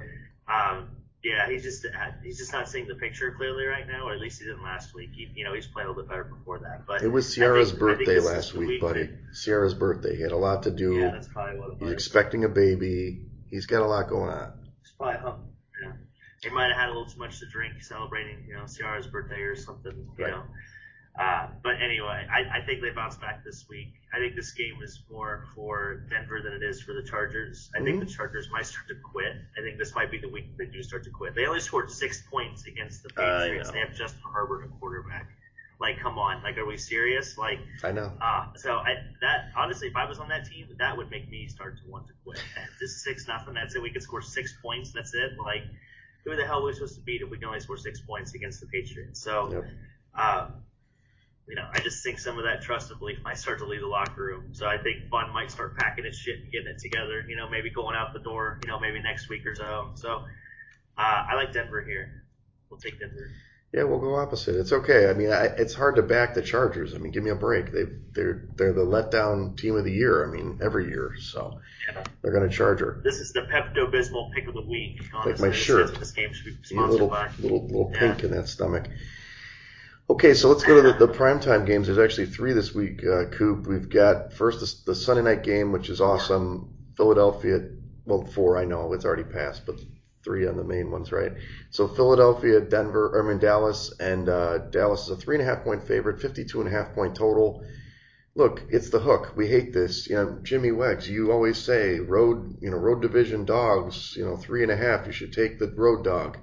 [0.46, 0.90] um,
[1.24, 4.20] yeah, he's just uh, he's just not seeing the picture clearly right now, or at
[4.20, 5.10] least he didn't last week.
[5.12, 6.86] He, you know, he's playing a little bit better before that.
[6.86, 9.10] But It was Ciara's think- birthday last the week, buddy.
[9.42, 10.14] Ciara's birthday.
[10.16, 10.94] He had a lot to do.
[10.94, 13.26] Yeah, that's probably what it He's expecting a baby.
[13.50, 14.52] He's got a lot going on.
[14.82, 15.48] It's probably hung.
[15.82, 15.92] Yeah.
[16.42, 19.40] He might have had a little too much to drink celebrating, you know, Ciara's birthday
[19.40, 20.30] or something, you Right.
[20.32, 20.44] know.
[21.18, 23.92] Uh, but anyway, I, I think they bounce back this week.
[24.14, 27.70] I think this game is more for Denver than it is for the Chargers.
[27.74, 27.84] I Mhm.
[27.84, 29.34] think the Chargers might start to quit.
[29.58, 31.34] I think this might be the week they do start to quit.
[31.34, 33.68] They only scored six points against the I Patriots.
[33.68, 33.74] know.
[33.74, 35.26] They have Justin Herbert at quarterback.
[35.80, 36.40] Like, come on.
[36.44, 37.36] Like, are we serious?
[37.36, 38.12] Like, I know.
[38.20, 41.48] uh, so I, that honestly, if I was on that team, that would make me
[41.48, 42.40] start to want to quit.
[42.80, 43.54] This six nothing.
[43.54, 43.82] That's it.
[43.82, 44.92] We could score six points.
[44.92, 45.36] That's it.
[45.36, 45.64] Like,
[46.24, 48.34] who the hell are we supposed to beat if we can only score six points
[48.34, 49.20] against the Patriots?
[49.20, 49.64] So, Yep.
[50.14, 50.48] uh,
[51.48, 53.80] you know, I just think some of that trust and belief might start to leave
[53.80, 54.52] the locker room.
[54.52, 57.24] So I think Fun might start packing its shit and getting it together.
[57.26, 58.58] You know, maybe going out the door.
[58.62, 59.90] You know, maybe next week or so.
[59.94, 60.08] So
[60.98, 62.24] uh, I like Denver here.
[62.70, 63.30] We'll take Denver.
[63.72, 64.56] Yeah, we'll go opposite.
[64.56, 65.10] It's okay.
[65.10, 66.94] I mean, I, it's hard to back the Chargers.
[66.94, 67.70] I mean, give me a break.
[67.70, 70.26] They they're they're the letdown team of the year.
[70.26, 71.12] I mean, every year.
[71.20, 72.02] So Yeah.
[72.22, 73.00] they're going to Charger.
[73.04, 75.00] This is the Pepto Bismol pick of the week.
[75.14, 75.98] Honestly, my This is shirt.
[75.98, 77.30] This game should be sponsored little by.
[77.38, 77.98] little little Yeah.
[77.98, 78.86] pink in that stomach.
[80.10, 81.86] Okay, so let's go to the, the primetime games.
[81.86, 83.66] There's actually three this week, uh, Coop.
[83.66, 86.74] We've got first the, the Sunday night game, which is awesome.
[86.96, 87.68] Philadelphia,
[88.06, 89.74] well, four, I know it's already passed, but
[90.24, 91.32] three on the main ones, right?
[91.68, 95.62] So Philadelphia, Denver, I mean Dallas, and uh, Dallas is a three and a half
[95.62, 97.62] point favorite, 52 and a half point total.
[98.34, 99.34] Look, it's the hook.
[99.36, 100.08] We hate this.
[100.08, 104.38] You know, Jimmy Wegs, you always say road, you know, road division dogs, you know,
[104.38, 105.04] three and a half.
[105.04, 106.38] You should take the road dog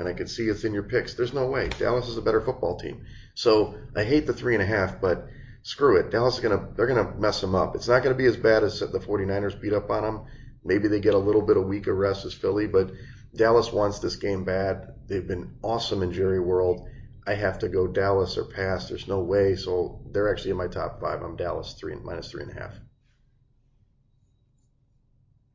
[0.00, 1.12] and I can see it's in your picks.
[1.12, 1.68] There's no way.
[1.78, 3.04] Dallas is a better football team.
[3.34, 5.28] So I hate the three and a half, but
[5.62, 6.10] screw it.
[6.10, 7.76] Dallas is gonna they're gonna mess them up.
[7.76, 10.24] It's not gonna be as bad as the 49ers beat up on them.
[10.64, 12.92] Maybe they get a little bit of weaker rest as Philly, but
[13.36, 14.88] Dallas wants this game bad.
[15.06, 16.88] They've been awesome in Jerry World.
[17.26, 18.88] I have to go Dallas or pass.
[18.88, 19.54] There's no way.
[19.54, 21.20] So they're actually in my top five.
[21.20, 22.74] I'm Dallas three minus three and a half.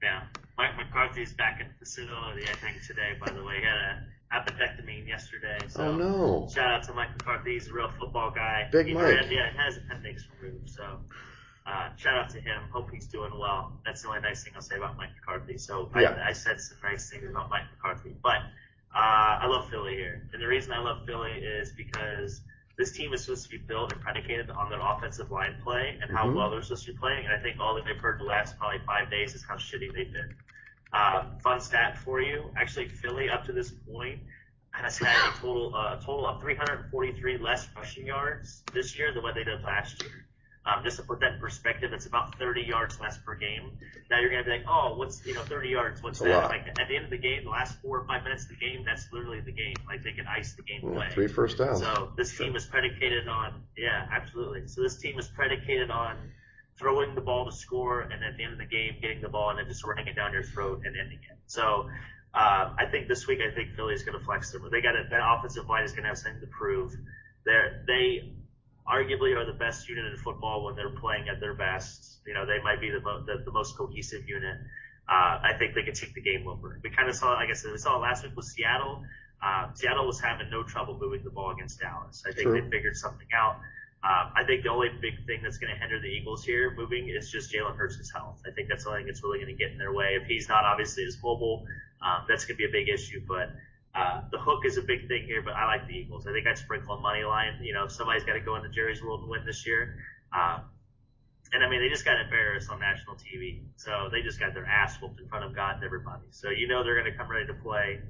[0.03, 0.21] Yeah.
[0.55, 3.57] My McCarthy's back in the facility, I think, today, by the way.
[3.57, 5.57] He had a appendectomy yesterday.
[5.67, 6.47] So oh no!
[6.53, 7.53] Shout out to Mike McCarthy.
[7.53, 8.67] He's a real football guy.
[8.71, 9.15] Big he Mike.
[9.17, 10.69] Had, yeah, has appendix removed.
[10.69, 10.83] So
[11.65, 12.61] uh, shout out to him.
[12.71, 13.79] Hope he's doing well.
[13.85, 15.57] That's the only nice thing I'll say about Mike McCarthy.
[15.57, 16.17] So yeah.
[16.23, 18.37] I, I said some nice things about Mike McCarthy, but
[18.95, 22.41] uh, I love Philly here, and the reason I love Philly is because
[22.77, 26.11] this team is supposed to be built and predicated on their offensive line play and
[26.11, 26.35] how Mhm.
[26.35, 27.25] well they're supposed to be playing.
[27.25, 29.93] And I think all that they've heard the last probably five days is how shitty
[29.93, 30.35] they've been.
[30.93, 34.19] Um, fun stat for you: actually, Philly up to this point
[34.71, 39.35] has had a total uh, total of 343 less rushing yards this year than what
[39.35, 40.25] they did last year.
[40.67, 43.69] Um, just to put that in perspective, it's about 30 yards less per game.
[44.09, 46.01] Now you're gonna be like, oh, what's you know 30 yards?
[46.01, 46.49] What's That's that?
[46.49, 48.55] Like at the end of the game, the last four or five minutes of the
[48.55, 49.75] game, that's literally the game.
[49.87, 51.09] Like they can ice the game Yeah, away.
[51.11, 51.81] three first downs.
[51.81, 54.67] So this team is predicated on, yeah, absolutely.
[54.67, 56.17] So this team is predicated on
[56.77, 59.49] throwing the ball to score, and at the end of the game, getting the ball
[59.49, 61.37] and then just running it down your throat and ending it.
[61.47, 61.89] So
[62.33, 64.67] uh, I think this week, I think Philly is going to flex them.
[64.71, 66.91] They got a, that offensive line is going to have something to prove.
[67.45, 68.33] They're, they
[68.85, 72.19] arguably are the best unit in football when they're playing at their best.
[72.27, 74.57] You know, they might be the, mo- the, the most cohesive unit.
[75.07, 76.79] Uh, I think they could take the game over.
[76.83, 79.03] We kind of saw, like I said, we saw it last week with Seattle.
[79.41, 82.23] Uh, Seattle was having no trouble moving the ball against Dallas.
[82.27, 82.59] I think True.
[82.59, 83.59] they figured something out.
[84.05, 87.09] Um, I think the only big thing that's going to hinder the Eagles here moving
[87.09, 88.39] is just Jalen Hurts' health.
[88.45, 90.15] I think that's the only thing that's really going to get in their way.
[90.21, 91.65] If he's not obviously as mobile,
[92.05, 93.21] um, that's going to be a big issue.
[93.27, 93.49] But
[93.95, 95.41] uh, the hook is a big thing here.
[95.41, 96.27] But I like the Eagles.
[96.27, 97.57] I think I'd sprinkle a money line.
[97.63, 99.97] You know, if somebody's got to go into Jerry's world and win this year.
[100.31, 100.69] Um,
[101.53, 103.63] and I mean, they just got embarrassed on national TV.
[103.77, 106.25] So they just got their ass whooped in front of God and everybody.
[106.29, 108.01] So you know they're going to come ready to play.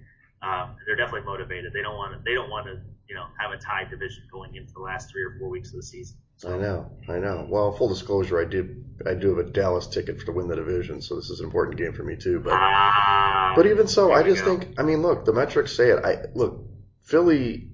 [0.42, 1.74] Um, they're definitely motivated.
[1.74, 2.20] They don't want to.
[2.24, 2.80] They don't want to.
[3.08, 5.76] You know, have a tie division going into the last three or four weeks of
[5.76, 6.18] the season.
[6.44, 7.46] I know, I know.
[7.48, 11.04] Well, full disclosure, I did, I do have a Dallas ticket to win the division,
[11.04, 12.40] so this is an important game for me too.
[12.40, 14.58] But, Ah, but even so, I just go.
[14.58, 16.04] think, I mean, look, the metrics say it.
[16.04, 16.66] I look,
[17.04, 17.70] Philly.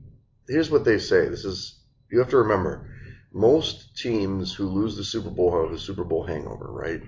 [0.49, 1.29] Here's what they say.
[1.29, 1.79] This is
[2.11, 2.89] you have to remember.
[3.31, 7.01] Most teams who lose the Super Bowl have a Super Bowl hangover, right?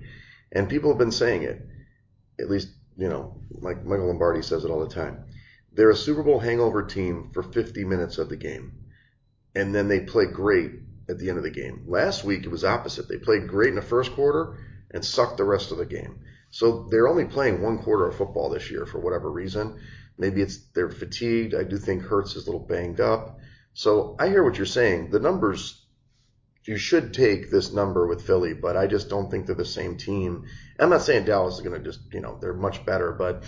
[0.53, 1.61] And people have been saying it.
[2.39, 5.25] At least, you know, like Michael Lombardi says it all the time.
[5.73, 8.73] They're a Super Bowl hangover team for 50 minutes of the game,
[9.55, 10.71] and then they play great
[11.09, 11.85] at the end of the game.
[11.87, 13.07] Last week it was opposite.
[13.07, 14.57] They played great in the first quarter
[14.91, 16.19] and sucked the rest of the game.
[16.51, 19.79] So they're only playing one quarter of football this year for whatever reason.
[20.17, 21.55] Maybe it's they're fatigued.
[21.55, 23.39] I do think Hurts is a little banged up.
[23.73, 25.09] So I hear what you're saying.
[25.09, 25.83] The numbers
[26.65, 29.97] you should take this number with Philly, but I just don't think they're the same
[29.97, 30.45] team.
[30.79, 33.43] I'm not saying Dallas is going to just, you know, they're much better, but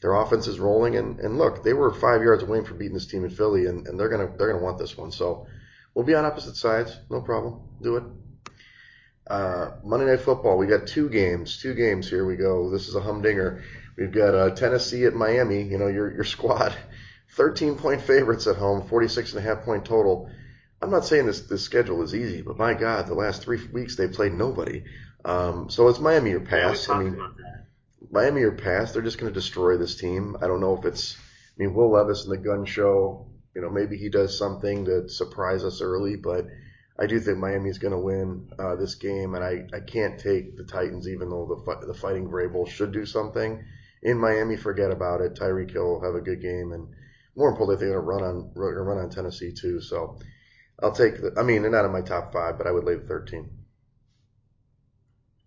[0.00, 0.96] their offense is rolling.
[0.96, 3.86] And, and look, they were five yards away from beating this team in Philly, and,
[3.86, 5.12] and they're going to they're to want this one.
[5.12, 5.46] So
[5.94, 7.60] we'll be on opposite sides, no problem.
[7.82, 8.04] Do it.
[9.28, 12.70] Uh, Monday Night Football, we got two games, two games here we go.
[12.70, 13.64] This is a humdinger.
[13.96, 15.62] We've got uh, Tennessee at Miami.
[15.62, 16.76] You know your your squad,
[17.36, 20.30] 13 point favorites at home, 46 and a half point total.
[20.80, 23.96] I'm not saying this this schedule is easy, but my God, the last three weeks
[23.96, 24.84] they played nobody.
[25.24, 26.88] Um, so it's Miami or pass.
[26.88, 27.65] I mean, about that.
[28.10, 28.92] Miami or pass.
[28.92, 30.36] They're just going to destroy this team.
[30.40, 31.16] I don't know if it's.
[31.16, 33.26] I mean, Will Levis in the gun show.
[33.54, 36.46] You know, maybe he does something to surprise us early, but
[36.98, 40.56] I do think Miami's going to win uh, this game, and I, I can't take
[40.56, 43.64] the Titans, even though the the Fighting Vrabel should do something
[44.02, 44.56] in Miami.
[44.56, 45.34] Forget about it.
[45.34, 46.88] Tyreek Hill will have a good game, and
[47.34, 49.80] more importantly, they're going to run on run on Tennessee too.
[49.80, 50.18] So
[50.82, 51.20] I'll take.
[51.20, 53.48] The, I mean, they're not in my top five, but I would lay the 13.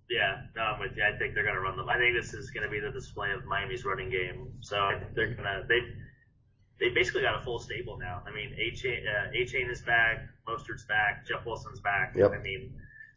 [0.09, 1.03] Yeah, no, I'm with you.
[1.03, 1.87] I think they're going to run them.
[1.87, 4.51] I think this is going to be the display of Miami's running game.
[4.59, 5.81] So I think they're going to they
[6.79, 8.23] they basically got a full stable now.
[8.25, 12.13] I mean, Achane uh, Achane is back, Mostert's back, Jeff Wilson's back.
[12.15, 12.31] Yep.
[12.31, 12.73] I mean,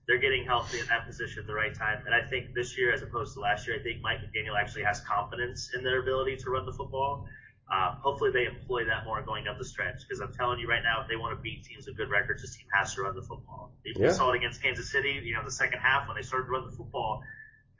[0.06, 2.02] they're getting healthy in that position at the right time.
[2.04, 4.82] And I think this year, as opposed to last year, I think Mike McDaniel actually
[4.82, 7.26] has confidence in their ability to run the football.
[7.72, 10.02] Uh, hopefully, they employ that more going down the stretch.
[10.06, 12.42] Because I'm telling you right now, if they want to beat teams with good records,
[12.42, 13.72] this team has to run the football.
[13.84, 14.10] If Yeah.
[14.10, 16.66] saw it against Kansas City, you know, the second half when they started to run
[16.70, 17.22] the football,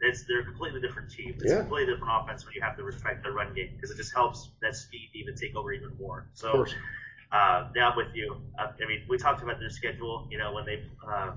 [0.01, 1.35] it's they're a completely different team.
[1.39, 1.59] It's Yeah.
[1.59, 4.15] a completely different offense when you have to respect their run game because it just
[4.15, 6.27] helps that speed even take over even more.
[6.33, 6.65] So,
[7.31, 8.41] uh, yeah, I'm with you.
[8.59, 10.27] Uh, I mean, we talked about their schedule.
[10.31, 11.33] You know, when they uh,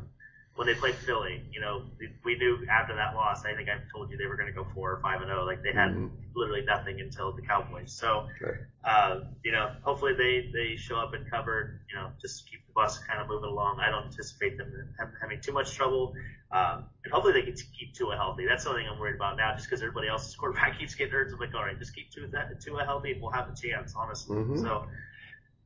[0.56, 1.84] when they played Philly, you know,
[2.24, 3.46] we- knew after that loss.
[3.46, 5.46] I think I told you they were going to go four or five and zero.
[5.46, 6.12] Like they had Mhm.
[6.34, 7.94] literally nothing until the Cowboys.
[7.94, 8.56] So, Right.
[8.84, 11.82] uh, you know, hopefully they they show up and cover.
[11.90, 13.80] You know, just keep the bus kind of moving along.
[13.80, 16.14] I don't anticipate them having too much trouble.
[16.52, 18.46] Um, and hopefully they can keep Tua healthy.
[18.46, 21.14] That's the only thing I'm worried about now, just because everybody else's quarterback keeps getting
[21.14, 21.30] hurt.
[21.30, 22.28] So I'm like, all right, just keep Tua,
[22.60, 24.38] Tua healthy, and we'll have a chance, honestly.
[24.38, 24.62] Mhm.
[24.62, 24.88] So,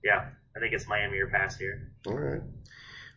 [0.04, 1.92] yeah, I think it's Miami or pass here.
[2.08, 2.42] All right.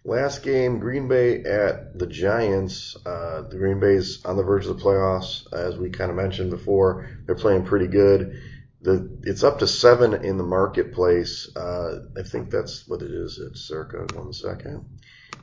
[0.04, 2.96] Last game, Green Bay at the Giants.
[3.06, 6.50] Uh, the Green Bay's on the verge of the playoffs, as we kind of mentioned
[6.50, 7.08] before.
[7.24, 8.42] They're playing pretty good.
[8.80, 11.48] The it's up to seven in the marketplace.
[11.54, 13.38] Uh, I think that's what it is.
[13.38, 14.84] It's circa one second.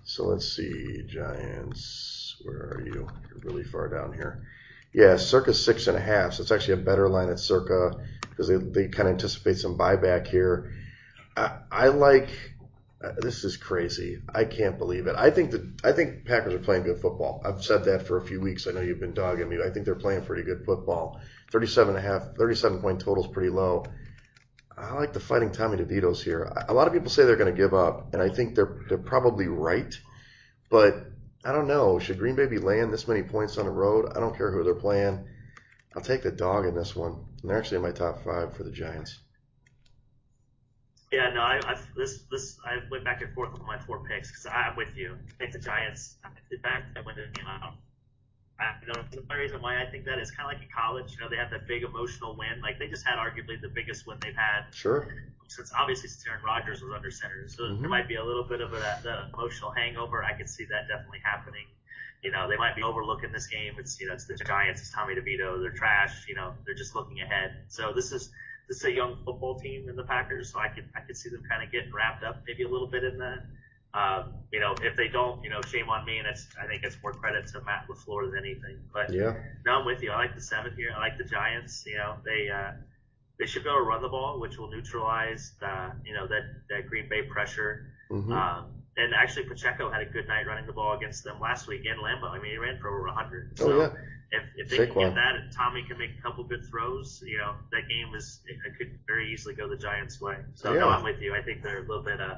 [0.03, 2.35] So let's see, Giants.
[2.43, 3.07] Where are you?
[3.29, 4.45] You're really far down here.
[4.93, 6.33] Yeah, circa six and a half.
[6.33, 7.91] So it's actually a better line at circa
[8.29, 10.73] because they, they kind of anticipate some buyback here.
[11.37, 12.29] I, I like
[13.03, 14.21] uh, this is crazy.
[14.33, 15.15] I can't believe it.
[15.15, 17.41] I think that I think Packers are playing good football.
[17.45, 18.67] I've said that for a few weeks.
[18.67, 19.57] I know you've been dogging me.
[19.65, 21.21] I think they're playing pretty good football.
[21.51, 23.85] 37 and a half, 37 point total is pretty low.
[24.77, 26.51] I like the fighting Tommy DeVito's here.
[26.67, 28.97] A lot of people say they're going to give up, and I think they're they're
[28.97, 29.93] probably right.
[30.69, 30.95] But
[31.43, 31.99] I don't know.
[31.99, 34.11] Should Green Bay be laying this many points on the road?
[34.15, 35.25] I don't care who they're playing.
[35.95, 37.13] I'll take the dog in this one.
[37.41, 39.19] And they're actually in my top five for the Giants.
[41.11, 44.29] Yeah, no, I, I this this I went back and forth with my four picks
[44.29, 45.17] because I'm with you.
[45.27, 46.17] I think the Giants.
[46.51, 47.73] In fact, I went the game out.
[48.59, 51.13] I, you know, the reason why I think that is kind of like in college.
[51.13, 52.61] You know, they have that big emotional win.
[52.61, 54.69] Like they just had arguably the biggest win they've had.
[54.71, 55.07] Sure.
[55.47, 57.81] Since obviously since Aaron Rodgers was under center, so mm-hmm.
[57.81, 60.23] there might be a little bit of a, that emotional hangover.
[60.23, 61.65] I could see that definitely happening.
[62.21, 63.73] You know, they might be overlooking this game.
[63.79, 64.81] It's you know, it's the Giants.
[64.81, 65.59] It's Tommy DeVito.
[65.59, 66.25] They're trash.
[66.27, 67.63] You know, they're just looking ahead.
[67.69, 68.29] So this is
[68.69, 71.29] this is a young football team in the Packers, so I could I could see
[71.29, 73.39] them kind of getting wrapped up maybe a little bit in that.
[73.91, 76.83] Um, you know, if they don't, you know, shame on me, and it's I think
[76.83, 78.77] it's more credit to Matt LaFleur than anything.
[78.93, 79.33] But yeah,
[79.65, 80.11] no, I'm with you.
[80.11, 80.93] I like the seven here.
[80.95, 81.83] I like the Giants.
[81.87, 82.73] You know, they uh,
[83.39, 86.43] they should be able to run the ball, which will neutralize the you know that
[86.69, 87.87] that Green Bay pressure.
[88.11, 88.31] Mm-hmm.
[88.31, 88.65] Um,
[88.99, 91.97] and actually, Pacheco had a good night running the ball against them last week in
[91.97, 92.29] Lambeau.
[92.29, 93.57] I mean, he ran for over 100.
[93.57, 93.89] So oh yeah
[94.31, 97.37] if, if they can get that and Tommy can make a couple good throws, you
[97.37, 100.37] know, that game is it, could very easily go the Giants' way.
[100.55, 100.81] So yeah.
[100.81, 101.33] no, I'm with you.
[101.35, 102.35] I think they're a little bit uh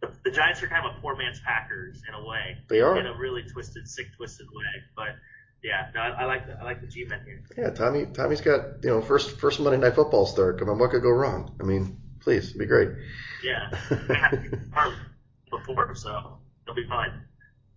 [0.00, 2.56] the, the Giants are kind of a poor man's Packers in a way.
[2.68, 4.64] They are in a really twisted, sick, twisted way.
[4.96, 5.16] But
[5.62, 7.42] yeah, no, I, I like the I like the G men here.
[7.56, 10.58] Yeah, Tommy Tommy's got you know first first Monday Night Football start.
[10.58, 11.54] Come on, what could go wrong?
[11.60, 12.90] I mean, please, it'd be great.
[13.44, 13.70] Yeah,
[15.66, 17.22] before so it'll be fine.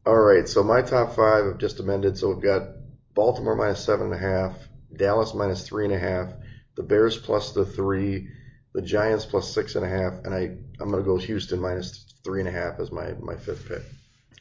[0.05, 2.17] All right, so my top five have just amended.
[2.17, 2.63] So we've got
[3.13, 4.57] Baltimore minus seven and a half,
[4.95, 6.33] Dallas minus three and a half,
[6.75, 8.27] the Bears plus the three,
[8.73, 12.39] the Giants plus six and a half, and I I'm gonna go Houston minus three
[12.39, 13.83] and a half as my my fifth pick.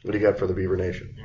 [0.01, 1.15] What do you got for the Beaver Nation?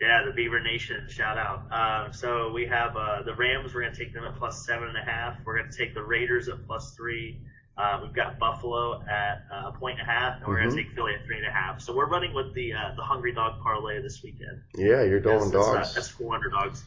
[0.00, 1.70] Yeah, the Beaver Nation, shout out.
[1.70, 3.72] Um, so we have uh, the Rams.
[3.72, 5.36] We're gonna take them at plus seven and a half.
[5.44, 7.40] We're gonna take the Raiders at plus three.
[7.76, 10.68] Uh, we've got Buffalo at uh, a point and a half, and we're mm-hmm.
[10.68, 11.80] going to take Philly at three and a half.
[11.80, 14.60] So we're running with the uh, the hungry dog parlay this weekend.
[14.76, 15.74] Yeah, you're going that's, dogs.
[15.74, 16.84] That's, uh, that's four underdogs.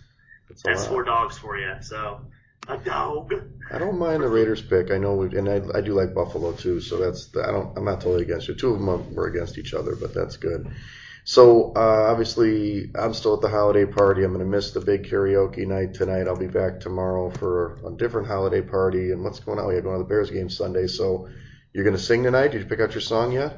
[0.48, 1.74] That's, that's four dogs for you.
[1.82, 2.22] So
[2.68, 3.34] a dog.
[3.72, 4.92] I don't mind the Raiders pick.
[4.92, 6.80] I know, we, and I, I do like Buffalo too.
[6.82, 7.76] So that's the, I don't.
[7.78, 8.56] I'm not totally against you.
[8.56, 10.72] Two of them were against each other, but that's good.
[11.28, 14.24] So uh, obviously, I'm still at the holiday party.
[14.24, 16.28] I'm going to miss the big karaoke night tonight.
[16.28, 19.12] I'll be back tomorrow for a different holiday party.
[19.12, 19.66] And what's going on?
[19.66, 20.86] We're going to the Bears game Sunday.
[20.86, 21.28] So
[21.74, 22.50] you're going to sing tonight?
[22.50, 23.58] Did you pick out your song yet?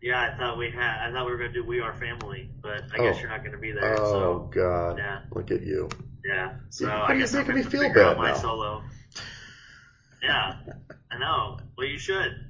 [0.00, 1.08] Yeah, I thought we had.
[1.08, 3.02] I thought we were going to do "We Are Family," but I oh.
[3.02, 4.00] guess you're not going to be there.
[4.00, 4.96] Oh so, God!
[4.96, 5.20] Yeah.
[5.32, 5.90] Look at you.
[6.24, 6.54] Yeah.
[6.70, 8.36] So you, I guess I'm me feel bad my now.
[8.36, 8.82] solo.
[10.22, 10.54] Yeah,
[11.10, 11.58] I know.
[11.76, 12.49] Well, you should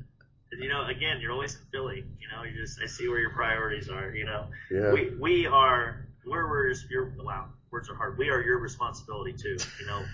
[0.58, 2.04] you know, again, you're always in Philly.
[2.20, 4.10] You know, you just I see where your priorities are.
[4.10, 4.92] You know, yeah.
[4.92, 8.18] we we are we're, we're your wow words are hard.
[8.18, 9.56] We are your responsibility too.
[9.80, 10.04] You know,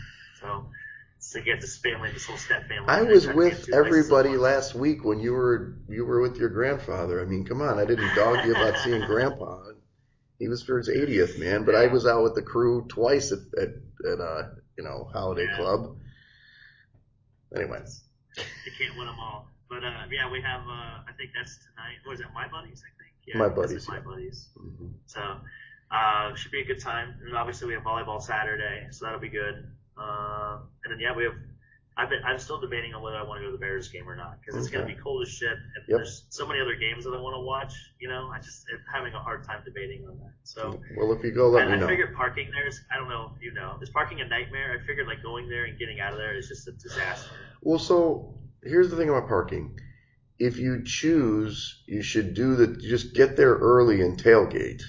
[0.40, 0.66] so
[1.32, 2.88] to get this family, this whole step family.
[2.88, 7.20] I was with everybody last week when you were you were with your grandfather.
[7.20, 9.62] I mean, come on, I didn't dog you about seeing Grandpa.
[10.38, 11.64] He was for his 80th, man.
[11.64, 11.80] But yeah.
[11.80, 13.68] I was out with the crew twice at at,
[14.10, 14.42] at uh
[14.76, 15.56] you know holiday yeah.
[15.56, 15.96] club.
[17.54, 18.02] Anyways,
[18.36, 19.48] you can't win them all.
[19.68, 20.62] But uh, yeah, we have.
[20.62, 21.98] Uh, I think that's tonight.
[22.04, 22.26] What is it?
[22.34, 23.14] My buddies, I think.
[23.26, 23.88] Yeah, my buddies.
[23.88, 24.48] My buddies.
[24.58, 24.88] Mm-hmm.
[25.06, 25.20] So
[25.90, 27.14] uh, should be a good time.
[27.24, 29.66] And obviously we have volleyball Saturday, so that'll be good.
[29.98, 31.34] Uh, and then yeah, we have.
[31.98, 34.06] I've been, I'm still debating on whether I want to go to the Bears game
[34.06, 34.76] or not because it's okay.
[34.76, 35.96] going to be cold as shit, and yep.
[35.96, 37.72] there's so many other games that I want to watch.
[37.98, 40.34] You know, I just am having a hard time debating on that.
[40.42, 41.86] So well, if you go, let and me I know.
[41.86, 42.78] I figured parking there is.
[42.92, 43.78] I don't know if you know.
[43.80, 44.78] Is parking a nightmare?
[44.78, 47.30] I figured like going there and getting out of there is just a disaster.
[47.62, 48.34] Well, so
[48.66, 49.78] here's the thing about parking
[50.38, 54.82] if you choose, you should do the just get there early and tailgate.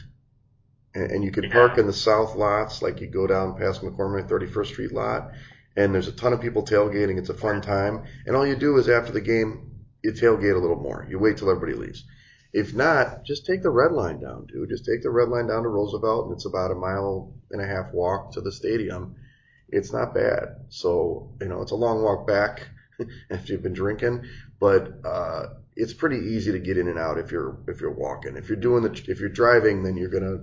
[0.94, 1.54] And, and you can yeah.
[1.54, 5.32] park in the south lots, like you go down past McCormick 31st Street lot,
[5.76, 7.18] and there's a ton of people tailgating.
[7.18, 8.04] It's a fun time.
[8.26, 9.72] And all you do is after the game,
[10.04, 11.06] you tailgate a little more.
[11.10, 12.04] You wait till everybody leaves.
[12.54, 14.70] If not, just take the red line down, dude.
[14.70, 17.68] Just take the red line down to Roosevelt, and it's about a mile and a
[17.68, 19.16] half walk to the stadium.
[19.70, 20.66] It's not bad.
[20.70, 22.68] So, you know, it's a long walk back
[23.32, 24.26] after you've been drinking,
[24.60, 28.36] but uh, it's pretty easy to get in and out if you're if you're walking.
[28.36, 30.40] If you're doing the if you're driving, then you're gonna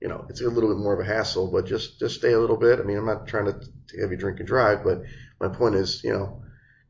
[0.00, 1.50] you know it's a little bit more of a hassle.
[1.50, 2.80] But just just stay a little bit.
[2.80, 5.02] I mean, I'm not trying to have you drink and drive, but
[5.40, 6.42] my point is, you know,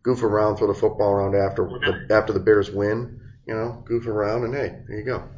[0.03, 3.21] goof around, throw the football around after the, after the Bears win.
[3.47, 5.29] You know, goof around, and hey, there you go.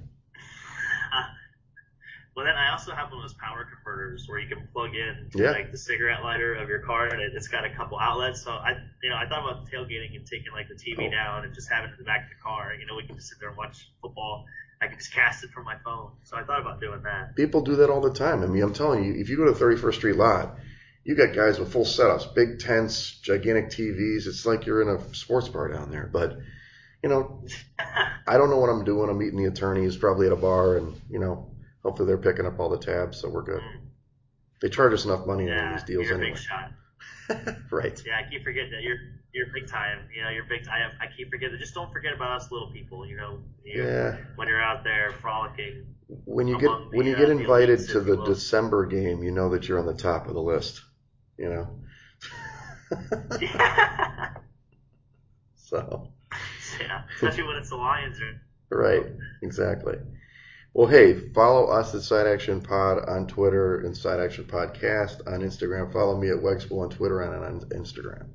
[2.36, 5.30] Well, then I also have one of those power converters where you can plug in
[5.34, 5.52] Yeah.
[5.52, 8.42] like the cigarette lighter of your car, and it, it's got a couple outlets.
[8.42, 11.10] So I, you know, I thought about tailgating and taking like the TV Oh.
[11.10, 12.74] down and just having it in the back of the car.
[12.74, 14.46] You know, we can just sit there and watch football.
[14.82, 16.10] I can just cast it from my phone.
[16.24, 17.36] So I thought about doing that.
[17.36, 18.42] People do that all the time.
[18.42, 20.56] I mean, I'm telling you, if you go to the 31st Street lot,
[21.04, 24.26] you got guys with full setups, big tents, gigantic TVs.
[24.26, 26.10] It's like you're in a sports bar down there.
[26.12, 26.38] But,
[27.02, 27.44] you know,
[28.26, 29.08] I don't know what I'm doing.
[29.08, 31.53] I'm meeting the attorneys probably at a bar, and, you know,
[31.84, 33.62] hopefully they're picking up all the tabs, so we're good.
[34.62, 36.36] They charge us enough money on these deals you're a anyway.
[36.36, 36.72] big shot.
[37.70, 38.02] right.
[38.06, 38.96] Yeah, I keep forgetting that you're
[39.32, 40.08] you're big time.
[40.14, 40.66] You know, you're big.
[40.68, 41.58] I I keep forgetting.
[41.58, 43.06] Just don't forget about us little people.
[43.06, 44.16] You know, you, Yeah.
[44.36, 45.86] when you're out there frolicking.
[46.24, 48.24] When you get the, when you uh, get invited to the will.
[48.26, 50.82] December game, you know that you're on the top of the list.
[51.38, 51.80] You know.
[53.40, 54.34] yeah,
[55.56, 56.08] so.
[56.80, 58.18] Yeah, especially when it's the Lions.
[58.20, 58.40] Or,
[58.70, 59.04] Right,
[59.42, 59.96] exactly.
[60.74, 65.40] Well, hey, follow us at Side Action Pod on Twitter and Side Action Podcast on
[65.40, 65.92] Instagram.
[65.92, 68.26] Follow me at Wegspool on Twitter and on Instagram.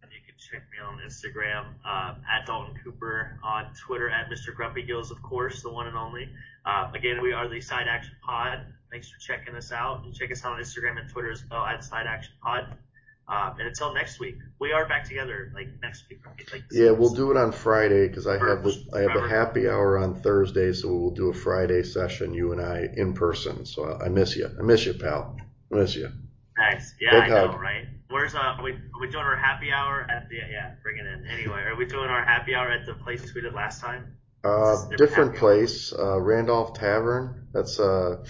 [0.00, 4.54] and you can check me on Instagram um, at Dalton Cooper, on Twitter at Mr.
[4.54, 6.28] Grumpy Gills, of course, the one and only.
[6.64, 8.60] Uh, again, we are the Side Action Pod.
[8.92, 10.04] Thanks for checking us out.
[10.14, 12.76] Check us out on Instagram and Twitter as well at Side Action Pod.
[13.28, 16.24] Um, and until next week, we are back together like next week.
[16.24, 16.48] right?
[16.50, 19.28] Like Yeah, we'll do it on Friday because I have the I have Forever.
[19.28, 23.66] happy hour on Thursday, so we'll do a Friday session, you and I in person.
[23.66, 24.48] So I, I miss you.
[24.58, 25.36] I miss you, pal.
[25.70, 26.10] I miss you.
[26.56, 26.94] Nice.
[27.00, 27.84] Yeah, Big I know, right?
[28.08, 28.38] Where's uh?
[28.38, 30.72] Are we, are we doing our happy hour at the yeah?
[30.82, 31.26] Bring it in.
[31.26, 34.16] Anyway, are we doing our happy hour at the place we did last time?
[34.42, 37.48] Uh, different place, uh, Randolph Tavern.
[37.52, 38.24] That's uh,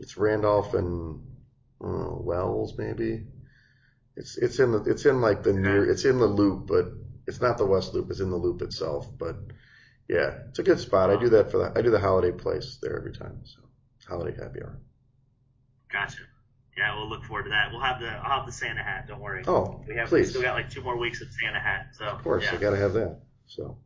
[0.00, 1.20] it's Randolph and
[1.84, 3.24] uh, Wells maybe.
[4.18, 6.86] It's it's in the it's in like the near it's in the loop, but
[7.28, 8.10] it's not the West Loop.
[8.10, 9.06] It's in the loop itself.
[9.16, 9.36] But
[10.08, 11.10] yeah, it's a good spot.
[11.10, 13.42] I do that for the I do the holiday place there every time.
[13.44, 13.60] So
[14.08, 14.76] holiday happy hour.
[15.92, 16.18] Gotcha.
[16.76, 17.70] Yeah, we'll look forward to that.
[17.70, 19.06] We'll have the I'll have the Santa hat.
[19.06, 19.44] Don't worry.
[19.46, 20.30] Oh, we have we please.
[20.30, 21.90] still got like two more weeks of Santa hat.
[21.96, 23.20] So Of course, yeah, I gotta have that.
[23.46, 23.78] So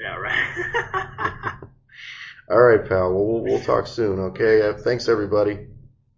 [0.00, 1.54] yeah, right.
[2.50, 3.14] all right, pal.
[3.14, 4.18] Well, we'll, we'll talk soon.
[4.18, 4.62] Okay.
[4.62, 5.68] Uh, thanks everybody.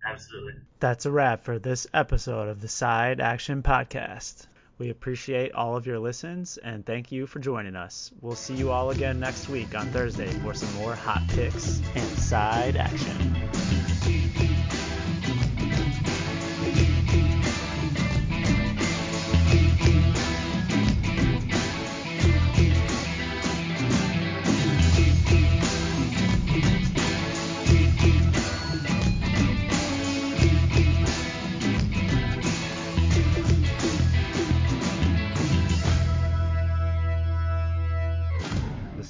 [0.07, 0.55] Absolutely.
[0.79, 4.47] That's a wrap for this episode of the Side Action Podcast.
[4.77, 8.11] We appreciate all of your listens and thank you for joining us.
[8.21, 12.19] We'll see you all again next week on Thursday for some more hot picks and
[12.19, 14.46] side action.